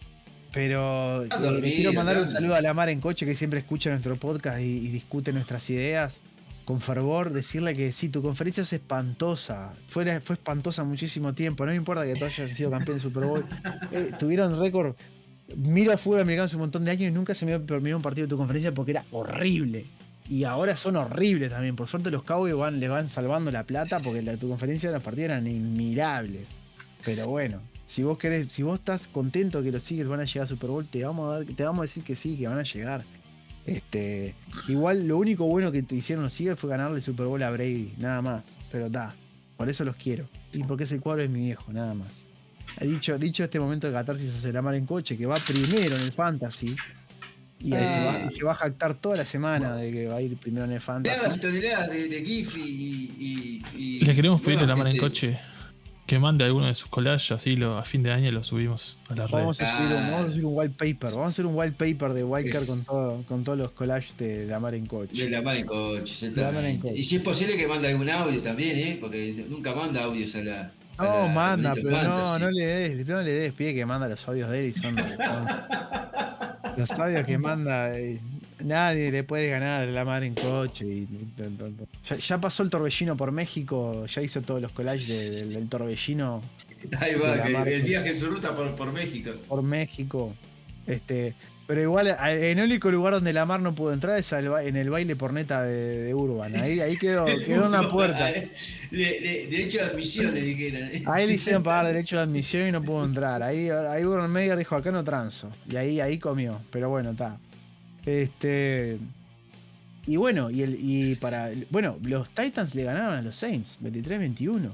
pero 0.52 1.24
eh, 1.24 1.62
le 1.62 1.74
quiero 1.74 1.94
mandar 1.94 2.18
un 2.18 2.28
saludo 2.28 2.56
a 2.56 2.62
la 2.62 2.74
Mar 2.74 2.89
en 2.89 3.00
coche 3.00 3.26
que 3.26 3.36
siempre 3.36 3.60
escucha 3.60 3.89
nuestro 3.92 4.15
podcast 4.18 4.60
y 4.60 4.89
discute 4.89 5.32
nuestras 5.32 5.70
ideas 5.70 6.22
con 6.69 6.82
fervor 6.82 7.34
decirle 7.34 7.73
que 7.73 7.91
sí, 7.91 8.10
tu 8.10 8.21
conferencia 8.21 8.62
es 8.62 8.71
espantosa. 8.71 9.73
Fue, 9.88 10.21
fue 10.21 10.36
espantosa 10.36 10.84
muchísimo 10.84 11.34
tiempo. 11.34 11.65
No 11.65 11.71
me 11.71 11.75
importa 11.75 12.05
que 12.05 12.13
tú 12.13 12.25
hayas 12.25 12.47
sido 12.51 12.69
campeón 12.69 12.97
de 12.97 13.01
Super 13.01 13.23
Bowl. 13.23 13.43
Eh, 13.91 14.12
tuvieron 14.19 14.60
récord. 14.60 14.93
Miro 15.55 15.91
a 15.91 15.97
fútbol 15.97 16.19
americano 16.19 16.45
hace 16.45 16.58
un 16.58 16.62
montón 16.62 16.86
de 16.86 16.91
años 16.91 17.12
y 17.12 17.12
nunca 17.12 17.34
se 17.34 17.47
me 17.47 17.60
permitido 17.60 17.97
un 17.97 18.03
partido 18.03 18.27
de 18.27 18.29
tu 18.29 18.38
conferencia 18.38 18.71
porque 18.71 18.91
era 18.91 19.03
horrible. 19.10 19.88
Y 20.27 20.43
ahora 20.43 20.75
son 20.75 20.95
horribles 20.97 21.49
también. 21.49 21.75
Por 21.75 21.88
suerte 21.88 22.12
los 22.12 22.21
Cowboys 22.21 22.53
van, 22.53 22.79
les 22.79 22.88
van 22.88 23.10
salvando 23.10 23.49
la 23.49 23.63
plata 23.63 23.99
porque 23.99 24.21
la, 24.21 24.38
tu 24.38 24.47
conferencia 24.47 24.89
de 24.89 24.93
los 24.93 25.03
partidos 25.03 25.32
eran 25.32 25.47
inmirables. 25.47 26.49
Pero 27.03 27.29
bueno, 27.29 27.63
si 27.88 28.03
vos 28.03 28.19
querés, 28.19 28.53
si 28.53 28.62
vos 28.62 28.77
estás 28.77 29.08
contento 29.08 29.63
que 29.63 29.71
los 29.71 29.89
Eagles 29.89 30.08
van 30.08 30.19
a 30.19 30.25
llegar 30.25 30.43
a 30.43 30.47
Super 30.47 30.69
Bowl, 30.69 30.86
te 30.86 31.03
vamos 31.03 31.29
a, 31.29 31.39
dar, 31.39 31.45
te 31.45 31.63
vamos 31.63 31.79
a 31.79 31.82
decir 31.86 32.03
que 32.03 32.15
sí, 32.15 32.38
que 32.38 32.47
van 32.47 32.60
a 32.60 32.63
llegar. 32.63 33.03
Este, 33.65 34.36
igual 34.67 35.08
lo 35.08 35.17
único 35.17 35.45
bueno 35.45 35.72
que 35.72 35.84
te 35.84 35.95
hicieron 35.95 36.24
los 36.24 36.39
Eagles 36.39 36.60
fue 36.60 36.69
ganarle 36.69 36.98
el 36.98 37.04
Super 37.04 37.28
Bowl 37.28 37.41
a 37.43 37.52
Brady, 37.52 37.93
nada 37.98 38.22
más. 38.22 38.43
Pero 38.72 38.88
está, 38.88 39.13
por 39.58 39.69
eso 39.69 39.86
los 39.86 39.95
quiero. 39.95 40.28
Y 40.54 40.63
porque 40.63 40.84
ese 40.84 41.00
cuadro 41.00 41.24
es 41.24 41.30
mi 41.30 41.41
viejo, 41.41 41.72
nada 41.72 41.93
más. 41.93 42.08
Dicho, 42.82 43.17
dicho 43.17 43.43
este 43.43 43.60
momento 43.60 43.88
de 43.88 43.93
catarsis 43.93 44.34
a 44.36 44.39
será 44.39 44.62
mal 44.62 44.76
en 44.76 44.86
coche, 44.86 45.17
que 45.17 45.26
va 45.26 45.36
primero 45.36 45.95
en 45.95 46.02
el 46.02 46.12
fantasy. 46.12 46.76
Y, 47.62 47.72
se 47.72 48.43
va, 48.45 48.54
a 48.54 48.56
jactar 48.56 48.93
toda 48.95 49.17
la 49.17 49.26
semana 49.26 49.76
de 49.76 49.91
que 49.91 50.08
va 50.08 50.15
a 50.15 50.22
ir 50.22 50.38
primero 50.38 50.65
en 50.65 50.72
el 50.72 50.80
fantasy. 50.80 51.22
las 51.22 51.39
toneladas 51.39 51.89
de, 51.89 52.08
de 52.08 52.24
GIF 52.24 52.56
y, 52.58 54.00
Les 54.02 54.15
queremos 54.15 54.41
pedirle 54.41 54.65
la 54.65 54.78
mano 54.78 54.89
en 54.89 54.98
coche 54.98 55.38
que 56.10 56.17
mande 56.19 56.43
alguno 56.43 56.65
de 56.65 56.74
sus 56.76 56.88
collages, 56.89 57.32
así 57.32 57.56
lo, 57.56 57.78
a 57.78 57.86
fin 57.86 58.02
de 58.02 58.12
año 58.12 58.32
lo 58.32 58.41
subimos 58.43 58.98
a 59.10 59.15
la 59.15 59.28
red. 59.28 59.34
Vamos 59.34 59.62
a, 59.62 59.78
subir 59.78 59.95
un, 59.95 60.12
vamos 60.12 60.26
a 60.26 60.32
subir 60.32 60.45
un 60.45 60.56
wallpaper. 60.56 61.12
Vamos 61.12 61.26
a 61.26 61.30
hacer 61.30 61.45
un 61.45 61.56
wallpaper 61.56 62.13
de 62.13 62.24
Wildcard 62.24 62.65
con, 62.67 62.84
todo, 62.84 63.24
con 63.28 63.43
todos 63.43 63.58
los 63.60 63.72
collages 63.72 64.17
de, 64.17 64.45
de 64.48 64.54
Amar 64.54 64.74
en 64.74 64.84
De 64.84 64.89
coche. 64.89 65.30
la 65.30 65.41
mano 65.43 65.60
en 65.60 65.65
coche, 65.67 66.30
De 66.32 66.41
la 66.41 66.50
en 66.50 66.56
exactamente. 66.56 66.82
coche. 66.89 66.98
Y 67.00 67.04
si 67.04 67.15
es 67.17 67.22
posible 67.22 67.56
que 67.56 67.67
mande 67.67 67.89
algún 67.89 68.10
audio 68.10 68.41
también, 68.41 68.78
¿eh? 68.80 68.98
Porque 69.00 69.45
nunca 69.48 69.76
manda 69.76 70.04
audios 70.04 70.34
a 70.36 70.41
la. 70.41 70.72
a 70.98 71.04
No, 71.04 71.28
la 71.28 71.28
manda, 71.34 71.74
pero 71.76 71.89
no, 71.91 71.98
Fantasy. 71.98 72.39
no 72.43 72.52
le 72.52 72.65
des, 72.65 73.08
no 73.08 73.22
le 73.22 73.32
des 73.32 73.54
pie 73.54 73.76
que 73.76 73.86
manda 73.86 74.08
los 74.08 74.28
audios 74.28 74.50
de 74.50 74.65
él 74.65 74.74
y 74.76 74.80
son, 74.82 74.95
son- 74.98 75.48
los 76.78 76.91
audios 76.91 77.26
que 77.26 77.38
manda. 77.38 77.98
eh, 77.98 78.19
nadie 78.63 79.12
le 79.12 79.24
puede 79.24 79.50
ganar 79.50 79.88
la 79.88 80.06
madre 80.06 80.28
en 80.28 80.36
coche. 80.36 80.86
y- 80.86 81.08
ya, 82.08 82.15
ya 82.15 82.38
pasó 82.41 82.63
el 82.63 82.69
torbellino 82.69 83.15
por 83.17 83.32
México, 83.32 84.06
ya 84.06 84.22
hizo 84.22 84.41
todos 84.41 84.62
los 84.62 84.72
collages 84.72 85.08
de- 85.08 85.30
del, 85.32 85.54
del 85.54 85.69
torbellino 85.69 86.41
Ahí 87.00 87.15
va, 87.15 87.36
la 87.36 87.63
que 87.63 87.76
el 87.76 87.84
viaje 87.84 88.10
en 88.10 88.15
su 88.15 88.28
ruta 88.28 88.56
por, 88.56 88.76
por 88.76 88.91
México. 88.93 89.32
por 89.48 89.62
México. 89.63 90.34
Este, 90.88 91.34
pero 91.67 91.82
igual, 91.84 92.08
a- 92.17 92.34
en 92.34 92.58
el 92.58 92.65
único 92.65 92.89
lugar 92.89 93.13
donde 93.13 93.32
la 93.32 93.45
mar 93.45 93.62
no 93.62 93.76
pudo 93.76 93.93
entrar 93.93 94.17
es 94.17 94.34
al 94.34 94.48
en 94.65 94.76
el 94.76 94.89
baile 94.89 95.15
por 95.15 95.34
neta 95.34 95.62
de, 95.63 95.98
de 96.04 96.13
Urban. 96.15 96.56
Ahí, 96.56 96.80
ahí 96.80 96.98
quedó, 96.98 97.26
quedó 97.45 97.67
una 97.67 97.88
puerta. 97.89 98.32
Le- 98.91 99.19
le- 99.22 99.48
derecho 99.48 99.78
de 99.80 99.84
admisión 99.84 100.34
le 100.34 100.41
dijeron. 100.41 100.89
Ahí 101.13 101.28
le 101.28 101.34
hicieron 101.36 101.62
pagar 101.62 101.86
derecho 101.93 102.15
de 102.15 102.24
admisión 102.24 102.67
y 102.67 102.72
no 102.72 102.82
pudo 102.82 103.06
entrar. 103.06 103.43
Ahí, 103.43 103.69
ahí 103.69 104.04
Urban 104.04 104.32
Media 104.32 104.56
dijo, 104.56 104.76
acá 104.76 104.91
no 104.91 105.04
transo. 105.04 105.52
Y 105.72 105.76
ahí, 105.76 106.00
ahí 106.02 106.17
comió. 106.17 106.60
Pero 106.72 106.89
bueno, 106.89 107.12
está. 107.12 107.38
Este. 108.06 108.98
Y 110.08 110.18
bueno, 110.18 110.50
y, 110.50 110.62
el, 110.64 110.76
y 110.80 111.16
para. 111.16 111.52
Bueno, 111.70 111.98
los 112.02 112.30
Titans 112.32 112.74
le 112.76 112.84
ganaron 112.84 113.14
a 113.18 113.22
los 113.22 113.36
Saints, 113.36 113.78
23-21. 113.82 114.72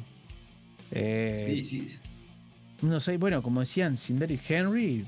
Eh, 0.92 1.60
Sí, 1.62 1.90
sí. 1.90 3.18
bueno, 3.18 3.42
como 3.42 3.60
decían, 3.60 3.98
sin 3.98 4.20
Derrick 4.20 4.50
Henry, 4.50 5.06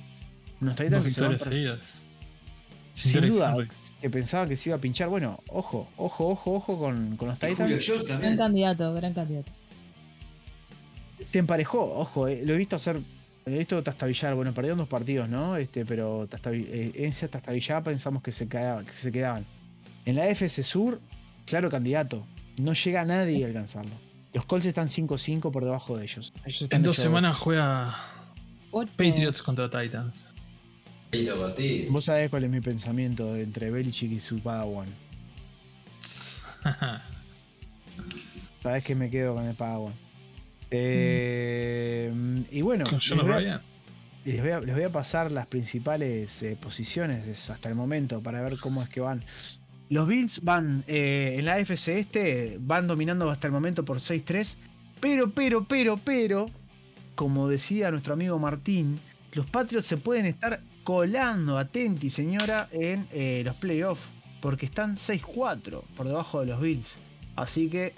unos 0.60 0.76
Titans 0.76 1.04
que 1.04 1.12
se 1.12 1.22
van. 1.22 1.38
Sin 2.92 3.22
duda, 3.28 3.52
Henry. 3.54 3.68
que 4.02 4.10
pensaba 4.10 4.48
que 4.48 4.58
se 4.58 4.70
iba 4.70 4.78
a 4.78 4.82
pinchar. 4.82 5.08
Bueno, 5.08 5.40
ojo, 5.50 5.88
ojo, 5.98 6.28
ojo, 6.30 6.54
ojo 6.56 6.80
con, 6.80 7.16
con 7.16 7.28
los 7.30 7.40
Titans. 7.40 7.88
Gran 8.08 8.36
candidato, 8.38 8.94
gran 8.96 9.14
candidato. 9.14 9.52
Se 11.24 11.40
emparejó, 11.40 11.84
ojo, 12.00 12.28
eh, 12.28 12.42
lo 12.46 12.54
he 12.54 12.58
visto 12.58 12.76
hacer. 12.76 13.00
He 13.48 13.58
visto 13.58 13.82
tastabillar, 13.82 14.36
bueno, 14.36 14.54
perdieron 14.54 14.78
dos 14.78 14.88
partidos, 14.90 15.30
¿no? 15.30 15.56
Este, 15.56 15.86
pero 15.86 16.28
eh, 16.52 16.92
en 16.96 17.06
esa 17.06 17.28
tastabillada 17.30 17.82
pensamos 17.84 18.22
que 18.22 18.32
se, 18.32 18.48
quedaba- 18.50 18.84
que 18.84 18.92
se 18.92 19.12
quedaban. 19.12 19.46
En 20.06 20.16
la 20.16 20.28
FC 20.28 20.62
Sur, 20.64 21.00
claro 21.46 21.70
candidato. 21.70 22.26
No 22.62 22.74
llega 22.74 23.06
nadie 23.06 23.44
a 23.44 23.48
alcanzarlo. 23.48 23.92
Los 24.34 24.46
Colts 24.46 24.66
están 24.66 24.88
5-5 24.88 25.52
por 25.52 25.64
debajo 25.64 25.96
de 25.98 26.04
ellos. 26.04 26.34
Ellos 26.46 26.62
están 26.64 26.80
En 26.80 26.84
dos 26.84 26.98
semanas 26.98 27.38
juega 27.38 27.96
Ocho. 28.72 28.92
Patriots 28.98 29.42
contra 29.42 29.70
Titans. 29.70 30.30
Vos 31.90 32.04
sabés 32.06 32.30
cuál 32.30 32.44
es 32.44 32.50
mi 32.50 32.60
pensamiento 32.60 33.36
entre 33.38 33.72
Belichick 33.72 34.12
y 34.12 34.20
su 34.20 34.40
Padawan. 34.40 34.88
Sabés 38.62 38.84
que 38.84 38.96
me 38.96 39.10
quedo 39.10 39.36
con 39.36 39.46
el 39.46 39.56
Padawan. 39.56 39.94
Eh, 40.72 42.12
y 42.52 42.62
bueno, 42.62 42.84
les 42.92 43.10
voy, 43.10 43.32
a, 43.32 43.38
Ryan. 43.38 43.62
les 44.26 44.42
voy 44.42 44.52
a- 44.52 44.60
les 44.60 44.76
voy 44.76 44.84
a 44.84 44.92
pasar 44.92 45.32
las 45.32 45.48
principales 45.48 46.42
eh, 46.44 46.58
posiciones 46.60 47.50
hasta 47.50 47.70
el 47.70 47.76
momento 47.76 48.22
para 48.22 48.42
ver 48.42 48.58
cómo 48.58 48.82
es 48.82 48.90
que 48.90 49.00
van. 49.02 49.24
Los 49.90 50.08
Bills 50.08 50.42
van 50.44 50.84
eh, 50.88 51.36
en 51.40 51.46
la 51.46 51.60
FC 51.60 52.00
este, 52.00 52.58
van 52.60 52.88
dominando 52.88 53.30
hasta 53.30 53.48
el 53.48 53.54
momento 53.54 53.86
por 53.86 54.00
6-3, 54.00 54.56
pero, 55.00 55.32
pero, 55.32 55.64
pero, 55.66 55.98
pero, 55.98 56.48
como 57.16 57.48
decía 57.48 57.90
nuestro 57.92 58.14
amigo 58.14 58.38
Martín, 58.38 59.00
los 59.34 59.46
Patriots 59.50 59.86
se 59.86 59.98
pueden 59.98 60.26
estar 60.26 60.62
colando, 60.84 61.58
atenti 61.58 62.10
señora, 62.10 62.68
en 62.72 63.08
los 63.46 63.56
playoffs, 63.56 64.10
porque 64.42 64.66
están 64.66 64.96
6-4 64.98 65.84
por 65.96 66.08
debajo 66.08 66.42
de 66.42 66.48
los 66.48 66.60
Bills. 66.62 67.00
Así 67.36 67.70
que, 67.70 67.94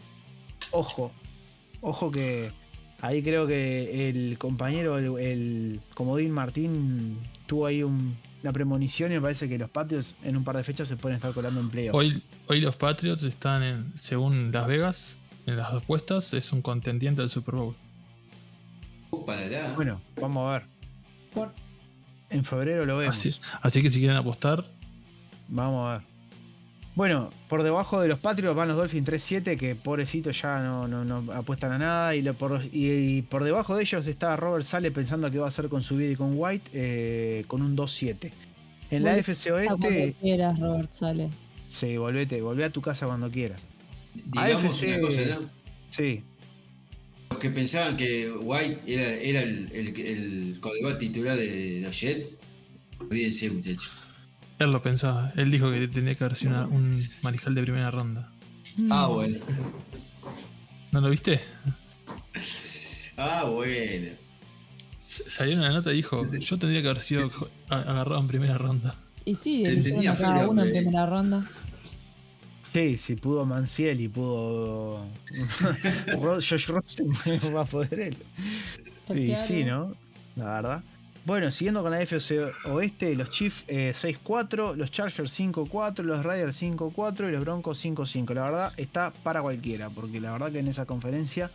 ojo, 0.72 1.12
ojo 1.82 2.12
que 2.12 2.52
ahí 3.02 3.22
creo 3.24 3.48
que 3.48 4.10
el 4.10 4.38
compañero, 4.38 4.98
el, 4.98 5.18
el 5.20 5.80
comodín 5.94 6.32
Martín, 6.32 7.18
tuvo 7.48 7.66
ahí 7.66 7.84
un- 7.84 8.16
una 8.42 8.54
premonición 8.54 9.12
y 9.12 9.16
me 9.16 9.22
parece 9.22 9.50
que 9.50 9.58
los 9.58 9.70
Patriots 9.70 10.16
en 10.24 10.38
un 10.38 10.44
par 10.46 10.56
de 10.56 10.64
fechas 10.64 10.88
se 10.88 10.96
pueden 10.96 11.18
estar 11.18 11.34
colando 11.34 11.60
en 11.60 11.70
playoffs. 11.70 11.98
Hoy, 11.98 12.24
hoy 12.48 12.62
los 12.62 12.76
Patriots 12.78 13.24
están 13.24 13.64
en, 13.64 13.92
según 13.96 14.52
Las 14.54 14.66
Vegas, 14.68 15.20
en 15.46 15.58
las 15.58 15.74
apuestas, 15.74 16.34
es 16.34 16.54
un 16.54 16.62
contendiente 16.62 17.22
del 17.22 17.30
Super 17.30 17.56
Bowl. 17.56 17.76
Para 19.26 19.42
allá. 19.42 19.74
Bueno, 19.76 20.02
vamos 20.20 20.48
a 20.50 20.54
ver. 20.54 21.50
En 22.30 22.46
febrero 22.46 22.86
lo 22.86 22.98
vemos. 22.98 23.18
Así, 23.18 23.36
así 23.62 23.82
que 23.82 23.90
si 23.90 24.00
quieren 24.00 24.18
apostar, 24.18 24.66
Vamos 25.52 25.90
a 25.90 25.94
ver. 25.98 26.08
Bueno, 27.00 27.30
por 27.48 27.64
debajo 27.64 28.02
de 28.02 28.10
los 28.10 28.20
Patriots 28.20 28.58
van 28.58 28.68
los 28.68 28.76
Dolphins 28.76 29.08
3-7, 29.08 29.56
que 29.58 29.74
pobrecitos 29.74 30.42
ya 30.42 30.62
no, 30.62 30.86
no- 30.86 31.06
no 31.06 31.32
apuestan 31.32 31.72
a 31.72 31.78
nada. 31.78 32.14
Y, 32.14 32.22
lo 32.22 32.34
por, 32.34 32.62
y- 32.74 32.90
y 32.92 33.22
por 33.22 33.46
debajo 33.46 33.78
de 33.78 33.84
ellos 33.84 34.06
está 34.06 34.36
Robert 34.36 34.66
Sale 34.66 34.92
pensando 34.92 35.32
qué 35.32 35.40
va 35.40 35.46
a 35.46 35.48
hacer 35.48 35.70
con 35.70 35.82
su 35.82 35.96
vida 35.96 36.12
y 36.12 36.16
con 36.18 36.34
White, 36.36 36.70
eh, 36.74 37.46
con 37.48 37.62
un 37.62 37.78
2-7. 37.78 38.34
En 38.92 39.06
la 39.06 39.16
FC 39.18 39.50
cuando 39.66 39.88
quieras, 40.20 40.60
Robert, 40.60 40.92
sale. 40.92 41.30
sí, 41.68 41.96
volvete, 41.96 42.42
volvé 42.42 42.66
a 42.66 42.70
tu 42.70 42.82
casa 42.82 43.06
cuando 43.06 43.32
quieras. 43.32 43.66
Digamos 44.14 44.66
AFC. 44.66 44.88
una 44.90 45.00
cosa, 45.00 45.22
¿no? 45.22 45.50
Sí, 45.90 46.22
Los 47.30 47.40
que 47.40 47.50
pensaban 47.50 47.96
que 47.96 48.30
White 48.30 48.82
era, 48.88 49.10
era 49.14 49.42
el, 49.44 49.72
el, 49.72 50.98
titular 50.98 51.38
de 51.38 51.80
los 51.82 51.98
Jets, 51.98 52.40
olvídense, 53.00 53.50
muchachos. 53.52 54.09
Él 54.60 54.70
lo 54.72 54.82
pensaba. 54.82 55.32
Él 55.36 55.50
dijo 55.52 55.72
que 55.72 55.88
tenía 55.88 56.16
que 56.16 56.24
haber 56.24 56.36
sido 56.36 56.52
una- 56.52 56.68
un 56.68 57.08
mariscal 57.22 57.56
de 57.56 57.62
primera 57.64 57.90
ronda. 57.92 58.30
Ah, 58.90 59.08
bueno. 59.08 59.38
¿No 60.92 61.02
lo 61.02 61.10
viste? 61.10 61.40
Ah, 63.18 63.46
bueno. 63.46 64.08
S- 65.06 65.30
Salió 65.30 65.58
una 65.58 65.70
nota 65.72 65.92
y 65.92 65.98
dijo: 65.98 66.24
Yo 66.40 66.58
tendría 66.58 66.82
que 66.82 66.90
haber 66.90 67.02
sido 67.02 67.30
a- 67.70 67.76
agarrado 67.76 68.20
en 68.22 68.28
primera 68.28 68.58
ronda. 68.58 68.96
Y 69.26 69.36
sí, 69.36 69.64
eligieron 69.64 69.84
tenía 69.84 70.12
a 70.14 70.18
cada 70.18 70.48
uno 70.48 70.62
en 70.62 70.68
hombre. 70.68 70.82
primera 70.82 71.06
ronda. 71.06 71.48
sí, 72.74 72.98
si 72.98 73.16
pudo 73.16 73.46
Manciel 73.46 74.00
y 74.00 74.08
pudo 74.08 75.06
Ro- 76.22 76.36
Josh 76.36 76.68
Rosen, 76.68 77.10
va 77.56 77.62
a 77.62 77.66
poder 77.66 78.00
él. 78.00 78.18
Pues 79.08 79.20
Sí, 79.20 79.26
claro. 79.28 79.44
sí, 79.44 79.64
¿no? 79.64 79.92
La 80.36 80.46
verdad. 80.46 80.84
Bueno, 81.26 81.52
siguiendo 81.52 81.84
con 81.84 81.92
la 81.92 82.02
FC 82.02 82.52
Oeste, 82.66 83.16
los 83.16 83.30
Chiefs 83.30 83.66
eh, 83.68 83.92
6-4, 83.94 84.76
los 84.76 84.90
Chargers 84.90 85.40
5-4, 85.40 86.02
los 86.04 86.24
Raiders 86.24 86.62
5-4 86.62 87.28
y 87.28 87.32
los 87.32 87.42
Broncos 87.42 87.84
5-5. 87.84 88.34
La 88.34 88.44
verdad 88.44 88.74
está 88.78 89.12
para 89.12 89.42
cualquiera, 89.42 89.90
porque 89.90 90.20
la 90.20 90.32
verdad 90.32 90.52
que 90.52 90.60
en 90.60 90.68
esa 90.68 90.86
conferencia 90.86 91.52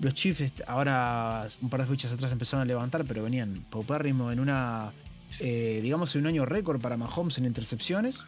los 0.00 0.14
Chiefs 0.14 0.52
ahora 0.66 1.46
un 1.60 1.70
par 1.70 1.80
de 1.80 1.86
fechas 1.86 2.12
atrás 2.12 2.30
empezaron 2.30 2.62
a 2.62 2.66
levantar, 2.66 3.04
pero 3.04 3.22
venían 3.22 3.64
paupérrimo 3.70 4.30
en 4.30 4.40
una, 4.40 4.92
eh, 5.40 5.80
digamos, 5.82 6.14
en 6.14 6.22
un 6.22 6.26
año 6.28 6.44
récord 6.44 6.80
para 6.80 6.96
Mahomes 6.96 7.38
en 7.38 7.46
intercepciones. 7.46 8.24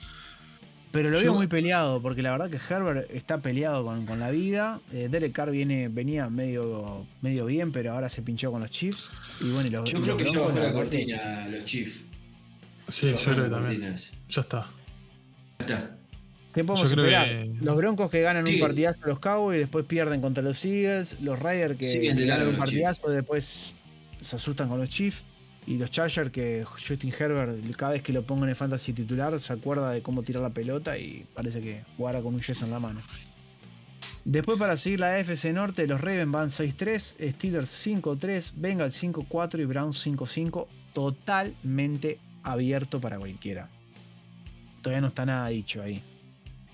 Pero 0.97 1.11
lo 1.11 1.21
veo 1.21 1.35
muy 1.35 1.47
peleado, 1.47 2.01
porque 2.01 2.23
la 2.23 2.31
verdad 2.33 2.49
que 2.49 2.57
Herbert 2.57 3.11
está 3.11 3.39
peleado 3.39 3.85
con, 3.85 4.07
con 4.07 4.19
la 4.19 4.31
vida. 4.31 4.81
Eh, 4.93 5.09
Derek 5.11 5.33
Carr 5.33 5.51
viene, 5.51 5.89
venía 5.89 6.31
medio, 6.31 7.07
medio 7.21 7.45
bien, 7.45 7.71
pero 7.71 7.93
ahora 7.93 8.09
se 8.09 8.23
pinchó 8.23 8.51
con 8.51 8.63
los 8.63 8.71
Chiefs. 8.71 9.13
Y 9.41 9.51
bueno, 9.51 9.67
y 9.69 9.71
los, 9.71 9.91
Yo 9.91 9.99
y 9.99 10.03
creo 10.03 10.15
los 10.17 10.23
que 10.27 10.33
ya 10.33 10.41
bajó 10.41 10.59
la 10.59 10.73
cortina 10.73 11.49
los 11.49 11.65
Chiefs. 11.67 12.03
Sí, 12.89 13.11
yo 13.11 13.17
creo 13.17 13.35
que 13.35 13.41
la 13.51 13.61
también. 13.61 13.95
Ya 14.31 14.41
está. 14.41 14.67
Ya 15.59 15.65
está. 15.67 15.91
¿Qué 16.55 16.65
podemos 16.65 16.89
esperar? 16.89 17.29
que- 17.29 17.53
Los 17.61 17.77
Broncos 17.77 18.11
que 18.11 18.23
ganan 18.23 18.49
un 18.49 18.59
partidazo 18.59 19.01
a 19.05 19.09
los 19.09 19.19
Cowboys, 19.19 19.59
después 19.59 19.85
pierden 19.85 20.23
contra 20.23 20.43
los 20.43 20.65
Eagles. 20.65 21.21
Los 21.21 21.39
Raiders 21.39 21.77
que, 21.77 22.15
ganan 22.25 22.49
un 22.49 22.57
partidazo, 22.57 23.11
después 23.11 23.75
se 24.19 24.37
asustan 24.37 24.71
con 24.71 24.79
los 24.79 24.89
Chiefs. 24.89 25.23
Y 25.67 25.79
los 25.79 25.91
Chargers 25.91 26.31
que 26.31 26.65
Justin 26.65 27.13
Herbert, 27.19 27.59
cada 27.77 27.93
vez 27.93 28.03
que 28.03 28.13
lo 28.13 28.23
pongan 28.23 28.49
en 28.49 28.57
fantasy 28.57 28.93
titular, 28.93 29.39
se 29.41 29.53
acuerda 29.53 29.91
de 29.91 30.01
cómo 30.01 30.23
tirar 30.23 30.43
la 30.43 30.51
pelota 30.51 30.97
y 30.97 31.27
parece 31.35 31.61
que 31.61 31.83
jugará 31.97 32.21
con 32.21 32.35
un 32.35 32.41
yeso 32.41 32.65
en 32.65 32.71
la 32.71 32.79
mano. 32.79 33.01
Después 34.25 34.59
para 34.59 34.77
seguir 34.77 35.01
la 35.01 35.15
AFC 35.15 35.53
Norte, 35.53 35.87
los 35.87 36.01
Ravens 36.01 36.33
van 36.33 36.49
6-3, 36.49 37.33
Steelers 37.33 37.87
5-3, 37.87 38.53
Bengals 38.57 39.03
5-4 39.03 39.61
y 39.61 39.65
Browns 39.65 40.07
5-5. 40.07 40.67
Totalmente 40.93 42.19
abierto 42.43 43.01
para 43.01 43.19
cualquiera. 43.19 43.69
Todavía 44.83 45.01
no 45.01 45.09
está 45.09 45.27
nada 45.27 45.49
dicho 45.49 45.83
ahí. 45.83 46.03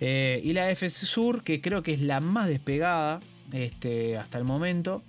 Eh, 0.00 0.40
y 0.42 0.52
la 0.52 0.66
AFC 0.68 0.88
Sur, 0.88 1.44
que 1.44 1.60
creo 1.60 1.82
que 1.82 1.92
es 1.92 2.00
la 2.00 2.20
más 2.20 2.48
despegada 2.48 3.20
este, 3.52 4.16
hasta 4.16 4.38
el 4.38 4.44
momento. 4.44 5.02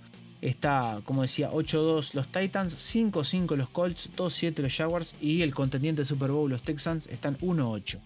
Está, 0.44 1.00
como 1.04 1.22
decía, 1.22 1.50
8-2 1.50 2.12
los 2.12 2.28
Titans, 2.28 2.74
5-5 2.76 3.56
los 3.56 3.70
Colts, 3.70 4.10
2-7 4.14 4.58
los 4.60 4.76
Jaguars 4.76 5.14
y 5.18 5.40
el 5.40 5.54
contendiente 5.54 6.00
del 6.02 6.06
Super 6.06 6.30
Bowl, 6.32 6.50
los 6.50 6.60
Texans, 6.62 7.06
están 7.06 7.38
1-8. 7.38 7.98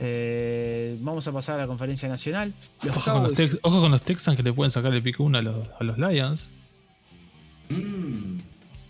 Eh, 0.00 0.96
vamos 1.02 1.28
a 1.28 1.32
pasar 1.32 1.56
a 1.56 1.62
la 1.62 1.66
conferencia 1.66 2.08
nacional. 2.08 2.54
Los 2.82 2.96
Ojo 2.96 3.12
con, 3.12 3.22
los 3.24 3.32
Cowboys- 3.34 3.58
ojo 3.62 3.80
con 3.82 3.90
los 3.90 4.02
Texans 4.02 4.36
que 4.38 4.42
le 4.42 4.52
pueden 4.54 4.70
sacar 4.70 4.94
el 4.94 5.02
pico 5.02 5.22
1 5.22 5.36
a 5.38 5.42
los, 5.42 5.68
a 5.78 5.84
los 5.84 5.98
Lions. 5.98 6.50
Mm. 7.68 8.38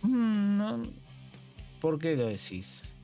Mm, 0.03 0.59
no. 0.59 0.83
¿Por 1.81 1.99
qué 1.99 2.17
lo 2.17 2.27
decís? 2.29 2.97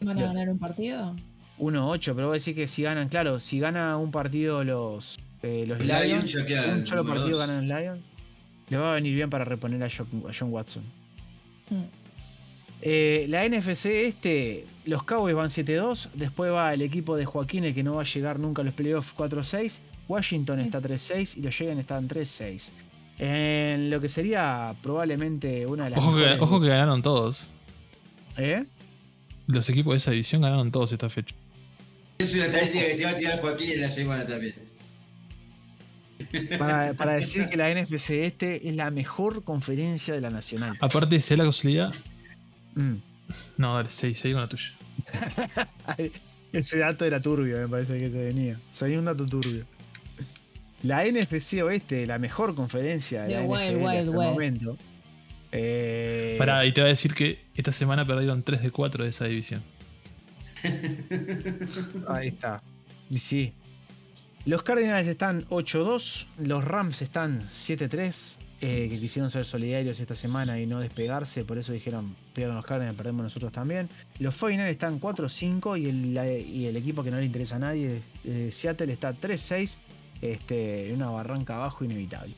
¿Van 0.00 0.18
a 0.18 0.22
ganar 0.22 0.48
un 0.48 0.58
partido? 0.58 1.14
1-8, 1.58 2.14
pero 2.14 2.28
vos 2.28 2.42
decís 2.44 2.56
que 2.56 2.66
si 2.68 2.82
ganan, 2.82 3.08
claro, 3.08 3.38
si 3.40 3.58
gana 3.60 3.96
un 3.98 4.10
partido 4.12 4.62
los, 4.64 5.18
eh, 5.42 5.64
los 5.66 5.78
Los 5.78 5.86
Lions, 5.86 6.04
Lions 6.06 6.32
ya 6.32 6.46
quedan 6.46 6.78
un 6.78 6.86
solo 6.86 7.04
partido 7.04 7.28
dos. 7.30 7.38
ganan 7.40 7.68
los 7.68 7.80
Lions, 7.80 8.04
le 8.70 8.76
va 8.76 8.92
a 8.92 8.94
venir 8.94 9.14
bien 9.14 9.30
para 9.30 9.44
reponer 9.44 9.82
a 9.82 9.88
John, 9.88 10.24
a 10.28 10.32
John 10.38 10.52
Watson. 10.52 10.84
Mm. 11.70 11.84
Eh, 12.80 13.26
la 13.28 13.48
NFC 13.48 13.86
este, 13.86 14.66
los 14.84 15.02
Cowboys 15.02 15.34
van 15.34 15.48
7-2, 15.48 16.10
después 16.14 16.52
va 16.52 16.72
el 16.72 16.82
equipo 16.82 17.16
de 17.16 17.24
Joaquín, 17.24 17.64
el 17.64 17.74
que 17.74 17.82
no 17.82 17.94
va 17.94 18.02
a 18.02 18.04
llegar 18.04 18.38
nunca 18.38 18.62
a 18.62 18.64
los 18.64 18.74
playoffs 18.74 19.14
4-6, 19.16 19.80
Washington 20.06 20.60
está 20.60 20.80
3-6 20.80 21.38
y 21.38 21.42
los 21.42 21.54
Giants 21.54 21.80
están 21.80 22.08
3-6. 22.08 22.70
En 23.18 23.90
lo 23.90 24.00
que 24.00 24.08
sería 24.08 24.74
probablemente 24.80 25.66
una 25.66 25.84
de 25.84 25.90
las 25.90 25.98
Ojo 25.98 26.16
que, 26.16 26.30
ojo 26.38 26.60
que 26.60 26.68
ganaron 26.68 27.02
todos. 27.02 27.50
¿Eh? 28.36 28.64
Los 29.48 29.68
equipos 29.68 29.92
de 29.92 29.96
esa 29.96 30.12
división 30.12 30.40
ganaron 30.42 30.70
todos 30.70 30.92
esta 30.92 31.10
fecha. 31.10 31.34
Es 32.18 32.34
una 32.34 32.44
estadística 32.44 32.86
que 32.86 32.94
te 32.94 33.04
va 33.04 33.10
a 33.10 33.16
tirar 33.16 33.40
Joaquín 33.40 33.72
en 33.72 33.80
la 33.80 33.88
semana 33.88 34.24
también. 34.24 34.54
Para, 36.58 36.94
para 36.96 37.14
decir 37.14 37.48
que 37.48 37.56
la 37.56 37.72
NFC 37.72 38.10
este 38.10 38.68
es 38.68 38.74
la 38.74 38.90
mejor 38.90 39.42
conferencia 39.44 40.14
de 40.14 40.20
la 40.20 40.30
nacional. 40.30 40.76
Aparte, 40.80 41.20
sea 41.20 41.36
la 41.36 41.44
casualidad. 41.44 41.92
Mm. 42.74 42.96
No, 43.56 43.76
dale, 43.76 43.90
seguí, 43.90 44.14
seguí 44.14 44.34
con 44.34 44.42
la 44.42 44.48
tuya. 44.48 44.72
Ese 46.52 46.78
dato 46.78 47.04
era 47.04 47.20
turbio, 47.20 47.58
me 47.58 47.68
parece 47.68 47.98
que 47.98 48.10
se 48.10 48.24
venía. 48.24 48.58
Soy 48.70 48.96
un 48.96 49.04
dato 49.04 49.26
turbio. 49.26 49.64
La 50.82 51.04
NFC 51.04 51.62
Oeste, 51.62 52.06
la 52.06 52.18
mejor 52.18 52.54
conferencia 52.54 53.22
de 53.22 53.28
The 53.28 53.34
la 53.34 53.40
Wild 53.42 53.62
NFL 53.62 53.84
hasta 53.84 53.88
Wild 53.88 54.08
el 54.08 54.14
momento. 54.14 54.78
Eh, 55.50 56.36
Pará, 56.38 56.64
y 56.64 56.72
te 56.72 56.80
va 56.80 56.86
a 56.86 56.90
decir 56.90 57.14
que 57.14 57.44
esta 57.54 57.72
semana 57.72 58.06
perdieron 58.06 58.42
3 58.42 58.62
de 58.62 58.70
4 58.70 59.04
de 59.04 59.10
esa 59.10 59.24
división. 59.26 59.62
Ahí 62.08 62.28
está. 62.28 62.62
Y 63.10 63.18
sí. 63.18 63.52
Los 64.48 64.62
Cardinals 64.62 65.06
están 65.06 65.44
8-2, 65.48 66.26
los 66.38 66.64
Rams 66.64 67.02
están 67.02 67.42
7-3, 67.42 68.38
eh, 68.62 68.88
que 68.88 68.98
quisieron 68.98 69.30
ser 69.30 69.44
solidarios 69.44 70.00
esta 70.00 70.14
semana 70.14 70.58
y 70.58 70.64
no 70.64 70.80
despegarse, 70.80 71.44
por 71.44 71.58
eso 71.58 71.74
dijeron, 71.74 72.16
pierden 72.32 72.56
los 72.56 72.64
Cardinals, 72.64 72.96
perdemos 72.96 73.24
nosotros 73.24 73.52
también. 73.52 73.90
Los 74.18 74.38
49 74.38 74.70
están 74.70 75.02
4-5 75.02 75.78
y 75.78 75.84
el, 75.84 76.46
y 76.48 76.64
el 76.64 76.78
equipo 76.78 77.04
que 77.04 77.10
no 77.10 77.18
le 77.18 77.26
interesa 77.26 77.56
a 77.56 77.58
nadie, 77.58 78.00
eh, 78.24 78.48
Seattle, 78.50 78.90
está 78.90 79.12
3-6, 79.12 79.76
este, 80.22 80.92
una 80.94 81.10
barranca 81.10 81.56
abajo 81.56 81.84
inevitable. 81.84 82.32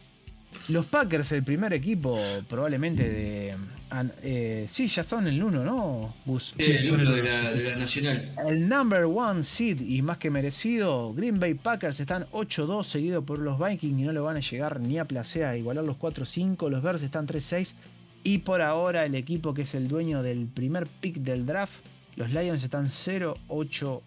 Los 0.66 0.86
Packers, 0.86 1.30
el 1.30 1.44
primer 1.44 1.72
equipo 1.74 2.18
probablemente 2.48 3.08
de... 3.08 3.54
an- 3.90 4.12
eh, 4.22 4.66
sí, 4.68 4.86
ya 4.86 5.02
están 5.02 5.26
en 5.26 5.34
el 5.34 5.42
1, 5.42 5.64
¿no, 5.64 6.14
Gus? 6.24 6.54
Sí, 6.58 6.72
el 6.72 6.78
son 6.78 7.00
uno 7.00 7.10
el 7.10 7.16
de 7.16 7.20
uno, 7.22 7.30
la, 7.30 7.52
sí. 7.52 7.58
de 7.58 7.70
la 7.70 7.76
Nacional. 7.76 8.28
El 8.48 8.68
number 8.68 9.04
one 9.04 9.42
seed 9.44 9.80
y 9.80 10.00
más 10.02 10.18
que 10.18 10.30
merecido, 10.30 11.12
Green 11.14 11.38
Bay 11.38 11.54
Packers 11.54 12.00
están 12.00 12.26
8-2 12.32 12.84
seguido 12.84 13.22
por 13.22 13.38
los 13.38 13.58
Vikings 13.58 14.00
y 14.00 14.04
no 14.04 14.12
lo 14.12 14.24
van 14.24 14.36
a 14.36 14.40
llegar 14.40 14.80
ni 14.80 14.98
a 14.98 15.04
placer 15.04 15.44
a 15.44 15.56
igualar 15.56 15.84
los 15.84 15.96
4-5. 15.98 16.68
Los 16.70 16.82
Bears 16.82 17.02
están 17.02 17.26
3-6 17.26 17.74
y 18.22 18.38
por 18.38 18.60
ahora 18.62 19.04
el 19.06 19.14
equipo 19.14 19.54
que 19.54 19.62
es 19.62 19.74
el 19.74 19.88
dueño 19.88 20.22
del 20.22 20.46
primer 20.46 20.86
pick 20.86 21.16
del 21.16 21.46
draft, 21.46 21.82
los 22.16 22.30
Lions 22.32 22.62
están 22.62 22.88
0-8-1. 22.88 24.00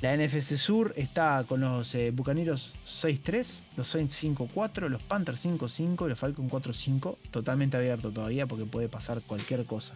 La 0.00 0.14
NFC 0.16 0.56
Sur 0.56 0.92
está 0.96 1.44
con 1.48 1.60
los 1.60 1.94
eh, 1.94 2.10
Bucaneros 2.10 2.74
6-3, 2.84 3.62
los 3.76 3.88
Saints 3.88 4.22
5-4, 4.22 4.88
los 4.88 5.02
Panthers 5.02 5.46
5-5 5.46 6.06
y 6.06 6.08
los 6.10 6.18
Falcons 6.18 6.52
4-5. 6.52 7.16
Totalmente 7.30 7.76
abierto 7.76 8.10
todavía 8.10 8.46
porque 8.46 8.66
puede 8.66 8.88
pasar 8.88 9.22
cualquier 9.22 9.64
cosa. 9.64 9.94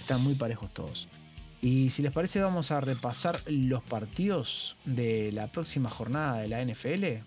Están 0.00 0.22
muy 0.22 0.34
parejos 0.34 0.72
todos. 0.72 1.08
Y 1.60 1.90
si 1.90 2.02
les 2.02 2.12
parece, 2.12 2.40
vamos 2.40 2.70
a 2.70 2.80
repasar 2.80 3.40
los 3.46 3.82
partidos 3.82 4.76
de 4.84 5.30
la 5.32 5.46
próxima 5.48 5.90
jornada 5.90 6.38
de 6.38 6.48
la 6.48 6.60
NFL. 6.64 7.22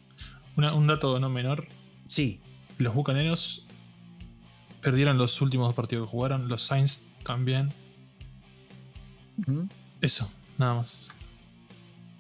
Una- 0.58 0.74
un 0.74 0.88
dato 0.88 1.20
no 1.20 1.30
menor: 1.30 1.68
Sí, 2.08 2.40
los 2.78 2.94
bucaneros 2.94 3.66
perdieron 4.82 5.18
los 5.18 5.42
últimos 5.42 5.68
dos 5.68 5.76
partidos 5.76 6.08
que 6.08 6.12
jugaron. 6.12 6.48
Los 6.48 6.64
Saints 6.64 7.02
también. 7.24 7.72
Eso, 10.02 10.30
nada 10.58 10.76
más. 10.76 11.10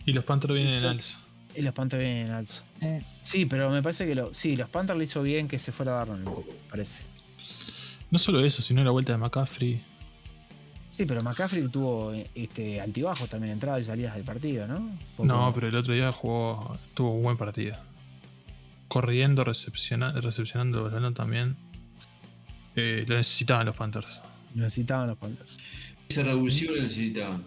Y 0.05 0.13
los 0.13 0.23
Panthers 0.23 0.53
vienen 0.53 0.73
en 0.73 0.85
alza. 0.85 1.19
y 1.55 1.61
los 1.61 1.73
Panthers 1.73 2.03
vienen 2.03 2.27
en 2.27 2.33
alza. 2.33 2.63
Eh, 2.81 3.01
Sí, 3.23 3.45
pero 3.45 3.69
me 3.69 3.81
parece 3.81 4.05
que 4.05 4.13
lo, 4.15 4.33
sí, 4.33 4.55
los 4.55 4.69
Panthers 4.69 4.97
le 4.97 5.05
hizo 5.05 5.21
bien 5.23 5.47
que 5.47 5.57
se 5.59 5.71
fuera 5.71 5.93
a 5.93 5.95
Darnold 5.99 6.27
un 6.27 6.33
poco, 6.35 6.53
parece. 6.69 7.03
No 8.11 8.17
solo 8.19 8.43
eso, 8.45 8.61
sino 8.61 8.83
la 8.83 8.91
vuelta 8.91 9.11
de 9.13 9.17
McCaffrey. 9.17 9.81
Sí, 10.91 11.05
pero 11.05 11.21
McCaffrey 11.23 11.67
tuvo 11.67 12.13
este, 12.35 12.79
altibajos 12.79 13.27
también, 13.29 13.53
entradas 13.53 13.81
y 13.83 13.87
salidas 13.87 14.15
del 14.15 14.23
partido, 14.23 14.67
¿no? 14.67 14.97
No, 15.19 15.51
pero 15.53 15.67
el 15.67 15.75
otro 15.75 15.93
día 15.93 16.11
jugó, 16.11 16.77
tuvo 16.93 17.11
un 17.15 17.23
buen 17.23 17.37
partido. 17.37 17.75
Corriendo, 18.87 19.43
recepciona- 19.43 20.13
recepcionando 20.21 20.85
el 20.85 20.93
balón 20.93 21.13
también. 21.13 21.57
Eh, 22.75 23.03
lo 23.07 23.15
necesitaban 23.15 23.65
los 23.65 23.75
Panthers. 23.75 24.21
Necesitaban 24.53 25.07
los 25.07 25.17
Panthers. 25.17 25.57
Ese 26.07 26.23
revulsivo 26.23 26.75
lo 26.75 26.83
necesitaban. 26.83 27.43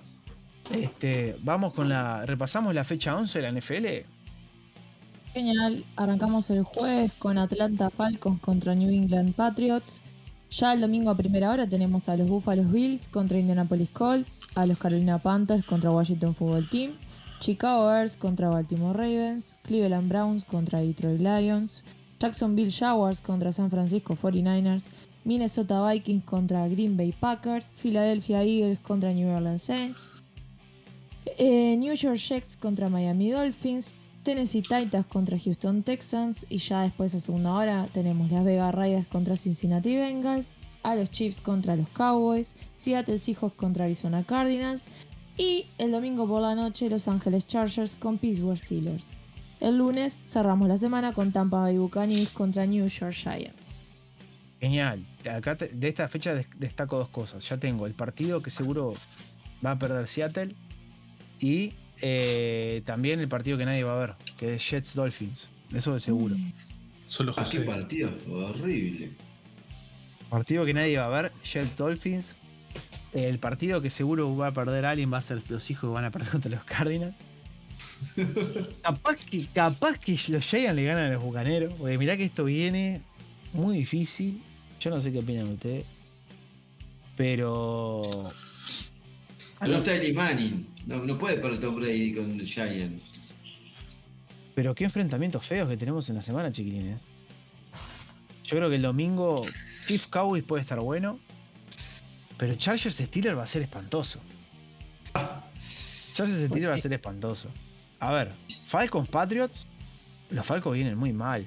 Este, 0.70 1.36
vamos 1.42 1.72
con 1.72 1.88
la. 1.88 2.26
Repasamos 2.26 2.74
la 2.74 2.84
fecha 2.84 3.16
11 3.16 3.40
de 3.40 3.52
la 3.52 3.60
NFL. 3.60 3.86
Genial, 5.32 5.84
arrancamos 5.96 6.50
el 6.50 6.64
jueves 6.64 7.12
con 7.18 7.38
Atlanta 7.38 7.90
Falcons 7.90 8.40
contra 8.40 8.74
New 8.74 8.90
England 8.90 9.34
Patriots. 9.34 10.02
Ya 10.50 10.72
el 10.72 10.80
domingo 10.80 11.10
a 11.10 11.16
primera 11.16 11.50
hora 11.50 11.68
tenemos 11.68 12.08
a 12.08 12.16
los 12.16 12.28
Buffalo 12.28 12.64
Bills 12.64 13.06
contra 13.08 13.38
Indianapolis 13.38 13.90
Colts, 13.90 14.40
a 14.54 14.64
los 14.64 14.78
Carolina 14.78 15.18
Panthers 15.18 15.66
contra 15.66 15.90
Washington 15.90 16.34
Football 16.34 16.68
Team, 16.70 16.92
Chicago 17.38 17.86
Bears 17.86 18.16
contra 18.16 18.48
Baltimore 18.48 18.96
Ravens, 18.96 19.56
Cleveland 19.62 20.08
Browns 20.08 20.44
contra 20.44 20.80
Detroit 20.80 21.20
Lions, 21.20 21.84
Jacksonville 22.18 22.72
Jaguars 22.72 23.20
contra 23.20 23.52
San 23.52 23.70
Francisco 23.70 24.16
49ers, 24.16 24.86
Minnesota 25.24 25.82
Vikings 25.82 26.24
contra 26.24 26.66
Green 26.66 26.96
Bay 26.96 27.12
Packers, 27.12 27.74
Philadelphia 27.76 28.42
Eagles 28.42 28.78
contra 28.80 29.12
New 29.12 29.28
Orleans 29.28 29.62
Saints, 29.62 30.14
eh, 31.26 31.76
New 31.76 31.94
York 31.94 32.16
Jets 32.18 32.56
contra 32.56 32.88
Miami 32.88 33.30
Dolphins, 33.30 33.92
Tennessee 34.22 34.62
Titans 34.62 35.06
contra 35.06 35.38
Houston 35.38 35.82
Texans 35.82 36.44
y 36.48 36.58
ya 36.58 36.82
después 36.82 37.14
a 37.14 37.20
segunda 37.20 37.52
hora 37.54 37.86
tenemos 37.92 38.30
Las 38.30 38.44
Vegas 38.44 38.74
Raiders 38.74 39.06
contra 39.08 39.36
Cincinnati 39.36 39.96
Bengals, 39.96 40.54
a 40.82 40.94
los 40.94 41.10
Chiefs 41.10 41.40
contra 41.40 41.76
los 41.76 41.88
Cowboys, 41.90 42.54
Seattle 42.76 43.18
Seahawks 43.18 43.54
contra 43.56 43.84
Arizona 43.84 44.24
Cardinals 44.24 44.84
y 45.36 45.66
el 45.78 45.92
domingo 45.92 46.26
por 46.26 46.42
la 46.42 46.54
noche 46.54 46.88
Los 46.90 47.08
Angeles 47.08 47.46
Chargers 47.46 47.96
con 47.96 48.18
Pittsburgh 48.18 48.58
Steelers. 48.58 49.12
El 49.60 49.78
lunes 49.78 50.18
cerramos 50.26 50.68
la 50.68 50.78
semana 50.78 51.12
con 51.12 51.32
Tampa 51.32 51.60
Bay 51.60 51.78
Buccaneers 51.78 52.30
contra 52.30 52.64
New 52.66 52.86
York 52.86 53.12
Giants. 53.12 53.74
Genial. 54.60 55.04
Acá 55.30 55.54
de 55.56 55.88
esta 55.88 56.06
fecha 56.08 56.34
des- 56.34 56.46
destaco 56.58 56.98
dos 56.98 57.08
cosas. 57.08 57.48
Ya 57.48 57.58
tengo 57.58 57.86
el 57.86 57.94
partido 57.94 58.42
que 58.42 58.50
seguro 58.50 58.94
va 59.64 59.72
a 59.72 59.78
perder 59.78 60.08
Seattle 60.08 60.54
y 61.40 61.72
eh, 62.00 62.82
también 62.84 63.20
el 63.20 63.28
partido 63.28 63.58
que 63.58 63.64
nadie 63.64 63.84
va 63.84 63.94
a 63.96 64.06
ver, 64.06 64.14
que 64.36 64.54
es 64.54 64.70
Jets 64.70 64.94
Dolphins. 64.94 65.50
Eso 65.74 65.94
de 65.94 66.00
seguro. 66.00 66.34
Solo 67.06 67.32
Ah, 67.36 67.44
qué 67.50 67.60
partido 67.60 68.10
horrible. 68.30 69.12
Partido 70.30 70.64
que 70.64 70.74
nadie 70.74 70.98
va 70.98 71.06
a 71.06 71.22
ver, 71.22 71.32
Jets 71.42 71.76
Dolphins. 71.76 72.36
El 73.12 73.38
partido 73.38 73.80
que 73.80 73.90
seguro 73.90 74.36
va 74.36 74.48
a 74.48 74.52
perder 74.52 74.84
alguien 74.84 75.12
va 75.12 75.18
a 75.18 75.22
ser 75.22 75.42
los 75.48 75.70
hijos 75.70 75.88
que 75.90 75.94
van 75.94 76.04
a 76.04 76.10
perder 76.10 76.28
contra 76.32 76.50
los 76.50 76.64
Cardinals. 76.64 77.14
capaz, 78.82 79.24
que, 79.26 79.46
capaz 79.46 79.98
que 79.98 80.12
los 80.28 80.44
Giants 80.44 80.74
le 80.74 80.84
ganan 80.84 81.06
a 81.06 81.14
los 81.14 81.22
Bucaneros. 81.22 81.74
Porque 81.74 81.98
mirá 81.98 82.16
que 82.16 82.24
esto 82.24 82.44
viene 82.44 83.02
muy 83.52 83.78
difícil. 83.78 84.42
Yo 84.80 84.90
no 84.90 85.00
sé 85.00 85.12
qué 85.12 85.18
opinan 85.20 85.48
ustedes. 85.48 85.86
Pero. 87.16 88.30
Pero 89.58 89.72
no 89.72 89.78
está 89.78 89.98
ni 89.98 90.12
Manning. 90.12 90.77
No, 90.88 91.04
no 91.04 91.18
puede 91.18 91.36
perder 91.36 91.60
Tom 91.60 91.76
Brady 91.76 92.14
con 92.14 92.40
Giant. 92.40 92.98
Pero 94.54 94.74
qué 94.74 94.84
enfrentamientos 94.84 95.46
feos 95.46 95.68
que 95.68 95.76
tenemos 95.76 96.08
en 96.08 96.16
la 96.16 96.22
semana, 96.22 96.50
chiquilines. 96.50 97.02
Yo 98.42 98.56
creo 98.56 98.70
que 98.70 98.76
el 98.76 98.82
domingo 98.82 99.44
Chief 99.86 100.06
Cowboys 100.06 100.42
puede 100.42 100.62
estar 100.62 100.80
bueno. 100.80 101.20
Pero 102.38 102.54
Chargers 102.54 102.96
Steelers 102.96 103.36
va 103.36 103.42
a 103.42 103.46
ser 103.46 103.60
espantoso. 103.62 104.18
Chargers 106.14 106.46
Steelers 106.46 106.70
va 106.70 106.74
a 106.74 106.78
ser 106.78 106.94
espantoso. 106.94 107.50
A 108.00 108.10
ver, 108.12 108.32
Falcons 108.66 109.10
Patriots. 109.10 109.66
Los 110.30 110.46
Falcons 110.46 110.74
vienen 110.74 110.96
muy 110.96 111.12
mal. 111.12 111.46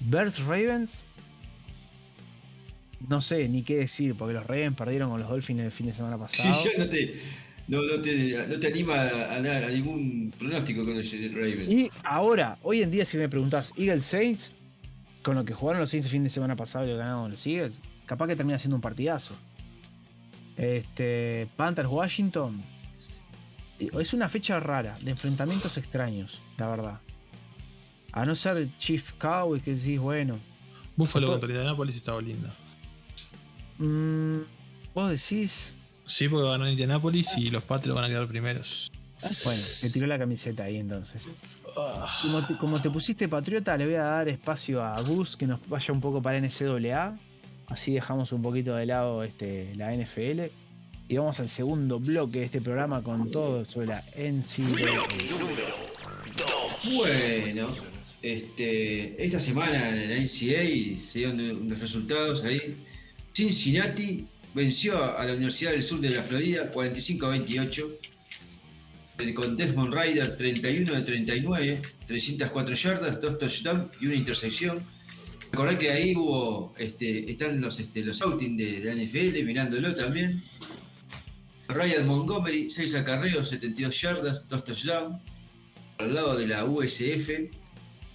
Bears 0.00 0.38
Ravens. 0.40 1.08
No 3.08 3.22
sé 3.22 3.48
ni 3.48 3.62
qué 3.62 3.78
decir, 3.78 4.14
porque 4.16 4.34
los 4.34 4.46
Ravens 4.46 4.76
perdieron 4.76 5.08
con 5.10 5.20
los 5.20 5.30
Dolphins 5.30 5.60
el 5.62 5.72
fin 5.72 5.86
de 5.86 5.94
semana 5.94 6.16
Sí, 6.28 6.42
pasado. 6.42 6.64
ya 6.64 6.84
no 6.84 6.90
te, 6.90 7.14
no, 7.68 7.82
no 7.82 8.00
te, 8.02 8.46
no 8.48 8.58
te 8.60 8.66
anima 8.68 8.94
a, 9.02 9.40
nada- 9.40 9.66
a 9.66 9.70
ningún 9.70 10.32
pronóstico 10.38 10.84
con 10.84 10.96
los 10.96 11.10
Ravens. 11.12 11.70
Y 11.72 11.90
ahora, 12.04 12.58
hoy 12.62 12.82
en 12.82 12.90
día, 12.90 13.04
si 13.04 13.16
me 13.16 13.28
preguntás, 13.28 13.72
Eagles 13.76 14.04
Saints, 14.04 14.52
con 15.22 15.34
lo 15.34 15.44
que 15.44 15.52
jugaron 15.54 15.80
los 15.80 15.90
Saints 15.90 16.06
el 16.06 16.12
fin 16.12 16.24
de 16.24 16.30
semana 16.30 16.54
pasado 16.56 16.84
y 16.84 16.88
lo 16.90 16.96
ganaron 16.96 17.30
los 17.30 17.46
Eagles, 17.46 17.80
capaz 18.06 18.28
que 18.28 18.36
termina 18.36 18.58
siendo 18.58 18.76
un 18.76 18.82
partidazo. 18.82 19.34
Este, 20.56 21.48
Panthers 21.56 21.88
Washington. 21.88 22.62
Es 23.78 24.14
una 24.14 24.28
fecha 24.28 24.58
rara, 24.58 24.96
de 25.02 25.10
enfrentamientos 25.10 25.76
extraños, 25.76 26.40
la 26.56 26.68
verdad. 26.68 27.00
A 28.12 28.24
no 28.24 28.34
ser 28.34 28.68
Chief 28.78 29.12
Cowboys, 29.18 29.62
que 29.62 29.74
decís, 29.74 29.98
bueno. 30.00 30.38
Buffalo 30.96 31.26
contra 31.26 31.50
Indianapolis 31.50 31.96
estaba 31.96 32.22
linda. 32.22 32.54
Mm, 33.78 34.38
Vos 34.94 35.10
decís. 35.10 35.74
Sí, 36.06 36.28
porque 36.28 36.48
ganó 36.48 36.68
Indianapolis 36.68 37.36
y 37.36 37.50
los 37.50 37.62
Patriots 37.62 37.96
van 37.96 38.04
a 38.04 38.08
quedar 38.08 38.26
primeros. 38.28 38.90
Bueno, 39.44 39.62
me 39.82 39.90
tiró 39.90 40.06
la 40.06 40.18
camiseta 40.18 40.64
ahí 40.64 40.76
entonces. 40.76 41.28
Como 42.58 42.80
te, 42.80 42.90
pusiste 42.90 43.28
patriota, 43.28 43.76
le 43.76 43.84
voy 43.84 43.94
a 43.96 44.02
dar 44.02 44.28
espacio 44.28 44.82
a 44.82 44.98
Gus 45.02 45.36
que 45.36 45.46
nos 45.46 45.66
vaya 45.68 45.92
un 45.92 46.00
poco 46.00 46.22
para 46.22 46.40
NCAA. 46.40 47.18
Así 47.66 47.92
dejamos 47.92 48.32
un 48.32 48.40
poquito 48.40 48.74
de 48.76 48.86
lado 48.86 49.22
este, 49.22 49.74
la 49.74 49.94
NFL. 49.94 50.42
Y 51.08 51.16
vamos 51.16 51.38
al 51.40 51.48
segundo 51.48 52.00
bloque 52.00 52.40
de 52.40 52.44
este 52.46 52.60
programa 52.60 53.02
con 53.02 53.30
todo 53.30 53.64
sobre 53.66 53.88
la 53.88 54.02
NCAA. 54.16 55.02
Bueno, 56.96 57.68
este, 58.22 59.24
esta 59.24 59.38
semana 59.38 59.90
en 59.90 60.08
la 60.08 60.16
NCAA 60.16 61.04
se 61.04 61.18
dieron 61.18 61.68
los 61.68 61.78
resultados 61.78 62.42
ahí. 62.44 62.76
Cincinnati 63.34 64.26
venció 64.56 64.96
a 65.18 65.22
la 65.26 65.34
Universidad 65.34 65.72
del 65.72 65.82
Sur 65.82 66.00
de 66.00 66.08
la 66.08 66.22
Florida 66.22 66.70
45 66.70 67.26
a 67.26 67.28
28 67.28 67.98
con 69.34 69.54
Desmond 69.54 69.92
Ryder 69.92 70.34
31 70.34 70.94
de 70.94 71.02
39, 71.02 71.82
304 72.06 72.74
yardas, 72.74 73.20
2 73.20 73.38
touchdowns 73.38 73.90
y 74.00 74.06
una 74.06 74.14
intersección. 74.14 74.82
Recordad 75.52 75.78
que 75.78 75.90
ahí 75.90 76.14
hubo, 76.16 76.74
este, 76.78 77.30
están 77.30 77.60
los, 77.60 77.78
este, 77.80 78.02
los 78.02 78.22
outings 78.22 78.56
de, 78.56 78.80
la 78.84 78.94
NFL 78.94 79.44
mirándolo 79.44 79.94
también. 79.94 80.40
Ryan 81.68 82.06
Montgomery, 82.06 82.70
6 82.70 82.94
acarreos, 82.94 83.50
72 83.50 84.00
yardas, 84.00 84.48
2 84.48 84.64
touchdowns. 84.64 85.20
Al 85.98 86.14
lado 86.14 86.36
de 86.36 86.46
la 86.46 86.64
USF, 86.64 87.28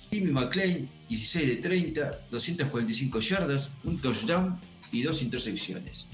Timmy 0.10 0.32
McLean, 0.32 0.90
16 1.08 1.48
de 1.48 1.56
30, 1.58 2.20
245 2.32 3.20
yardas, 3.20 3.70
un 3.84 4.00
touchdown 4.02 4.60
y 4.92 5.04
dos 5.04 5.22
intersecciones. 5.22 6.10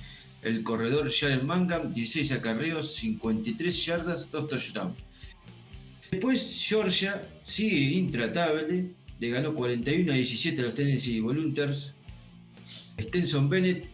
El 0.47 0.63
corredor 0.63 1.11
Jalen 1.11 1.45
Mangam, 1.45 1.93
16 1.93 2.31
acarreos, 2.31 2.95
53 2.95 3.85
yardas, 3.85 4.31
2 4.31 4.47
touchdowns. 4.47 4.95
Después 6.09 6.39
Georgia 6.69 7.27
sigue 7.43 7.97
intratable, 7.97 8.93
le 9.19 9.29
ganó 9.29 9.53
41 9.53 10.09
a 10.09 10.15
17 10.15 10.61
a 10.61 10.65
los 10.65 10.75
Tennessee 10.75 11.19
Volunteers. 11.19 11.95
Stenson 12.97 13.49
Bennett 13.49 13.89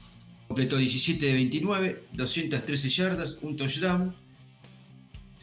completó 0.47 0.77
17 0.77 1.25
de 1.25 1.33
29, 1.33 2.03
213 2.13 2.89
yardas, 2.89 3.39
un 3.41 3.57
touchdown. 3.57 4.15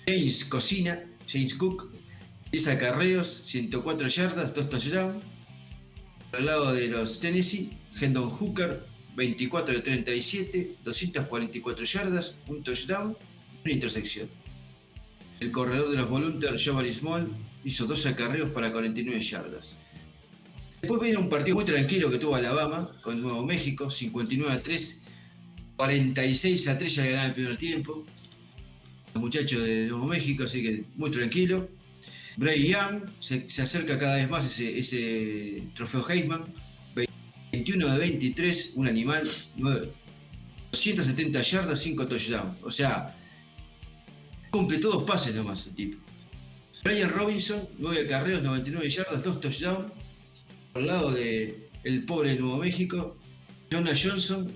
James 0.07 0.45
Cocina, 0.45 1.05
James 1.27 1.55
Cook, 1.55 1.91
10 2.53 2.69
acarreos, 2.69 3.27
104 3.29 4.07
yardas, 4.07 4.55
2 4.55 4.69
touchdowns. 4.69 5.25
Al 6.31 6.47
lado 6.47 6.73
de 6.73 6.87
los 6.87 7.19
Tennessee, 7.19 7.77
Hendon 8.01 8.31
Hooker, 8.31 8.90
24 9.21 9.75
de 9.75 9.81
37, 9.83 10.77
244 10.83 11.85
yardas, 11.85 12.37
un 12.49 12.63
touchdown, 12.63 13.15
una 13.63 13.73
intersección. 13.73 14.31
El 15.41 15.53
corredor 15.53 15.91
de 15.91 15.99
los 15.99 16.09
Volunteers, 16.09 16.65
Jabari 16.65 16.91
Small, 16.91 17.29
hizo 17.63 17.85
dos 17.85 18.07
acarreos 18.07 18.49
para 18.49 18.73
49 18.73 19.21
yardas. 19.21 19.77
Después 20.81 21.03
viene 21.03 21.19
un 21.19 21.29
partido 21.29 21.57
muy 21.57 21.67
tranquilo 21.67 22.11
que 22.11 22.17
tuvo 22.17 22.35
Alabama 22.35 22.97
con 23.03 23.21
Nuevo 23.21 23.45
México, 23.45 23.91
59 23.91 24.55
a 24.55 24.63
3, 24.63 25.05
46 25.77 26.69
a 26.69 26.79
3 26.79 26.95
ya 26.95 27.05
ganaron 27.05 27.27
el 27.27 27.35
primer 27.35 27.57
tiempo. 27.59 28.07
Los 29.13 29.23
muchachos 29.23 29.63
de 29.65 29.87
Nuevo 29.89 30.07
México, 30.07 30.45
así 30.45 30.63
que 30.63 30.85
muy 30.97 31.11
tranquilo. 31.11 31.69
Bray 32.39 32.69
Young 32.69 33.03
se, 33.19 33.45
acerca 33.61 33.99
cada 33.99 34.17
vez 34.17 34.31
más 34.31 34.59
ese 34.59 35.63
trofeo 35.75 36.09
Heisman, 36.09 36.45
21 37.53 37.93
de 37.93 37.99
23, 37.99 38.73
un 38.75 38.87
animal, 38.87 39.23
270 40.73 41.43
yardas, 41.43 41.81
5 41.81 42.07
touchdowns. 42.07 42.57
O 42.63 42.71
sea, 42.71 43.17
completó 44.51 44.91
dos 44.91 45.05
pases 45.05 45.35
nomás 45.35 45.67
el 45.67 45.75
tipo. 45.75 45.99
Brian 46.85 47.11
Robinson, 47.11 47.69
9 47.79 48.07
acarreos, 48.07 48.43
99 48.43 48.89
yardas, 48.89 49.25
2 49.25 49.41
touchdowns. 49.41 49.93
Al 50.75 50.87
lado 50.87 51.13
de 51.13 51.69
el 51.85 52.05
pobre 52.05 52.37
Nuevo 52.39 52.59
México. 52.59 53.17
Jonah 53.71 53.95
Johnson, 53.95 54.53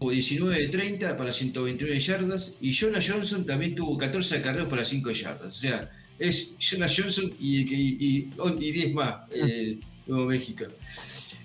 19 0.00 0.58
de 0.58 0.68
30 0.68 1.16
para 1.16 1.32
129 1.32 2.00
yardas. 2.00 2.54
Y 2.60 2.72
Jonah 2.74 3.00
Johnson 3.06 3.46
también 3.46 3.74
tuvo 3.74 3.96
14 3.98 4.36
acarreos 4.38 4.68
para 4.68 4.84
5 4.84 5.10
yardas. 5.12 5.56
O 5.56 5.60
sea, 5.60 5.90
es 6.18 6.52
Jonah 6.58 6.88
Johnson 6.88 7.32
y, 7.38 7.64
10 7.64 8.94
más, 8.94 9.16
eh, 9.32 9.78
Nuevo 10.06 10.26
México. 10.26 10.64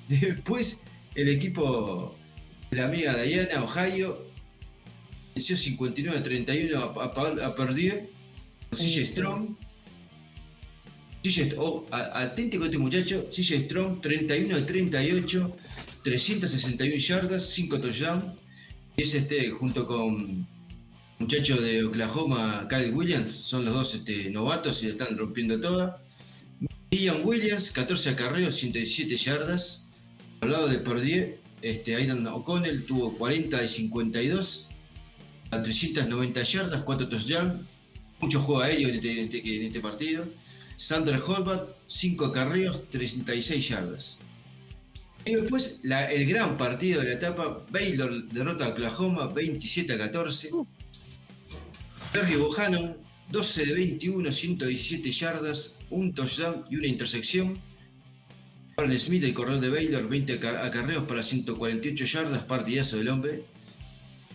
Después, 0.22 0.84
el 1.16 1.30
equipo 1.30 2.16
de 2.72 2.78
la 2.78 2.86
amiga 2.86 3.22
Diana, 3.22 3.64
Ohio, 3.64 4.26
venció 5.36 5.56
59 5.56 6.18
a 6.18 6.24
31 6.24 6.78
a, 6.78 7.46
a, 7.46 7.56
Perdue. 7.56 8.10
CJ 8.72 9.06
Strong. 9.06 9.56
CJ, 11.24 11.56
oh, 11.58 11.86
atento 11.92 12.58
con 12.58 12.68
este 12.68 12.78
muchacho. 12.78 13.28
CJ 13.32 13.66
Strong, 13.66 14.02
31 14.02 14.56
a 14.56 14.66
38, 14.66 15.58
361 16.04 16.98
yardas, 16.98 17.50
5 17.50 17.80
touchdowns. 17.82 18.26
Es 18.96 19.14
este, 19.14 19.52
junto 19.52 19.86
con 19.86 20.48
muchacho 21.20 21.58
de 21.58 21.84
Oklahoma, 21.84 22.68
Kyle 22.70 22.94
Williams, 22.94 23.32
son 23.32 23.66
los 23.66 23.74
dos 23.74 23.96
este, 23.96 24.30
novatos 24.30 24.84
y 24.84 24.88
están 24.88 25.18
rompiendo 25.18 25.60
toda. 25.60 26.02
Ian 26.92 27.26
Williams, 27.26 27.72
14 27.72 28.12
acarreos, 28.12 28.56
117 28.56 29.18
yardas. 29.18 29.87
Al 30.42 30.52
lado 30.52 30.68
de 30.68 30.78
Perdue, 30.80 31.40
este, 31.62 31.96
Aidan 31.96 32.26
O'Connell 32.28 32.86
tuvo 32.86 33.18
40 33.18 33.60
de 33.60 33.68
52, 33.68 34.68
a 35.52 35.64
390 35.64 36.44
yardas, 36.44 36.82
4 36.84 37.10
touchdowns, 37.10 37.62
mucho 38.20 38.40
juego 38.40 38.62
aéreo 38.62 38.90
en 38.90 38.96
este, 38.96 39.22
este, 39.24 39.56
en 39.56 39.64
este 39.68 39.80
partido. 39.80 40.26
Sander 40.78 41.20
Holbert, 41.26 41.70
5 41.88 42.26
acarreos, 42.26 42.88
36 42.90 43.68
yardas. 43.70 44.20
Y 45.26 45.34
después 45.34 45.80
el 45.84 46.26
gran 46.28 46.56
partido 46.56 47.02
de 47.02 47.08
la 47.08 47.14
etapa, 47.16 47.66
Baylor 47.72 48.24
derrota 48.30 48.66
a 48.66 48.70
Oklahoma 48.70 49.28
27 49.28 49.92
a 49.94 49.98
14. 49.98 50.52
Terry 52.14 52.36
Bohannon, 52.36 52.96
12 53.32 53.66
de 53.66 53.74
21, 53.74 54.32
117 54.32 55.12
yardas, 55.12 55.74
un 55.90 56.14
touchdown 56.14 56.64
y 56.70 56.78
una 56.78 56.88
intersección. 56.88 57.60
Warren 58.80 59.00
Smith, 59.00 59.24
el 59.24 59.34
corredor 59.34 59.60
de 59.60 59.70
Baylor, 59.70 60.08
20 60.08 60.34
acarreos 60.34 61.06
para 61.06 61.24
148 61.24 62.06
yardas, 62.06 62.44
partidazo 62.44 62.98
del 62.98 63.10
hombre. 63.10 63.44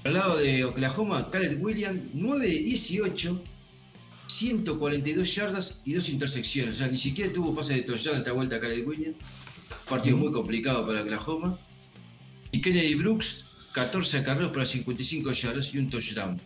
Al 0.03 0.15
lado 0.15 0.37
de 0.37 0.65
Oklahoma, 0.65 1.31
Caleb 1.31 1.63
Williams, 1.63 2.01
9 2.13 2.49
de 2.49 2.59
18, 2.59 3.41
142 4.27 5.35
yardas 5.37 5.81
y 5.85 5.93
dos 5.93 6.09
intersecciones. 6.09 6.75
O 6.75 6.79
sea, 6.79 6.89
ni 6.89 6.99
siquiera 6.99 7.33
tuvo 7.33 7.55
pase 7.55 7.75
de 7.75 7.83
touchdown 7.83 8.17
esta 8.17 8.33
vuelta 8.33 8.59
Caleb 8.59 8.89
Williams. 8.89 9.17
Partido 9.89 10.17
muy 10.17 10.33
complicado 10.33 10.85
para 10.89 11.03
Oklahoma. 11.03 11.57
Y 12.51 12.61
Kennedy 12.61 12.97
Brooks, 12.97 13.45
14 13.75 14.19
acarreos 14.19 14.51
para 14.51 14.67
55 14.67 15.31
yardas 15.31 15.73
y 15.73 15.79
un 15.79 15.89
touchdown. 15.89 16.41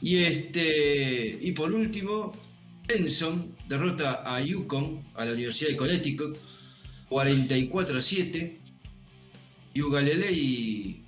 Y 0.00 0.18
este. 0.18 1.36
Y 1.42 1.50
por 1.50 1.72
último, 1.72 2.32
Benson 2.88 3.54
derrota 3.68 4.22
a 4.24 4.40
Yukon, 4.40 5.04
a 5.14 5.26
la 5.26 5.32
Universidad 5.32 5.72
de 5.72 5.76
Connecticut, 5.76 6.38
44 7.10 7.98
a 7.98 8.00
7. 8.00 8.60
Y 9.74 9.80
Galilei 9.82 11.04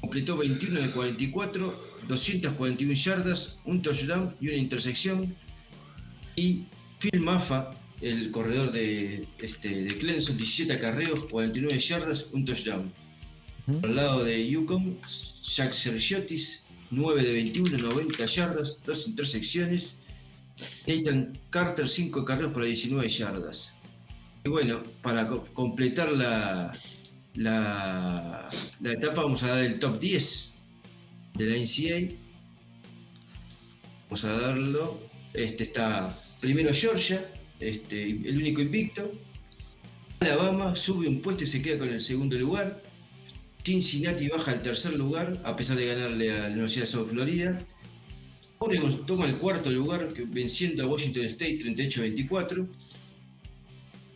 completó 0.00 0.36
21 0.36 0.80
de 0.80 0.90
44, 0.92 1.84
241 2.06 2.92
yardas, 2.92 3.56
un 3.64 3.82
touchdown 3.82 4.36
y 4.40 4.48
una 4.48 4.56
intersección. 4.56 5.34
Y 6.36 6.66
Phil 7.00 7.20
Maffa, 7.20 7.72
el 8.02 8.30
corredor 8.30 8.70
de, 8.70 9.26
este, 9.38 9.82
de 9.82 9.98
Clemson, 9.98 10.36
17 10.36 10.74
acarreos, 10.74 11.24
49 11.24 11.80
yardas, 11.80 12.28
un 12.32 12.44
touchdown. 12.44 12.92
Al 13.82 13.96
lado 13.96 14.22
de 14.22 14.48
Yukon, 14.48 14.96
Jack 15.42 15.72
Sergiotis, 15.72 16.64
9 16.92 17.20
de 17.20 17.32
21, 17.32 17.78
90 17.78 18.26
yardas, 18.26 18.80
dos 18.86 19.08
intersecciones 19.08 19.96
Nathan 20.86 21.38
Carter 21.50 21.88
5 21.88 22.24
carreras 22.24 22.52
para 22.52 22.66
19 22.66 23.08
yardas. 23.08 23.74
Y 24.44 24.48
bueno, 24.48 24.82
para 25.02 25.26
completar 25.26 26.12
la, 26.12 26.72
la, 27.34 28.48
etapa 28.84 29.22
vamos 29.22 29.42
a 29.42 29.48
dar 29.48 29.64
el 29.64 29.78
top 29.78 29.98
10 29.98 30.54
de 31.34 31.46
la 31.46 31.56
NCA. 31.56 32.14
Vamos 34.08 34.24
a 34.24 34.40
darlo. 34.40 35.00
Este 35.34 35.64
está 35.64 36.16
primero 36.40 36.72
Georgia, 36.72 37.28
este, 37.60 38.02
el 38.02 38.38
único 38.38 38.60
invicto. 38.60 39.12
Alabama 40.20 40.74
sube 40.74 41.08
un 41.08 41.20
puesto 41.20 41.44
y 41.44 41.46
se 41.46 41.60
queda 41.60 41.78
con 41.78 41.88
el 41.88 42.00
segundo 42.00 42.36
lugar. 42.36 42.80
Cincinnati 43.62 44.28
baja 44.28 44.52
al 44.52 44.62
tercer 44.62 44.94
lugar, 44.94 45.40
a 45.44 45.56
pesar 45.56 45.76
de 45.76 45.86
ganarle 45.86 46.32
a 46.32 46.44
la 46.44 46.52
Universidad 46.52 46.84
de 46.84 46.86
South 46.86 47.08
Florida. 47.08 47.58
Oregon 48.58 49.04
toma 49.06 49.26
el 49.26 49.36
cuarto 49.36 49.70
lugar, 49.70 50.08
venciendo 50.28 50.82
a 50.82 50.86
Washington 50.86 51.24
State 51.24 51.58
38-24. 51.58 52.66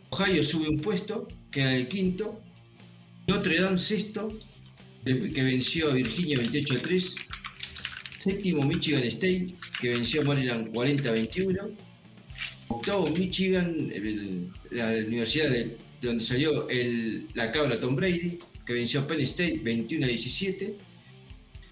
Ohio 0.09 0.43
sube 0.43 0.67
un 0.67 0.79
puesto, 0.79 1.27
queda 1.51 1.73
en 1.73 1.81
el 1.81 1.87
quinto. 1.87 2.41
Notre 3.27 3.61
Dame 3.61 3.77
sexto, 3.77 4.33
que 5.05 5.43
venció 5.43 5.91
a 5.91 5.93
Virginia 5.93 6.37
28-3. 6.37 7.17
Séptimo 8.17 8.63
Michigan 8.63 9.03
State, 9.03 9.55
que 9.79 9.89
venció 9.91 10.21
a 10.21 10.25
Maryland 10.25 10.73
40-21. 10.73 11.71
Octavo 12.67 13.07
Michigan, 13.17 13.91
la 14.71 14.89
universidad 14.91 15.49
de, 15.49 15.77
donde 16.01 16.23
salió 16.23 16.67
la 17.35 17.51
cabra 17.51 17.79
Tom 17.79 17.95
Brady, 17.95 18.39
que 18.65 18.73
venció 18.73 19.01
a 19.01 19.07
Penn 19.07 19.21
State 19.21 19.61
21 19.63 20.07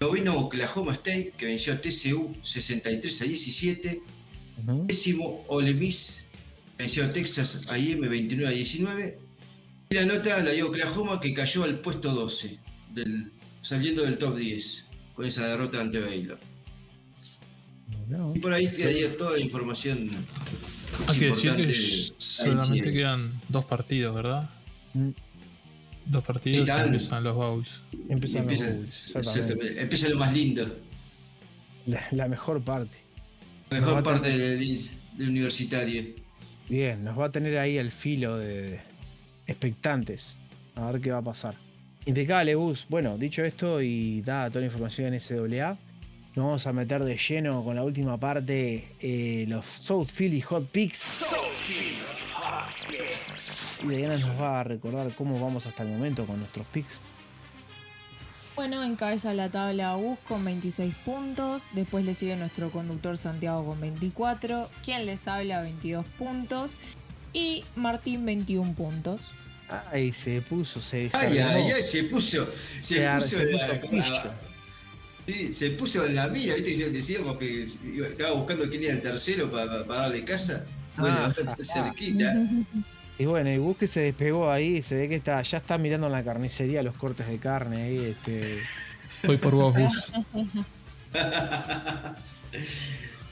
17. 0.00 0.06
Noveno 0.06 0.46
Oklahoma 0.46 0.94
State, 0.94 1.34
que 1.36 1.46
venció 1.46 1.74
a 1.74 1.80
TCU 1.80 2.34
63 2.42 3.22
a 3.22 3.24
17. 3.24 4.02
Décimo 4.86 5.44
Ole 5.48 5.74
Miss, 5.74 6.24
que 6.76 6.84
venció 6.84 7.04
a 7.04 7.12
Texas 7.12 7.62
AM 7.70 8.00
21 8.00 8.46
a 8.46 8.50
19. 8.50 9.18
Y 9.90 9.94
la 9.94 10.06
nota 10.06 10.42
la 10.42 10.52
dio 10.52 10.68
Oklahoma, 10.68 11.20
que 11.20 11.34
cayó 11.34 11.64
al 11.64 11.80
puesto 11.80 12.12
12, 12.12 12.58
saliendo 13.62 14.02
del 14.02 14.16
top 14.16 14.38
10, 14.38 14.86
con 15.14 15.26
esa 15.26 15.48
derrota 15.48 15.80
ante 15.80 16.00
Baylor. 16.00 16.38
y 18.34 18.38
por 18.38 18.52
ahí 18.52 18.68
quedaría 18.70 19.14
toda 19.16 19.32
la 19.32 19.40
información. 19.40 20.08
Hay 21.08 21.18
que 21.18 21.26
decir 21.26 21.54
que 21.56 21.74
solamente 22.18 22.92
quedan 22.92 23.40
dos 23.48 23.64
partidos, 23.64 24.14
¿verdad? 24.14 24.48
Mm. 24.94 25.10
Dos 26.10 26.24
partidos 26.24 26.68
y 26.68 26.70
empiezan 26.72 27.22
los 27.22 27.36
Bowls. 27.36 27.82
Empiezan, 28.08 28.44
los 28.48 28.58
Bowls. 28.58 29.14
Empieza 29.76 30.08
lo 30.08 30.18
más 30.18 30.32
lindo. 30.32 30.76
La, 32.10 32.26
mejor 32.26 32.60
parte. 32.62 32.98
La 33.70 33.80
mejor 33.80 34.02
parte 34.02 34.36
del, 34.36 34.80
universitario. 35.20 36.04
Bien, 36.68 37.04
nos 37.04 37.16
va 37.16 37.26
a 37.26 37.30
tener 37.30 37.56
ahí 37.58 37.76
el 37.76 37.92
filo 37.92 38.38
de 38.38 38.80
expectantes. 39.46 40.40
A 40.74 40.90
ver 40.90 41.00
qué 41.00 41.12
va 41.12 41.18
a 41.18 41.22
pasar. 41.22 41.54
Impecable, 42.06 42.56
Bus. 42.56 42.86
Bueno, 42.88 43.16
dicho 43.16 43.44
esto 43.44 43.80
y 43.80 44.20
dada 44.22 44.48
toda 44.48 44.62
la 44.62 44.66
información 44.66 45.14
en 45.14 45.20
SWA, 45.20 45.78
nos 46.34 46.44
vamos 46.44 46.66
a 46.66 46.72
meter 46.72 47.04
de 47.04 47.16
lleno 47.16 47.62
con 47.62 47.76
la 47.76 47.84
última 47.84 48.18
parte, 48.18 48.96
eh, 49.00 49.44
los 49.46 49.64
South 49.64 50.08
Philly 50.12 50.40
Hot 50.40 50.66
Picks. 50.70 51.24
Y 53.82 53.88
Diana 53.88 54.18
nos 54.18 54.40
va 54.40 54.60
a 54.60 54.64
recordar 54.64 55.12
cómo 55.14 55.40
vamos 55.40 55.66
hasta 55.66 55.82
el 55.82 55.90
momento 55.90 56.24
con 56.26 56.38
nuestros 56.38 56.66
picks. 56.66 57.00
Bueno, 58.56 58.82
encabeza 58.82 59.32
la 59.32 59.48
tabla 59.48 59.94
Bus 59.94 60.18
con 60.28 60.44
26 60.44 60.94
puntos. 60.96 61.62
Después 61.72 62.04
le 62.04 62.14
sigue 62.14 62.36
nuestro 62.36 62.70
conductor 62.70 63.16
Santiago 63.16 63.64
con 63.64 63.80
24. 63.80 64.68
Quien 64.84 65.06
les 65.06 65.26
habla 65.28 65.62
22 65.62 66.04
puntos. 66.18 66.72
Y 67.32 67.64
Martín 67.76 68.26
21 68.26 68.74
puntos. 68.74 69.20
Ay, 69.92 70.12
se 70.12 70.42
puso, 70.42 70.80
se 70.80 71.08
Ay, 71.12 71.38
ay, 71.38 71.70
ay, 71.74 71.82
se 71.82 72.04
puso. 72.04 72.48
Se, 72.80 73.08
puso, 73.08 73.38
la, 73.44 74.36
sí, 75.26 75.54
se 75.54 75.70
puso 75.70 76.04
en 76.06 76.16
la 76.16 76.26
mira, 76.26 76.56
¿viste? 76.56 76.90
Decíamos 76.90 77.38
que 77.38 77.64
estaba 78.04 78.32
buscando 78.32 78.68
quién 78.68 78.82
era 78.82 78.94
el 78.94 79.02
tercero 79.02 79.50
para, 79.50 79.84
darle 79.84 80.24
casa. 80.24 80.66
Bueno, 80.96 81.18
ah, 81.18 81.34
cerquita. 81.58 82.34
Y 83.18 83.26
bueno, 83.26 83.50
y 83.50 83.58
Busque 83.58 83.86
se 83.86 84.00
despegó 84.00 84.50
ahí, 84.50 84.82
se 84.82 84.94
ve 84.94 85.08
que 85.08 85.16
está, 85.16 85.42
ya 85.42 85.58
está 85.58 85.76
mirando 85.76 86.06
en 86.06 86.12
la 86.12 86.24
carnicería 86.24 86.82
los 86.82 86.96
cortes 86.96 87.28
de 87.28 87.38
carne 87.38 87.82
ahí, 87.82 87.98
este. 87.98 88.40
Voy 89.24 89.36
por 89.36 89.54
vos, 89.54 89.74
Bus. 89.74 90.12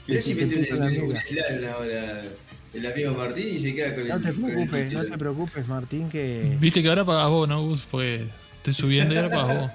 Mirá 0.07 0.21
si 0.21 0.35
mete 0.35 0.73
un, 0.73 0.81
un, 0.81 1.65
ahora 1.65 2.23
el 2.73 2.85
amigo 2.85 3.13
Martín 3.13 3.47
y 3.47 3.59
se 3.59 3.73
queda 3.75 3.95
con 3.95 4.07
no 4.07 4.15
el. 4.15 4.23
Te 4.23 4.33
preocupes, 4.33 4.93
no 4.93 5.05
te 5.05 5.17
preocupes, 5.17 5.67
Martín, 5.67 6.09
que. 6.09 6.57
Viste 6.59 6.81
que 6.81 6.89
ahora 6.89 7.05
pagas 7.05 7.29
vos, 7.29 7.47
¿no, 7.47 7.63
Gus? 7.63 7.87
Porque 7.89 8.27
estoy 8.57 8.73
subiendo 8.73 9.13
y 9.13 9.17
ahora 9.17 9.29
pagas 9.29 9.57
vos. 9.61 9.71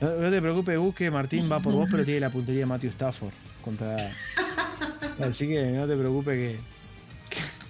No, 0.00 0.30
te 0.30 0.40
preocupes, 0.40 0.78
Gus, 0.78 0.94
que 0.94 1.10
Martín 1.10 1.48
va 1.50 1.60
por 1.60 1.72
vos, 1.72 1.88
pero 1.90 2.04
tiene 2.04 2.20
la 2.20 2.30
puntería 2.30 2.60
de 2.60 2.66
Matthew 2.66 2.90
Stafford 2.90 3.32
contra. 3.62 3.96
Así 5.20 5.48
que 5.48 5.64
no 5.72 5.86
te 5.86 5.96
preocupes 5.96 6.34
que. 6.34 6.73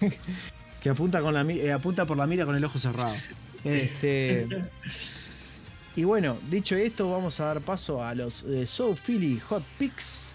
que, 0.83 0.91
apunta, 0.91 1.21
con 1.21 1.35
la, 1.35 1.43
eh, 1.43 1.73
apunta 1.73 2.07
por 2.07 2.17
la 2.17 2.27
mira 2.27 2.45
con 2.45 2.57
el 2.57 2.65
ojo 2.65 2.79
cerrado. 2.79 3.15
Este. 3.65 4.47
Y 5.97 6.03
bueno, 6.03 6.37
dicho 6.51 6.75
esto, 6.75 7.09
vamos 7.09 7.39
a 7.39 7.45
dar 7.45 7.61
paso 7.61 8.03
a 8.03 8.17
los 8.17 8.43
eh, 8.43 8.67
So 8.67 8.97
Philly 8.97 9.39
Hot 9.49 9.63
Picks. 9.79 10.35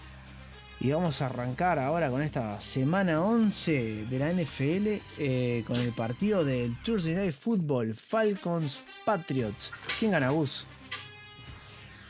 Y 0.80 0.90
vamos 0.92 1.20
a 1.20 1.26
arrancar 1.26 1.78
ahora 1.78 2.08
con 2.08 2.22
esta 2.22 2.58
semana 2.62 3.22
11 3.22 4.06
de 4.06 4.18
la 4.18 4.32
NFL 4.32 5.02
eh, 5.18 5.62
con 5.66 5.78
el 5.78 5.92
partido 5.92 6.42
del 6.42 6.74
Thursday 6.82 7.14
Night 7.14 7.34
Football 7.34 7.94
Falcons 7.94 8.82
Patriots. 9.04 9.72
¿Quién 9.98 10.12
gana, 10.12 10.30
Gus? 10.30 10.64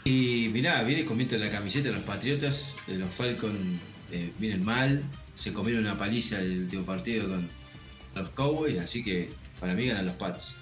Y 0.05 0.51
mirá, 0.53 0.85
viene 0.85 1.05
comiendo 1.05 1.37
la 1.37 1.51
camiseta 1.51 1.89
de 1.89 1.95
los 1.95 2.05
Patriotas. 2.05 2.77
Eh, 2.87 2.95
los 2.95 3.13
Falcons 3.13 3.59
eh, 4.13 4.33
vienen 4.39 4.65
mal. 4.65 5.03
Se 5.41 5.55
comieron 5.55 5.85
una 5.85 5.97
paliza 5.97 6.39
el 6.39 6.65
último 6.65 6.85
partido 6.85 7.27
con 7.27 7.49
los 8.15 8.29
Cowboys. 8.31 8.79
Así 8.79 9.03
que 9.03 9.31
para 9.59 9.73
mí 9.73 9.87
ganan 9.87 10.05
los 10.05 10.17
Pats. 10.17 10.55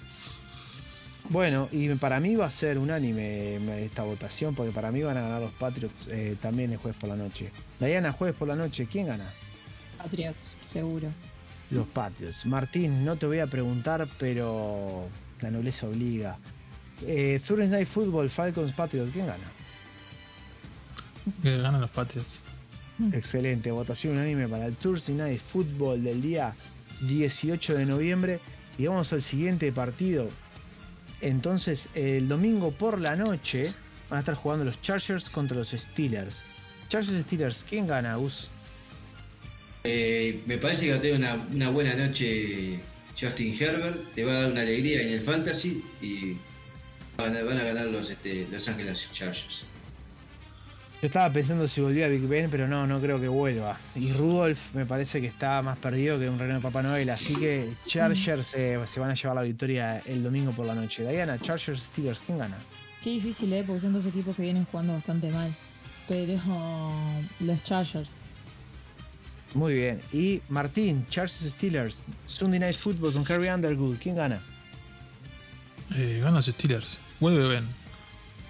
Bueno, 1.27 1.67
y 1.73 1.89
para 1.95 2.21
mí 2.21 2.37
va 2.37 2.45
a 2.45 2.49
ser 2.49 2.77
unánime 2.77 3.57
esta 3.83 4.03
votación, 4.03 4.55
porque 4.55 4.71
para 4.71 4.89
mí 4.89 5.03
van 5.03 5.17
a 5.17 5.21
ganar 5.21 5.41
los 5.41 5.51
Patriots 5.51 6.07
eh, 6.09 6.37
también 6.41 6.71
el 6.71 6.77
jueves 6.77 6.97
por 6.97 7.09
la 7.09 7.17
noche. 7.17 7.51
Diana, 7.77 8.13
jueves 8.13 8.37
por 8.37 8.47
la 8.47 8.55
noche, 8.55 8.87
¿quién 8.89 9.07
gana? 9.07 9.29
Patriots, 9.97 10.55
seguro. 10.61 11.09
Los 11.71 11.85
Patriots. 11.87 12.45
Martín, 12.45 13.03
no 13.03 13.17
te 13.17 13.25
voy 13.25 13.39
a 13.39 13.47
preguntar, 13.47 14.07
pero 14.17 15.09
la 15.41 15.51
nobleza 15.51 15.87
obliga. 15.87 16.37
Eh, 17.05 17.41
Thursday 17.45 17.67
Night 17.67 17.87
Football, 17.87 18.29
Falcons, 18.29 18.71
Patriots, 18.71 19.11
¿quién 19.11 19.27
gana? 19.27 19.43
Que 21.43 21.57
ganan 21.57 21.81
los 21.81 21.91
Patriots. 21.91 22.41
Excelente, 23.13 23.71
votación 23.71 24.13
unánime 24.13 24.47
para 24.47 24.65
el 24.65 24.75
Thursday 24.75 25.15
Night 25.15 25.39
Football 25.39 26.03
del 26.03 26.21
día 26.21 26.53
18 27.01 27.75
de 27.75 27.85
noviembre. 27.85 28.39
Y 28.77 28.87
vamos 28.87 29.11
al 29.11 29.21
siguiente 29.21 29.71
partido, 29.71 30.29
entonces, 31.21 31.89
el 31.95 32.27
domingo 32.27 32.71
por 32.71 32.99
la 32.99 33.15
noche 33.15 33.73
van 34.09 34.17
a 34.17 34.19
estar 34.19 34.35
jugando 34.35 34.65
los 34.65 34.81
Chargers 34.81 35.29
contra 35.29 35.57
los 35.57 35.69
Steelers. 35.69 36.41
Chargers 36.87 37.21
Steelers, 37.23 37.65
¿quién 37.67 37.87
gana, 37.87 38.15
Gus? 38.15 38.49
Eh, 39.83 40.41
me 40.45 40.57
parece 40.57 40.85
que 40.85 40.91
va 40.91 40.97
a 40.97 41.01
tener 41.01 41.39
una, 41.51 41.69
buena 41.69 41.93
noche 41.95 42.79
Justin 43.19 43.55
Herbert. 43.59 43.97
Te 44.15 44.23
va 44.23 44.31
a 44.31 44.41
dar 44.41 44.51
una 44.51 44.61
alegría 44.61 45.01
en 45.01 45.09
el 45.09 45.21
fantasy 45.21 45.83
y 46.01 46.35
van 47.17 47.35
a, 47.35 47.41
ganar 47.41 47.87
los, 47.87 48.09
este, 48.09 48.47
los 48.49 48.67
Ángeles 48.67 49.09
Chargers. 49.11 49.65
Yo 51.01 51.07
estaba 51.07 51.31
pensando 51.31 51.65
si 51.65 51.79
volvía 51.79 52.07
a 52.07 52.09
Big 52.09 52.27
Ben, 52.27 52.49
pero 52.49 52.67
no, 52.67 52.85
no 52.85 52.99
creo 52.99 53.21
que 53.21 53.29
vuelva. 53.29 53.77
Y 53.95 54.11
Rudolph 54.11 54.73
me 54.73 54.85
parece 54.85 55.21
que 55.21 55.27
está 55.27 55.61
más 55.61 55.77
perdido 55.77 56.19
que 56.19 56.29
un 56.29 56.37
reno 56.37 56.55
de 56.55 56.59
Papá 56.59 56.83
Noel, 56.83 57.09
así 57.09 57.35
que 57.37 57.73
Chargers 57.85 58.47
se, 58.47 58.75
van 58.75 59.11
a 59.11 59.13
llevar 59.13 59.35
la 59.35 59.43
victoria 59.43 59.99
el 60.05 60.21
domingo 60.21 60.51
por 60.51 60.65
la 60.65 60.75
noche. 60.75 61.09
Diana, 61.09 61.39
Chargers, 61.39 61.83
Steelers, 61.83 62.21
¿quién 62.21 62.37
gana? 62.37 62.57
Qué 63.01 63.11
difícil, 63.11 63.53
¿eh? 63.53 63.63
Porque 63.65 63.79
son 63.79 63.93
dos 63.93 64.05
equipos 64.07 64.35
que 64.35 64.41
vienen 64.41 64.65
jugando 64.65 64.91
bastante 64.91 65.31
mal. 65.31 65.55
Pero 66.09 66.37
los 67.39 67.63
Chargers. 67.63 68.09
Muy 69.53 69.75
bien. 69.75 70.01
Y 70.11 70.41
Martín, 70.49 71.05
Chargers 71.09 71.49
Steelers, 71.49 72.03
Sunday 72.25 72.59
Night 72.59 72.75
Football 72.75 73.13
con 73.13 73.23
Kerry 73.23 73.47
Underwood, 73.47 73.95
¿quién 74.03 74.17
gana? 74.17 74.41
Eh, 75.95 76.17
ganan 76.19 76.35
los 76.35 76.47
Steelers. 76.47 76.99
Vuelve 77.21 77.47
Ben. 77.47 77.65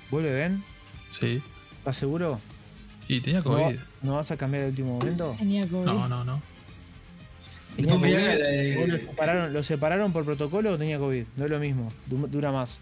¿Vuelve 0.10 0.34
Ben? 0.34 0.64
Sí. 1.12 1.44
¿Estás 1.80 1.98
seguro? 1.98 2.40
Y 3.08 3.22
tenía 3.22 3.42
COVID. 3.42 3.76
¿No, 4.04 4.16
vas 4.16 4.30
a 4.32 4.38
cambiar 4.38 4.64
el 4.64 4.70
último 4.70 5.00
momento? 5.00 5.36
Tenía 5.38 5.68
COVID. 5.68 5.86
No, 5.86 6.08
no, 6.08 6.24
no. 6.24 6.42
lo, 9.50 9.64
separaron, 9.64 10.14
por 10.14 10.26
protocolo 10.26 10.74
o 10.74 10.78
tenía 10.78 11.00
COVID? 11.00 11.26
No 11.36 11.46
es 11.46 11.52
lo 11.52 11.60
mismo, 11.60 11.92
dura 12.08 12.52
más. 12.52 12.80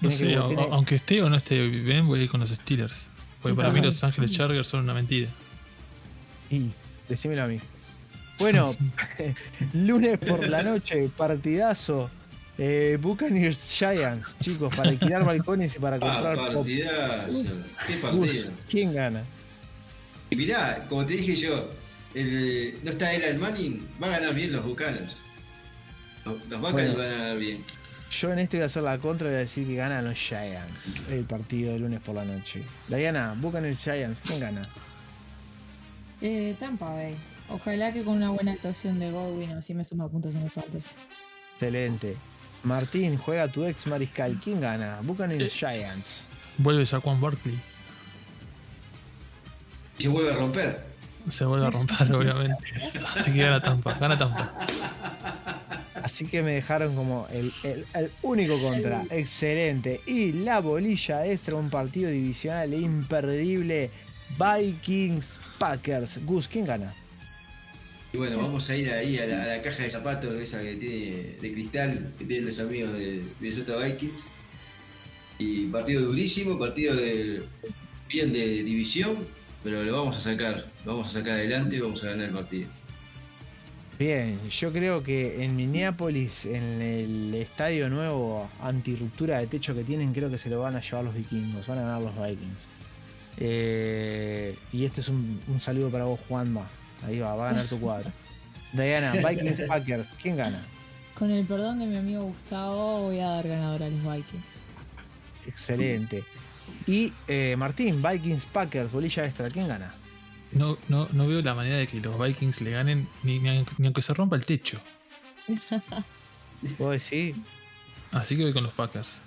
No 0.00 0.10
sé, 0.10 0.34
aunque 0.34 0.96
esté 0.96 1.22
o 1.22 1.30
no 1.30 1.36
esté 1.36 1.66
bien, 1.66 2.06
voy 2.06 2.20
a 2.20 2.22
ir 2.24 2.30
con 2.30 2.40
los 2.40 2.50
Steelers. 2.50 3.08
Porque 3.40 3.56
para 3.56 3.70
mí 3.70 3.80
los 3.80 4.02
Ángeles 4.04 4.32
Chargers 4.32 4.68
son 4.68 4.84
una 4.84 4.92
mentira. 4.92 5.30
Y, 6.50 6.70
decímelo 7.08 7.44
a 7.44 7.46
mí. 7.46 7.58
Bueno, 8.38 8.72
lunes 9.72 10.18
por 10.18 10.46
la 10.46 10.62
noche, 10.62 11.08
partidazo. 11.16 12.10
Eh, 12.58 12.96
Buccaneers 13.00 13.70
Giants, 13.72 14.38
chicos, 14.40 14.74
para 14.76 14.90
alquilar 14.90 15.24
balcones 15.26 15.76
y 15.76 15.78
para 15.78 15.98
comprar. 15.98 16.38
Ah, 16.38 16.52
partidazo. 16.54 17.44
Qué 17.86 17.94
partido. 17.94 18.52
¿Quién 18.68 18.94
gana? 18.94 19.24
Y 20.30 20.36
mirá, 20.36 20.86
como 20.88 21.04
te 21.04 21.14
dije 21.14 21.36
yo, 21.36 21.70
no 22.14 22.90
está 22.90 23.12
el 23.12 23.38
Manning, 23.38 23.86
va 24.02 24.08
a 24.08 24.10
ganar 24.18 24.34
bien 24.34 24.52
los 24.52 24.64
Buccaneers. 24.64 25.16
Los, 26.24 26.48
Bacals 26.48 26.72
Bueno. 26.72 26.94
van 26.96 27.10
a 27.10 27.24
dar 27.28 27.38
bien. 27.38 27.62
Yo 28.10 28.32
en 28.32 28.38
este 28.38 28.56
voy 28.56 28.62
a 28.62 28.66
hacer 28.66 28.82
la 28.84 28.98
contra 28.98 29.26
y 29.28 29.30
voy 29.30 29.36
a 29.36 29.40
decir 29.40 29.66
que 29.66 29.74
ganan 29.74 30.04
los 30.04 30.16
Giants 30.16 31.02
el 31.10 31.24
partido 31.24 31.72
de 31.72 31.80
lunes 31.80 32.00
por 32.00 32.14
la 32.14 32.24
noche. 32.24 32.62
Diana, 32.88 33.34
buscan 33.38 33.64
el 33.64 33.76
Giants. 33.76 34.22
¿Quién 34.22 34.40
gana? 34.40 34.62
Eh, 36.20 36.56
Tampa 36.58 36.88
Bay. 36.90 37.14
Ojalá 37.48 37.92
que 37.92 38.02
con 38.02 38.16
una 38.16 38.30
buena 38.30 38.52
actuación 38.52 38.98
de 38.98 39.10
Godwin 39.10 39.52
así 39.52 39.74
me 39.74 39.84
suma 39.84 40.08
puntos 40.08 40.34
en 40.34 40.42
el 40.42 40.50
fantasy. 40.50 40.94
Excelente. 41.54 42.16
Martín, 42.66 43.16
juega 43.16 43.46
tu 43.48 43.64
ex 43.64 43.86
mariscal. 43.86 44.38
¿Quién 44.42 44.60
gana? 44.60 44.98
Buscan 45.02 45.30
el 45.30 45.48
Giants. 45.48 46.24
Vuelve 46.58 46.84
Saquon 46.84 47.20
Barkley. 47.20 47.56
Se 49.98 50.08
vuelve 50.08 50.32
a 50.32 50.34
romper. 50.36 50.84
Se 51.28 51.44
vuelve 51.44 51.66
a 51.66 51.70
romper, 51.70 52.12
obviamente. 52.14 52.56
Así 53.14 53.32
que 53.32 53.38
gana 53.44 53.60
Tampa. 53.62 53.94
Gana 53.94 54.18
Tampa. 54.18 54.52
Así 56.02 56.26
que 56.26 56.42
me 56.42 56.54
dejaron 56.54 56.94
como 56.94 57.26
el, 57.30 57.52
el- 57.62 57.86
el 57.94 58.10
único 58.22 58.58
contra. 58.60 59.04
Excelente. 59.10 60.00
Y 60.06 60.32
la 60.32 60.60
bolilla 60.60 61.24
extra, 61.26 61.56
un 61.56 61.70
partido 61.70 62.10
divisional 62.10 62.74
imperdible. 62.74 63.90
Vikings 64.38 65.38
Packers. 65.58 66.18
Gus, 66.24 66.48
¿quién 66.48 66.64
gana? 66.64 66.92
Y 68.16 68.18
bueno, 68.18 68.38
vamos 68.38 68.70
a 68.70 68.76
ir 68.78 68.90
ahí 68.90 69.18
a 69.18 69.26
la, 69.26 69.60
caja 69.60 69.82
de 69.82 69.90
zapatos 69.90 70.34
esa 70.36 70.62
que 70.62 70.76
tiene 70.76 71.34
de 71.38 71.52
cristal 71.52 72.14
que 72.18 72.24
tienen 72.24 72.46
los 72.46 72.58
amigos 72.58 72.94
de 72.94 73.22
Minnesota 73.40 73.76
Vikings. 73.76 74.30
Y 75.38 75.66
partido 75.66 76.00
durísimo, 76.00 76.58
partido 76.58 76.96
de 76.96 77.42
bien 78.08 78.32
de 78.32 78.62
división, 78.62 79.18
pero 79.62 79.84
lo 79.84 79.92
vamos 79.92 80.16
a 80.16 80.20
sacar, 80.20 80.64
lo 80.86 80.92
vamos 80.92 81.10
a 81.10 81.12
sacar 81.12 81.32
adelante 81.32 81.76
y 81.76 81.80
vamos 81.80 82.02
a 82.04 82.06
ganar 82.06 82.28
el 82.30 82.34
partido. 82.34 82.70
Bien, 83.98 84.40
yo 84.48 84.72
creo 84.72 85.02
que 85.02 85.44
en 85.44 85.54
Minneapolis, 85.54 86.46
en 86.46 86.80
el 86.80 87.34
estadio 87.34 87.90
nuevo 87.90 88.48
antirruptura 88.62 89.40
de 89.40 89.46
techo 89.46 89.74
que 89.74 89.84
tienen, 89.84 90.14
creo 90.14 90.30
que 90.30 90.38
se 90.38 90.48
lo 90.48 90.60
van 90.60 90.74
a 90.74 90.80
llevar 90.80 91.04
los 91.04 91.14
vikingos, 91.14 91.66
van 91.66 91.80
a 91.80 91.82
ganar 91.82 92.00
los 92.00 92.14
Vikings. 92.14 92.66
Eh, 93.36 94.56
y 94.72 94.86
este 94.86 95.02
es 95.02 95.08
un, 95.10 95.38
un 95.48 95.60
saludo 95.60 95.90
para 95.90 96.06
vos, 96.06 96.18
Juanma. 96.26 96.66
Ahí 97.04 97.18
va, 97.20 97.34
va 97.34 97.48
a 97.48 97.52
ganar 97.52 97.66
tu 97.66 97.78
cuadro. 97.78 98.10
Diana, 98.72 99.12
Vikings 99.12 99.62
Packers, 99.68 100.08
¿quién 100.20 100.36
gana? 100.36 100.62
Con 101.14 101.30
el 101.30 101.46
perdón 101.46 101.78
de 101.78 101.86
mi 101.86 101.96
amigo 101.96 102.22
Gustavo, 102.24 103.00
voy 103.02 103.20
a 103.20 103.28
dar 103.28 103.48
ganador 103.48 103.82
a 103.82 103.88
los 103.88 104.00
Vikings. 104.02 104.62
Excelente. 105.46 106.24
Y 106.86 107.12
eh, 107.28 107.54
Martín, 107.56 108.02
Vikings 108.02 108.46
Packers, 108.46 108.92
bolilla 108.92 109.24
extra, 109.24 109.48
¿quién 109.48 109.68
gana? 109.68 109.94
No, 110.52 110.78
no, 110.88 111.08
no 111.12 111.26
veo 111.26 111.42
la 111.42 111.54
manera 111.54 111.76
de 111.76 111.86
que 111.86 112.00
los 112.00 112.18
Vikings 112.18 112.60
le 112.60 112.70
ganen 112.72 113.08
ni, 113.22 113.38
ni, 113.38 113.64
ni 113.78 113.86
aunque 113.86 114.02
se 114.02 114.14
rompa 114.14 114.36
el 114.36 114.44
techo. 114.44 114.80
Vos 116.78 116.90
decís, 116.90 117.36
Así 118.12 118.36
que 118.36 118.44
voy 118.44 118.52
con 118.52 118.64
los 118.64 118.72
Packers. 118.72 119.22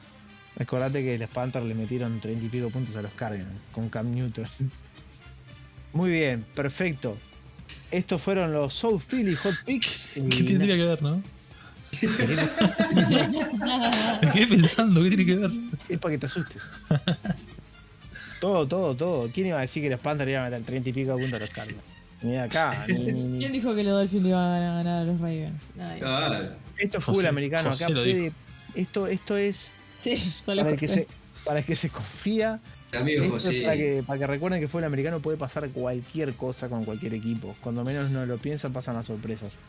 acordate 0.59 1.03
que 1.03 1.17
los 1.17 1.29
Panthers 1.29 1.65
le 1.65 1.75
metieron 1.75 2.19
30 2.19 2.45
y 2.45 2.49
pico 2.49 2.69
puntos 2.69 2.95
a 2.95 3.01
los 3.01 3.11
Cardinals 3.13 3.63
con 3.71 3.89
Cam 3.89 4.11
Newton. 4.13 4.45
Muy 5.93 6.11
bien, 6.11 6.45
perfecto. 6.55 7.17
Estos 7.91 8.21
fueron 8.21 8.53
los 8.53 8.73
South 8.73 9.01
Philly 9.09 9.35
Hot 9.35 9.55
Picks. 9.65 10.09
¿Qué 10.13 10.43
tendría 10.43 10.75
que 10.75 10.83
ver, 10.85 11.01
no? 11.01 11.21
Me 14.21 14.31
quedé 14.31 14.47
pensando, 14.47 15.01
¿qué 15.03 15.09
tiene 15.09 15.25
que 15.25 15.35
ver? 15.35 15.51
Es 15.87 15.97
para 15.97 16.11
que 16.13 16.17
te 16.19 16.25
asustes. 16.27 16.61
todo, 18.39 18.67
todo, 18.67 18.95
todo. 18.95 19.29
¿Quién 19.33 19.47
iba 19.47 19.57
a 19.57 19.61
decir 19.61 19.83
que 19.83 19.89
los 19.89 19.99
Panthers 19.99 20.29
iban 20.29 20.45
a 20.45 20.49
meter 20.49 20.63
30 20.65 20.89
y 20.89 20.93
pico 20.93 21.13
puntos 21.13 21.33
a 21.33 21.39
los 21.39 21.49
Cardinals? 21.49 21.83
Ni 22.21 22.31
de 22.33 22.39
acá, 22.39 22.85
ni, 22.87 22.93
ni- 22.95 23.11
ni- 23.13 23.39
¿Quién 23.39 23.51
dijo 23.53 23.73
que 23.73 23.83
los 23.83 23.93
Dolphins 23.93 24.25
iban 24.27 24.61
a 24.63 24.75
ganar 24.83 24.87
a 24.87 25.03
los 25.05 25.19
Ravens? 25.19 25.61
Nadie. 25.75 26.01
Ah, 26.03 26.41
Esto 26.77 26.97
es 26.97 27.03
fútbol 27.03 27.25
americano. 27.27 27.69
José 27.69 27.85
Acá 27.85 27.93
lo 27.93 28.01
puede- 28.03 28.31
esto, 28.75 29.07
esto 29.07 29.37
es 29.37 29.71
Sí, 30.03 30.15
solo 30.17 30.61
para 30.61 30.73
el, 30.73 30.79
que 30.79 30.87
José. 30.87 31.07
se, 31.07 31.43
para 31.45 31.59
el 31.59 31.65
que 31.65 31.75
se 31.75 31.89
confía. 31.89 32.59
Amigo 32.97 33.23
Esto 33.23 33.37
es 33.37 33.43
José, 33.45 33.61
para, 33.61 33.75
que, 33.77 34.03
para 34.05 34.19
que 34.19 34.27
recuerden 34.27 34.59
que 34.61 34.67
fútbol 34.67 34.85
americano 34.85 35.19
puede 35.19 35.37
pasar 35.37 35.69
cualquier 35.69 36.33
cosa 36.33 36.69
con 36.69 36.83
cualquier 36.85 37.13
equipo. 37.13 37.55
Cuando 37.61 37.83
menos 37.83 38.09
no 38.11 38.25
lo 38.25 38.37
piensan, 38.37 38.73
pasan 38.73 38.95
las 38.95 39.05
sorpresas. 39.07 39.59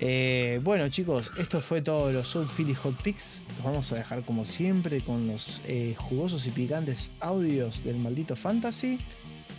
Eh, 0.00 0.60
bueno, 0.62 0.88
chicos, 0.90 1.32
esto 1.38 1.60
fue 1.60 1.82
todo 1.82 2.12
los 2.12 2.28
South 2.28 2.48
Philly 2.56 2.74
Hot 2.74 3.02
Picks. 3.02 3.42
Los 3.56 3.64
vamos 3.64 3.92
a 3.92 3.96
dejar 3.96 4.22
como 4.22 4.44
siempre 4.44 5.00
con 5.00 5.26
los 5.26 5.60
eh, 5.66 5.94
jugosos 5.98 6.46
y 6.46 6.50
picantes 6.50 7.10
audios 7.20 7.82
del 7.84 7.96
maldito 7.96 8.36
Fantasy. 8.36 8.98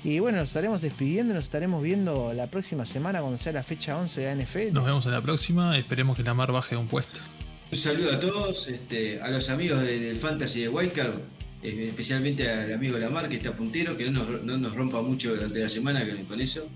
Y 0.01 0.19
bueno, 0.19 0.37
nos 0.37 0.47
estaremos 0.47 0.81
despidiendo, 0.81 1.33
nos 1.33 1.43
estaremos 1.43 1.83
viendo 1.83 2.31
la 2.33 2.47
próxima 2.47 2.85
semana 2.85 3.19
cuando 3.19 3.37
sea 3.37 3.51
la 3.51 3.63
fecha 3.63 3.97
11 3.97 4.21
de 4.21 4.27
la 4.35 4.41
NFL. 4.45 4.71
Nos 4.73 4.85
vemos 4.85 5.05
en 5.07 5.11
la 5.11 5.21
próxima. 5.21 5.77
Esperemos 5.77 6.15
que 6.15 6.23
la 6.23 6.33
mar 6.33 6.53
baje 6.53 6.75
de 6.75 6.81
un 6.81 6.87
puesto. 6.87 7.19
un 7.69 7.77
saludo 7.77 8.13
a 8.13 8.19
todos, 8.21 8.69
este, 8.69 9.19
a 9.21 9.29
los 9.29 9.49
amigos 9.49 9.81
de- 9.81 9.99
del 9.99 10.15
Fantasy 10.15 10.61
de 10.61 10.69
Wildcard, 10.69 11.15
especialmente 11.61 12.49
al 12.49 12.73
amigo 12.73 12.97
Lamar 12.97 13.29
que 13.29 13.35
está 13.35 13.55
puntero, 13.55 13.97
que 13.97 14.09
no 14.09 14.23
nos, 14.23 14.43
no 14.43 14.57
nos 14.57 14.75
rompa 14.75 15.01
mucho 15.01 15.35
durante 15.35 15.59
la 15.59 15.69
semana 15.69 16.03
con, 16.27 16.39
eso. 16.41 16.67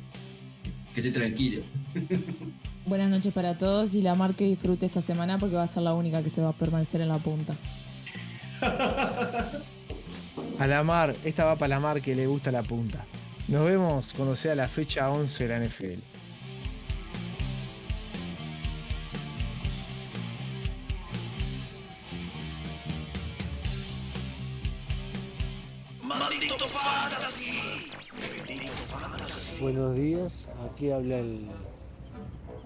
Que 0.94 1.02
esté 1.02 1.12
tranquilo. 1.12 1.64
Buenas 2.86 3.10
noches 3.10 3.34
para 3.34 3.58
todos 3.58 3.96
y 3.96 4.02
la 4.02 4.14
mar 4.14 4.36
que 4.36 4.44
disfrute 4.46 4.86
esta 4.86 5.02
semana 5.02 5.38
porque 5.38 5.56
va 5.56 5.64
a 5.64 5.68
ser 5.68 5.84
la 5.84 5.94
única 5.94 6.22
que 6.22 6.30
se 6.30 6.42
va 6.42 6.50
a 6.50 6.54
permanecer 6.54 7.02
en 7.02 7.08
la 7.08 7.18
punta. 7.18 7.56
A 10.60 10.68
la 10.68 10.84
mar, 10.84 11.16
esta 11.24 11.46
va 11.46 11.58
para 11.58 11.70
la 11.70 11.80
mar 11.80 12.02
que 12.02 12.16
le 12.16 12.28
gusta 12.28 12.52
la 12.52 12.64
punta. 12.64 13.06
Nos 13.48 13.66
vemos 13.66 14.14
cuando 14.14 14.36
sea 14.36 14.56
la 14.56 14.68
fecha 14.68 15.10
11 15.10 15.48
de 15.48 15.50
la 15.50 15.66
NFL. 15.66 16.13
Buenos 29.64 29.96
días, 29.96 30.46
aquí 30.70 30.92
habla 30.92 31.20
el 31.20 31.48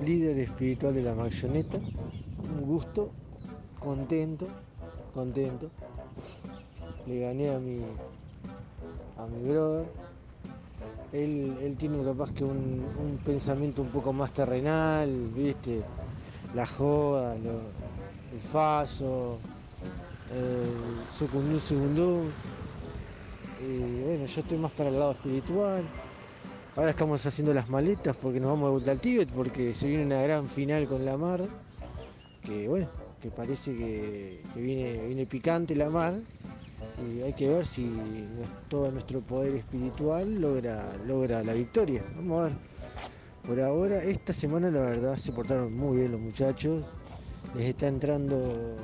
líder 0.03 0.39
espiritual 0.39 0.95
de 0.95 1.03
la 1.03 1.13
Maxioneta. 1.13 1.77
Un 1.77 2.65
gusto, 2.65 3.11
contento, 3.79 4.47
contento. 5.13 5.69
Le 7.05 7.19
gané 7.19 7.51
a 7.51 7.59
mi 7.59 7.81
a 9.15 9.27
mi 9.27 9.47
brother. 9.47 9.85
Él, 11.13 11.55
él 11.61 11.75
tiene 11.77 12.03
capaz 12.03 12.31
que 12.31 12.43
un, 12.43 13.19
pensamiento 13.23 13.83
un 13.83 13.89
poco 13.89 14.11
más 14.11 14.33
terrenal, 14.33 15.07
viste, 15.35 15.83
la 16.55 16.65
joda, 16.65 17.35
el 17.35 18.41
faso, 18.51 19.37
el 20.33 21.15
sucundún 21.15 21.61
segundún. 21.61 22.31
Y 23.61 24.01
bueno, 24.01 24.25
yo 24.25 24.41
estoy 24.41 24.57
más 24.57 24.71
para 24.71 24.89
el 24.89 24.97
lado 24.97 25.11
espiritual. 25.11 25.83
Ahora 26.77 26.91
estamos 26.91 27.25
haciendo 27.25 27.55
las 27.55 27.69
maletas 27.69 28.15
porque 28.15 28.39
nos 28.39 28.51
vamos 28.51 28.67
de 28.67 28.71
vuelta 28.73 28.91
al 28.91 28.99
Tíbet 28.99 29.29
porque 29.29 29.73
se 29.73 29.87
viene 29.87 30.05
una 30.05 30.21
gran 30.21 30.47
final 30.47 30.87
con 30.87 31.03
la 31.03 31.17
mar. 31.17 31.41
Que 32.43 32.67
bueno, 32.67 32.87
que 33.19 33.31
parece 33.31 33.75
que, 33.75 34.43
viene, 34.55 35.07
viene 35.07 35.25
picante 35.25 35.75
la 35.75 35.89
mar. 35.89 36.13
Y 37.01 37.23
hay 37.23 37.33
que 37.33 37.49
ver 37.49 37.65
si 37.65 37.91
todo 38.69 38.91
nuestro 38.91 39.21
poder 39.21 39.55
espiritual 39.55 40.39
logra, 40.39 40.95
logra 41.07 41.43
la 41.43 41.53
victoria. 41.53 42.03
Vamos 42.15 42.41
a 42.41 42.43
ver. 42.49 42.53
Por 43.47 43.59
ahora, 43.59 44.03
esta 44.03 44.31
semana 44.31 44.69
la 44.69 44.81
verdad 44.81 45.17
se 45.17 45.31
portaron 45.31 45.75
muy 45.75 45.97
bien 45.97 46.11
los 46.11 46.21
muchachos. 46.21 46.85
Les 47.55 47.69
está 47.69 47.87
entrando 47.87 48.77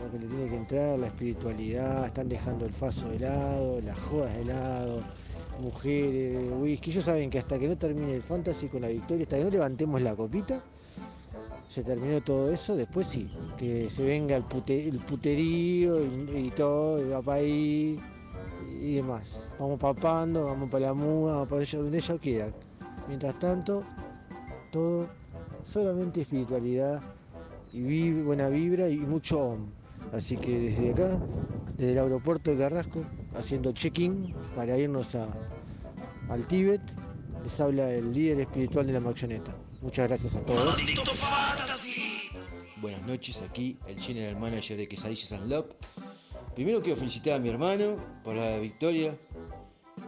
lo 0.00 0.10
que 0.10 0.18
les 0.18 0.28
tiene 0.28 0.48
que 0.48 0.56
entrar, 0.56 0.98
la 0.98 1.06
espiritualidad, 1.06 2.06
están 2.06 2.28
dejando 2.28 2.64
el 2.64 2.72
faso 2.72 3.08
de 3.08 3.20
lado, 3.20 3.80
las 3.82 3.98
jodas 3.98 4.34
de 4.36 4.44
lado, 4.46 5.02
mujeres, 5.60 6.50
whisky. 6.58 6.90
Ellos 6.90 7.04
saben 7.04 7.30
que 7.30 7.38
hasta 7.38 7.58
que 7.58 7.68
no 7.68 7.76
termine 7.76 8.14
el 8.14 8.22
fantasy 8.22 8.68
con 8.68 8.82
la 8.82 8.88
victoria, 8.88 9.22
hasta 9.22 9.38
que 9.38 9.44
no 9.44 9.50
levantemos 9.50 10.00
la 10.00 10.14
copita, 10.14 10.62
se 11.68 11.84
terminó 11.84 12.20
todo 12.20 12.50
eso, 12.50 12.74
después 12.74 13.06
sí, 13.06 13.28
que 13.56 13.88
se 13.90 14.02
venga 14.02 14.34
el, 14.36 14.44
pute- 14.44 14.88
el 14.88 14.98
puterío 14.98 16.04
y, 16.04 16.50
todo, 16.56 17.08
va 17.10 17.22
para 17.22 17.38
ahí 17.38 18.00
y 18.82 18.94
demás. 18.94 19.46
Vamos 19.58 19.78
papando, 19.78 20.46
vamos 20.46 20.68
para 20.68 20.86
la 20.86 20.94
muda, 20.94 21.34
vamos 21.34 21.48
para 21.48 21.64
donde 21.64 21.98
ellos 21.98 22.20
quieran. 22.20 22.52
Mientras 23.06 23.38
tanto, 23.38 23.84
todo 24.72 25.08
solamente 25.64 26.22
espiritualidad 26.22 27.00
y 27.72 28.12
buena 28.14 28.48
vibra 28.48 28.88
y 28.88 28.98
mucho 28.98 29.38
om. 29.38 29.66
Así 30.12 30.36
que 30.36 30.58
desde 30.58 30.90
acá, 30.90 31.20
desde 31.76 31.92
el 31.92 31.98
aeropuerto 31.98 32.50
de 32.50 32.58
Carrasco, 32.58 33.04
haciendo 33.34 33.72
check-in 33.72 34.34
para 34.54 34.76
irnos 34.78 35.14
al 35.14 36.46
Tíbet, 36.48 36.82
les 37.42 37.60
habla 37.60 37.90
el 37.90 38.12
líder 38.12 38.40
espiritual 38.40 38.86
de 38.86 38.92
la 38.92 39.00
Maxioneta. 39.00 39.54
Muchas 39.80 40.08
gracias 40.08 40.36
a 40.36 40.44
todos. 40.44 40.76
Buenas 42.80 43.02
noches, 43.06 43.42
aquí 43.42 43.78
el 43.86 44.00
general 44.00 44.36
manager 44.38 44.76
de 44.76 44.88
Quesadillas 44.88 45.32
and 45.32 45.50
Love. 45.50 45.66
Primero 46.54 46.82
quiero 46.82 46.96
felicitar 46.96 47.34
a 47.34 47.38
mi 47.38 47.48
hermano 47.48 47.96
por 48.24 48.36
la 48.36 48.58
victoria 48.58 49.16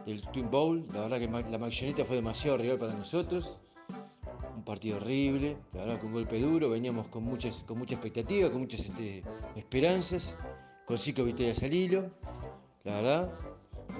del 0.06 0.22
Twin 0.32 0.50
Bowl. 0.50 0.86
La 0.92 1.02
verdad 1.02 1.18
que 1.18 1.50
la 1.50 1.58
Maxioneta 1.58 2.04
fue 2.04 2.16
demasiado 2.16 2.58
rival 2.58 2.78
para 2.78 2.94
nosotros. 2.94 3.58
un 4.56 4.64
partido 4.64 4.96
horrible, 4.96 5.56
la 5.72 5.80
verdad 5.80 6.00
que 6.00 6.06
un 6.06 6.12
golpe 6.12 6.40
duro, 6.40 6.70
veníamos 6.70 7.08
con 7.08 7.24
muchas, 7.24 7.62
con 7.64 7.78
mucha 7.78 7.94
expectativa, 7.94 8.50
con 8.50 8.60
muchas 8.60 8.80
este, 8.80 9.22
esperanzas, 9.56 10.36
con 10.86 10.98
cinco 10.98 11.24
victorias 11.24 11.62
al 11.62 11.74
hilo, 11.74 12.10
la 12.84 12.94
verdad, 12.96 13.32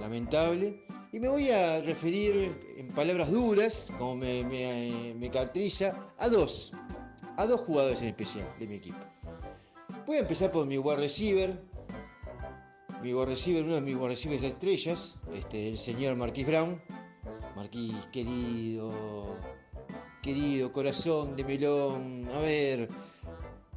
lamentable. 0.01 0.85
Y 1.13 1.21
me 1.21 1.29
voy 1.29 1.51
a 1.51 1.83
referir 1.83 2.57
en 2.79 2.89
palabras 2.89 3.31
duras, 3.31 3.93
como 3.99 4.17
me, 4.17 4.45
me- 4.45 5.15
me 5.19 5.31
caracteriza, 5.31 5.95
a 6.19 6.29
dos, 6.29 6.73
a 7.37 7.45
dos 7.47 7.61
jugadores 7.61 8.01
en 8.03 8.09
especial 8.09 8.49
de 8.59 8.67
mi 8.67 8.77
equipo. 8.77 8.99
Voy 10.07 10.17
a 10.17 10.21
empezar 10.21 10.51
por 10.51 10.67
mi 10.67 10.79
wide 10.79 10.97
receiver, 10.97 11.63
mi 13.03 13.13
wide 13.13 13.27
receiver, 13.27 13.63
uno 13.65 13.75
de 13.75 13.81
mis 13.83 13.95
wide 13.95 14.09
receivers 14.09 14.43
de 14.43 14.49
estrellas, 14.49 15.19
este, 15.35 15.69
el 15.69 15.79
señor 15.79 16.17
Marquis 16.17 16.47
Brown. 16.47 16.81
Marquis, 17.55 17.95
querido, 18.13 19.37
querido, 20.23 20.73
corazón 20.73 21.37
de 21.37 21.45
melón, 21.45 22.27
a 22.35 22.39
ver, 22.41 22.89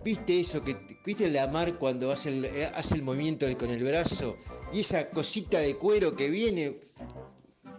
¿viste 0.05 0.39
eso 0.39 0.63
que, 0.63 0.77
viste 1.03 1.29
la 1.31 1.47
mar 1.47 1.79
cuando 1.79 2.11
hace 2.11 2.29
el, 2.29 2.45
eh, 2.45 2.71
hace 2.75 2.93
el 2.95 3.01
movimiento 3.01 3.45
con 3.57 3.71
el 3.71 3.83
brazo 3.83 4.37
y 4.71 4.81
esa 4.81 5.09
cosita 5.09 5.57
de 5.59 5.75
cuero 5.77 6.15
que 6.15 6.29
viene 6.29 6.77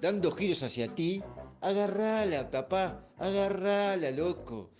dando 0.01 0.33
giros 0.33 0.62
hacia 0.64 0.93
ti? 0.93 1.22
Agarrala, 1.61 2.51
papá, 2.51 3.07
agarrala, 3.18 4.11
loco. 4.11 4.70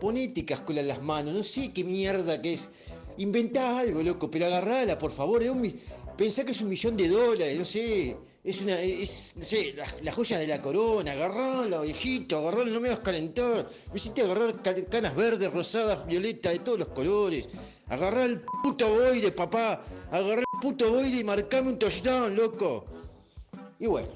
Ponete 0.00 0.44
cascola 0.44 0.80
en 0.80 0.88
las 0.88 1.02
manos, 1.02 1.34
no 1.34 1.42
sé 1.42 1.72
qué 1.72 1.84
mierda 1.84 2.40
que 2.40 2.54
es. 2.54 2.70
Inventá 3.18 3.78
algo, 3.78 4.02
loco, 4.02 4.30
pero 4.30 4.46
agarrala, 4.46 4.98
por 4.98 5.12
favor. 5.12 5.42
Es 5.42 5.50
un 5.50 5.60
mi- 5.60 5.74
Pensá 6.16 6.44
que 6.44 6.52
es 6.52 6.60
un 6.62 6.68
millón 6.70 6.96
de 6.96 7.08
dólares, 7.08 7.58
no 7.58 7.64
sé. 7.64 8.16
Es 8.42 8.62
una, 8.62 8.80
es, 8.80 9.34
no 9.36 9.44
sé, 9.44 9.72
la, 9.74 9.84
la 10.02 10.12
joya 10.12 10.38
de 10.38 10.46
la 10.46 10.62
corona. 10.62 11.12
Agarrala, 11.12 11.80
viejito, 11.80 12.38
agarrala, 12.38 12.70
no 12.70 12.80
me 12.80 12.88
vas 12.88 12.98
a 13.00 13.02
calentar. 13.02 13.66
Me 13.90 13.96
hiciste 13.96 14.22
agarrar 14.22 14.62
ca- 14.62 14.84
canas 14.86 15.14
verdes, 15.16 15.52
rosadas, 15.52 16.06
violetas, 16.06 16.52
de 16.52 16.58
todos 16.60 16.78
los 16.78 16.88
colores. 16.88 17.48
Agarrá 17.88 18.24
el 18.24 18.40
puto 18.62 18.88
boide, 18.88 19.32
papá. 19.32 19.82
Agarrá 20.10 20.40
el 20.40 20.60
puto 20.62 20.90
boide 20.92 21.20
y 21.20 21.24
marcame 21.24 21.70
un 21.70 21.78
touchdown, 21.78 22.34
loco. 22.36 22.86
Y 23.78 23.86
bueno, 23.86 24.08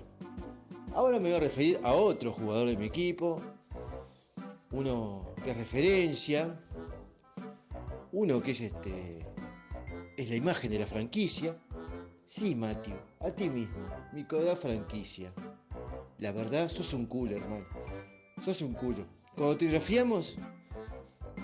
ahora 0.94 1.18
me 1.18 1.28
voy 1.28 1.36
a 1.36 1.40
referir 1.40 1.80
a 1.82 1.92
otro 1.94 2.32
jugador 2.32 2.68
de 2.68 2.76
mi 2.76 2.86
equipo. 2.86 3.42
Uno 4.70 5.34
que 5.44 5.50
es 5.50 5.56
referencia. 5.56 6.56
Uno 8.12 8.40
que 8.42 8.52
es 8.52 8.60
este. 8.60 9.26
Es 10.16 10.28
la 10.30 10.36
imagen 10.36 10.70
de 10.70 10.78
la 10.78 10.86
franquicia. 10.86 11.56
Sí, 12.32 12.54
Matthew, 12.54 12.94
a 13.18 13.30
ti 13.32 13.48
mismo, 13.48 13.88
mi 14.12 14.22
coda 14.22 14.54
franquicia. 14.54 15.32
La 16.20 16.30
verdad, 16.30 16.68
sos 16.68 16.94
un 16.94 17.06
culo, 17.06 17.34
hermano. 17.34 17.66
Sos 18.40 18.62
un 18.62 18.72
culo. 18.72 19.04
Cuando 19.34 19.56
te 19.56 19.66
drafiamos, 19.66 20.38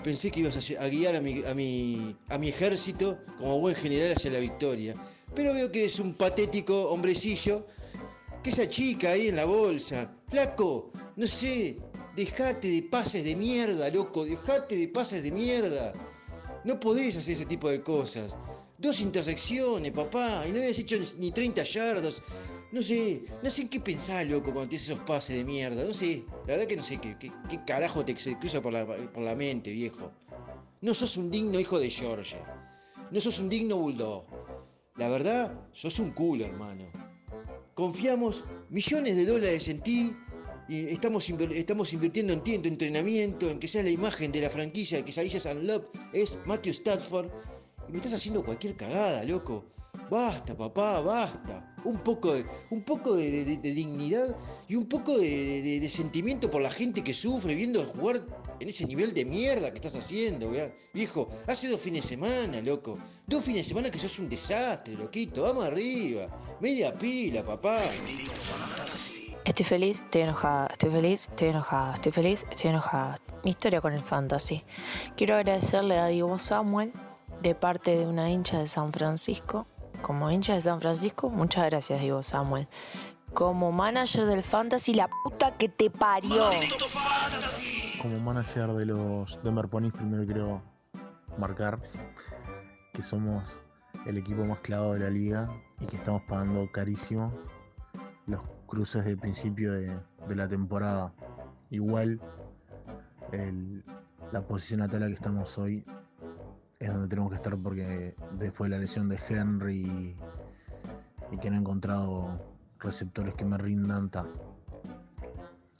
pensé 0.01 0.31
que 0.31 0.39
ibas 0.39 0.55
a 0.79 0.87
guiar 0.87 1.17
a 1.17 1.19
mi, 1.19 1.43
a, 1.43 1.53
mi, 1.53 2.15
a 2.29 2.37
mi 2.37 2.47
ejército 2.47 3.19
como 3.37 3.59
buen 3.59 3.75
general 3.75 4.13
hacia 4.13 4.31
la 4.31 4.39
victoria. 4.39 4.95
Pero 5.35 5.53
veo 5.53 5.69
que 5.69 5.83
es 5.83 5.99
un 5.99 6.13
patético 6.13 6.89
hombrecillo 6.89 7.67
que 8.41 8.51
esa 8.51 8.65
chica 8.69 9.11
ahí 9.11 9.27
en 9.27 9.35
la 9.35 9.43
bolsa. 9.43 10.09
Flaco, 10.29 10.89
no 11.17 11.27
sé, 11.27 11.81
dejate 12.15 12.69
de 12.69 12.83
pases 12.83 13.25
de 13.25 13.35
mierda, 13.35 13.89
loco, 13.89 14.23
dejate 14.23 14.77
de 14.77 14.87
pases 14.87 15.21
de 15.21 15.31
mierda. 15.31 15.91
No 16.63 16.79
podés 16.79 17.17
hacer 17.17 17.33
ese 17.33 17.45
tipo 17.45 17.67
de 17.67 17.83
cosas. 17.83 18.37
Dos 18.79 18.99
intersecciones, 19.01 19.91
papá, 19.91 20.45
y 20.47 20.51
no 20.51 20.59
habías 20.59 20.77
hecho 20.77 20.97
ni- 20.97 21.19
ni 21.19 21.31
30 21.31 21.63
yardos. 21.63 22.21
No 22.71 22.81
sé, 22.83 23.23
no 23.41 23.49
sé 23.49 23.63
en 23.63 23.69
qué 23.69 23.79
pensar, 23.79 24.27
loco, 24.27 24.51
cuando 24.53 24.69
tienes 24.69 24.87
esos 24.89 24.99
pases 24.99 25.35
de 25.37 25.43
mierda. 25.43 25.83
No 25.83 25.93
sé, 25.93 26.23
la 26.45 26.53
verdad 26.53 26.67
que 26.67 26.75
no 26.75 26.83
sé 26.83 26.97
qué, 26.97 27.17
qué, 27.17 27.31
carajo 27.65 28.05
te 28.05 28.13
cruza 28.15 28.61
por 28.61 28.73
la, 28.73 28.85
por 28.85 29.23
la 29.23 29.35
mente, 29.35 29.71
viejo. 29.71 30.11
No 30.81 30.93
sos 30.93 31.17
un 31.17 31.31
digno 31.31 31.59
hijo 31.59 31.79
de 31.79 31.89
Georgia. 31.89 32.43
No 33.09 33.19
sos 33.19 33.39
un 33.39 33.49
digno 33.49 33.77
bulldog. 33.77 34.25
La 34.97 35.09
verdad, 35.09 35.53
sos 35.71 35.97
un 35.99 36.11
culo, 36.11 36.45
hermano. 36.45 36.91
Confiamos 37.73 38.43
millones 38.69 39.15
de 39.15 39.25
dólares 39.25 39.67
en 39.69 39.81
ti 39.81 40.15
y 40.67 40.87
estamos, 40.87 41.27
estamos 41.29 41.93
invirtiendo 41.93 42.33
en 42.33 42.41
ti, 42.43 42.55
en 42.55 42.61
tu 42.63 42.67
entrenamiento, 42.67 43.49
en 43.49 43.59
que 43.59 43.67
seas 43.67 43.85
la 43.85 43.91
imagen 43.91 44.31
de 44.31 44.41
la 44.41 44.49
franquicia 44.49 45.03
que 45.05 45.13
and 45.45 45.63
Love 45.63 45.85
es 46.13 46.39
Matthew 46.45 46.73
Stafford. 46.73 47.29
Y 47.87 47.91
me 47.91 47.97
estás 47.97 48.13
haciendo 48.13 48.43
cualquier 48.43 48.75
cagada, 48.75 49.23
loco. 49.23 49.65
Basta, 50.09 50.55
papá, 50.55 51.01
basta. 51.01 51.75
Un 51.83 51.97
poco 51.97 52.33
de, 52.33 52.45
un 52.69 52.83
poco 52.83 53.15
de, 53.15 53.57
dignidad 53.57 54.35
y 54.67 54.75
un 54.75 54.87
poco 54.87 55.17
de, 55.17 55.87
sentimiento 55.89 56.49
por 56.49 56.61
la 56.61 56.69
gente 56.69 57.03
que 57.03 57.13
sufre 57.13 57.55
viendo 57.55 57.83
jugar 57.85 58.25
en 58.59 58.69
ese 58.69 58.85
nivel 58.85 59.13
de 59.13 59.25
mierda 59.25 59.69
que 59.71 59.77
estás 59.77 59.95
haciendo, 59.95 60.51
viejo. 60.93 61.29
Hace 61.47 61.69
dos 61.69 61.81
fines 61.81 62.03
de 62.03 62.09
semana, 62.09 62.61
loco. 62.61 62.97
Dos 63.25 63.43
fines 63.43 63.65
de 63.65 63.69
semana 63.69 63.89
que 63.89 63.99
sos 63.99 64.19
un 64.19 64.29
desastre, 64.29 64.95
loquito. 64.95 65.43
Vamos 65.43 65.65
arriba. 65.65 66.27
Media 66.61 66.97
pila, 66.97 67.45
papá. 67.45 67.79
Estoy 69.45 69.65
feliz, 69.65 70.01
estoy 70.01 70.21
enojada, 70.21 70.67
estoy 70.67 70.89
feliz, 70.91 71.27
estoy 71.29 71.47
enojada, 71.49 71.93
estoy 71.93 72.11
feliz, 72.11 72.45
estoy 72.51 72.69
enojada. 72.69 73.17
Mi 73.43 73.51
historia 73.51 73.79
con 73.79 73.93
el 73.93 74.03
fantasy. 74.03 74.63
Quiero 75.15 75.35
agradecerle 75.35 75.97
a 75.97 76.07
Diego 76.07 76.37
Samuel 76.37 76.91
de 77.41 77.55
parte 77.55 77.97
de 77.97 78.05
una 78.07 78.29
hincha 78.29 78.59
de 78.59 78.67
San 78.67 78.91
Francisco. 78.91 79.67
Como 80.01 80.29
hincha 80.31 80.53
de 80.53 80.61
San 80.61 80.79
Francisco, 80.79 81.29
muchas 81.29 81.65
gracias 81.65 82.01
Diego 82.01 82.23
Samuel. 82.23 82.67
Como 83.33 83.71
manager 83.71 84.25
del 84.25 84.43
fantasy, 84.43 84.93
la 84.93 85.09
puta 85.23 85.57
que 85.57 85.69
te 85.69 85.89
parió. 85.89 86.49
Como 88.01 88.19
manager 88.19 88.69
de 88.73 88.85
los 88.85 89.39
Denver 89.43 89.67
Ponies, 89.67 89.93
primero 89.93 90.25
quiero 90.25 90.61
marcar 91.37 91.79
que 92.93 93.01
somos 93.03 93.61
el 94.05 94.17
equipo 94.17 94.45
más 94.45 94.59
clavado 94.59 94.93
de 94.93 94.99
la 95.01 95.09
liga 95.09 95.49
y 95.79 95.85
que 95.85 95.97
estamos 95.97 96.21
pagando 96.23 96.71
carísimo 96.71 97.33
los 98.27 98.41
cruces 98.67 99.05
de 99.05 99.17
principio 99.17 99.71
de, 99.73 99.95
de 100.27 100.35
la 100.35 100.47
temporada. 100.47 101.13
Igual 101.69 102.19
el- 103.31 103.83
la 104.31 104.41
posición 104.41 104.81
a 104.81 104.87
tabla 104.89 105.07
que 105.07 105.13
estamos 105.13 105.57
hoy 105.57 105.85
es 106.79 106.91
donde 106.91 107.07
tenemos 107.07 107.31
que 107.31 107.37
estar 107.37 107.57
porque 107.57 108.15
después 108.33 108.69
de 108.69 108.75
la 108.75 108.81
lesión 108.81 109.09
de 109.09 109.19
Henry 109.29 110.17
y, 111.31 111.37
que 111.39 111.49
no 111.49 111.57
he 111.57 111.59
encontrado 111.59 112.39
receptores 112.79 113.33
que 113.35 113.45
me 113.45 113.57
rindan, 113.57 114.09
ta, 114.09 114.25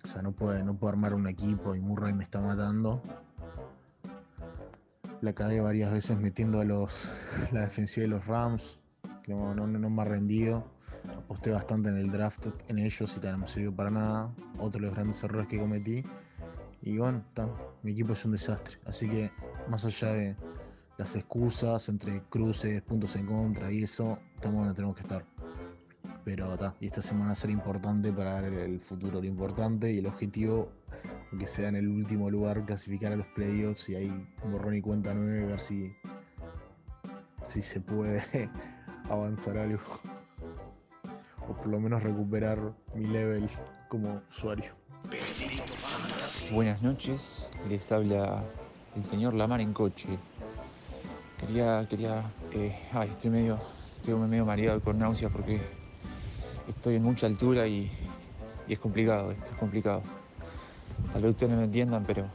o 0.03 0.07
sea, 0.07 0.21
no 0.21 0.31
puedo, 0.31 0.63
no 0.63 0.75
puedo 0.75 0.93
armar 0.93 1.13
un 1.13 1.27
equipo 1.27 1.75
y 1.75 1.79
Murray 1.79 2.13
me 2.13 2.23
está 2.23 2.41
matando. 2.41 3.01
La 5.21 5.33
cagué 5.33 5.59
varias 5.61 5.91
veces 5.91 6.17
metiendo 6.17 6.61
a 6.61 6.63
los 6.63 7.09
la 7.51 7.61
defensiva 7.61 8.03
de 8.03 8.07
los 8.09 8.25
Rams, 8.25 8.79
que 9.23 9.33
no, 9.33 9.53
no, 9.53 9.67
no 9.67 9.89
me 9.89 10.01
ha 10.01 10.05
rendido. 10.05 10.65
Aposté 11.15 11.51
bastante 11.51 11.89
en 11.89 11.97
el 11.97 12.11
draft 12.11 12.47
en 12.67 12.79
ellos 12.79 13.15
y 13.17 13.19
tal, 13.19 13.33
no 13.33 13.37
me 13.39 13.47
sirvió 13.47 13.75
para 13.75 13.91
nada. 13.91 14.33
Otro 14.59 14.81
de 14.81 14.87
los 14.87 14.95
grandes 14.95 15.23
errores 15.23 15.47
que 15.47 15.59
cometí. 15.59 16.03
Y 16.81 16.97
bueno, 16.97 17.23
mi 17.83 17.91
equipo 17.91 18.13
es 18.13 18.23
un 18.25 18.31
desastre. 18.31 18.77
Así 18.85 19.09
que, 19.09 19.31
más 19.67 19.83
allá 19.85 20.13
de 20.13 20.35
las 20.97 21.15
excusas 21.15 21.89
entre 21.89 22.21
cruces, 22.23 22.81
puntos 22.81 23.15
en 23.15 23.25
contra 23.25 23.71
y 23.71 23.83
eso, 23.83 24.19
estamos 24.35 24.59
donde 24.59 24.73
tenemos 24.73 24.95
que 24.95 25.03
estar. 25.03 25.23
Pero 26.25 26.57
ta, 26.57 26.75
y 26.79 26.87
esta 26.87 27.01
semana 27.01 27.35
será 27.35 27.53
importante 27.53 28.11
para 28.11 28.45
el 28.45 28.79
futuro, 28.79 29.21
lo 29.21 29.27
importante 29.27 29.91
y 29.93 29.99
el 29.99 30.07
objetivo, 30.07 30.69
que 31.37 31.45
sea 31.45 31.69
en 31.69 31.75
el 31.75 31.87
último 31.87 32.29
lugar, 32.29 32.65
clasificar 32.65 33.13
a 33.13 33.15
los 33.15 33.27
playoffs 33.27 33.89
y 33.89 33.95
ahí 33.95 34.27
borrón 34.51 34.75
y 34.75 34.81
cuenta 34.81 35.13
nueve, 35.13 35.45
ver 35.45 35.59
si, 35.59 35.93
si 37.47 37.61
se 37.61 37.79
puede 37.79 38.23
avanzar 39.09 39.57
algo. 39.57 39.83
O 41.47 41.53
por 41.53 41.67
lo 41.67 41.79
menos 41.79 42.03
recuperar 42.03 42.73
mi 42.93 43.05
level 43.05 43.47
como 43.87 44.21
usuario. 44.29 44.73
Buenas 46.51 46.81
noches, 46.81 47.49
les 47.69 47.89
habla 47.91 48.43
el 48.97 49.05
señor 49.05 49.33
Lamar 49.33 49.61
en 49.61 49.73
coche. 49.73 50.17
Quería, 51.39 51.85
quería, 51.87 52.23
eh, 52.51 52.75
ay, 52.91 53.09
estoy 53.11 53.29
medio, 53.29 53.59
estoy 53.97 54.15
medio 54.15 54.43
mareado 54.43 54.81
con 54.81 54.97
náuseas 54.97 55.31
porque 55.31 55.61
estoy 56.67 56.95
en 56.95 57.03
mucha 57.03 57.27
altura 57.27 57.67
y, 57.67 57.91
es 58.67 58.79
complicado, 58.79 59.31
esto 59.31 59.51
es 59.51 59.57
complicado. 59.57 60.01
Tal 61.13 61.21
vez 61.21 61.31
ustedes 61.31 61.51
no 61.51 61.59
lo 61.59 61.65
entiendan, 61.65 62.03
pero 62.05 62.25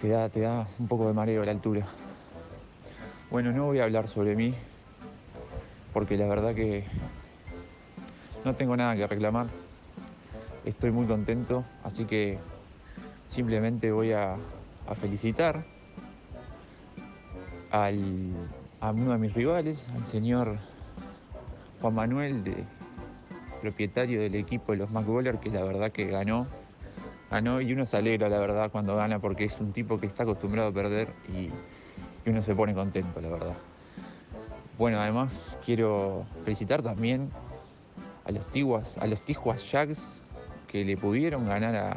te 0.00 0.08
da, 0.08 0.28
te 0.28 0.40
da 0.40 0.66
un 0.80 0.88
poco 0.88 1.06
de 1.06 1.14
mareo 1.14 1.44
la 1.44 1.52
altura. 1.52 1.86
Bueno, 3.30 3.52
no 3.52 3.66
voy 3.66 3.78
a 3.78 3.84
hablar 3.84 4.08
sobre 4.08 4.34
mí, 4.34 4.52
porque 5.92 6.16
la 6.16 6.26
verdad 6.26 6.52
que 6.52 6.84
no 8.44 8.56
tengo 8.56 8.76
nada 8.76 8.96
que 8.96 9.06
reclamar. 9.06 9.46
Estoy 10.64 10.90
muy 10.90 11.06
contento, 11.06 11.64
así 11.84 12.06
que 12.06 12.40
simplemente 13.28 13.92
voy 13.92 14.10
a 14.10 14.36
felicitar 15.00 15.64
al, 17.70 18.32
a 18.80 18.90
uno 18.90 19.12
de 19.12 19.18
mis 19.18 19.34
rivales, 19.34 19.88
al 19.94 20.06
señor 20.06 20.56
Juan 21.80 21.94
Manuel, 21.94 22.44
de, 22.44 22.64
propietario 23.60 24.20
del 24.20 24.34
equipo 24.34 24.72
de 24.72 24.78
los 24.78 24.90
McGoller, 24.90 25.38
que 25.38 25.50
la 25.50 25.62
verdad 25.62 25.92
que 25.92 26.06
ganó 26.06 26.46
ganó 27.30 27.60
y 27.60 27.72
uno 27.72 27.86
se 27.86 27.96
alegra, 27.96 28.28
la 28.28 28.38
verdad, 28.38 28.70
cuando 28.72 28.96
gana 28.96 29.20
porque 29.20 29.44
es 29.44 29.60
un 29.60 29.72
tipo 29.72 30.00
que 30.00 30.06
está 30.06 30.24
acostumbrado 30.24 30.70
a 30.70 30.72
perder 30.72 31.12
y, 31.32 31.48
y 32.26 32.30
uno 32.30 32.42
se 32.42 32.54
pone 32.54 32.74
contento, 32.74 33.20
la 33.20 33.28
verdad. 33.28 33.56
Bueno, 34.76 34.98
además 34.98 35.56
quiero 35.64 36.26
felicitar 36.44 36.82
también 36.82 37.30
a 38.24 38.32
los 38.32 38.44
Tiguas, 38.50 38.98
a 38.98 39.06
los 39.06 39.22
Tijuas 39.24 39.70
Jacks 39.70 40.02
que 40.66 40.84
le 40.84 40.96
pudieron 40.96 41.46
ganar 41.46 41.76
a, 41.76 41.96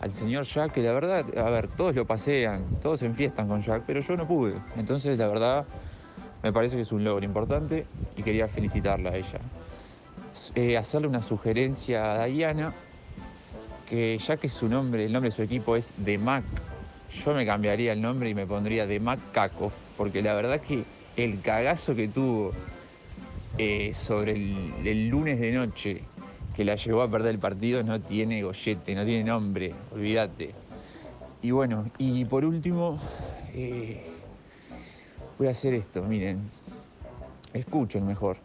al 0.00 0.14
señor 0.14 0.44
Jack, 0.44 0.72
que 0.72 0.82
la 0.82 0.92
verdad, 0.92 1.26
a 1.38 1.50
ver, 1.50 1.68
todos 1.68 1.94
lo 1.94 2.06
pasean, 2.06 2.64
todos 2.80 3.00
se 3.00 3.06
enfiestan 3.06 3.48
con 3.48 3.60
Jack, 3.60 3.84
pero 3.86 4.00
yo 4.00 4.16
no 4.16 4.26
pude. 4.26 4.54
Entonces, 4.76 5.18
la 5.18 5.28
verdad, 5.28 5.66
me 6.42 6.52
parece 6.52 6.76
que 6.76 6.82
es 6.82 6.92
un 6.92 7.04
logro 7.04 7.24
importante 7.24 7.86
y 8.16 8.22
quería 8.22 8.48
felicitarla 8.48 9.10
a 9.10 9.16
ella. 9.16 9.40
Eh, 10.54 10.78
hacerle 10.78 11.08
una 11.08 11.22
sugerencia 11.22 12.22
a 12.22 12.24
Diana, 12.24 12.72
que 13.86 14.16
ya 14.16 14.38
que 14.38 14.48
su 14.48 14.68
nombre, 14.68 15.04
el 15.04 15.12
nombre 15.12 15.30
de 15.30 15.36
su 15.36 15.42
equipo 15.42 15.76
es 15.76 15.92
The 16.02 16.16
Mac, 16.16 16.44
yo 17.12 17.34
me 17.34 17.44
cambiaría 17.44 17.92
el 17.92 18.00
nombre 18.00 18.30
y 18.30 18.34
me 18.34 18.46
pondría 18.46 18.86
The 18.86 19.00
Mac 19.00 19.18
Caco, 19.32 19.70
porque 19.98 20.22
la 20.22 20.32
verdad 20.32 20.60
que 20.60 20.84
el 21.16 21.42
cagazo 21.42 21.94
que 21.94 22.08
tuvo 22.08 22.52
eh, 23.58 23.92
sobre 23.92 24.32
el, 24.32 24.86
el 24.86 25.08
lunes 25.08 25.38
de 25.40 25.52
noche 25.52 26.04
que 26.60 26.64
la 26.66 26.76
llevó 26.76 27.00
a 27.00 27.10
perder 27.10 27.30
el 27.30 27.38
partido 27.38 27.82
no 27.82 28.02
tiene 28.02 28.42
gollete, 28.42 28.94
no 28.94 29.02
tiene 29.06 29.24
nombre, 29.24 29.72
olvídate. 29.94 30.50
Y 31.40 31.52
bueno, 31.52 31.90
y 31.96 32.22
por 32.26 32.44
último, 32.44 33.00
eh, 33.54 34.04
voy 35.38 35.48
a 35.48 35.52
hacer 35.52 35.72
esto, 35.72 36.02
miren, 36.02 36.50
escuchen 37.54 38.06
mejor. 38.06 38.36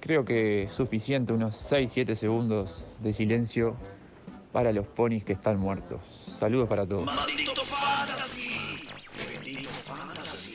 Creo 0.00 0.24
que 0.24 0.66
suficiente 0.74 1.34
unos 1.34 1.70
6-7 1.70 2.14
segundos 2.14 2.86
de 3.00 3.12
silencio 3.12 3.76
para 4.50 4.72
los 4.72 4.86
ponis 4.86 5.24
que 5.24 5.34
están 5.34 5.58
muertos. 5.58 6.00
Saludos 6.38 6.70
para 6.70 6.86
todos. 6.86 7.06
Maldito 9.80 9.94
fantasy. 9.94 9.94
Bendito 9.94 9.94
fantasy. 9.94 10.49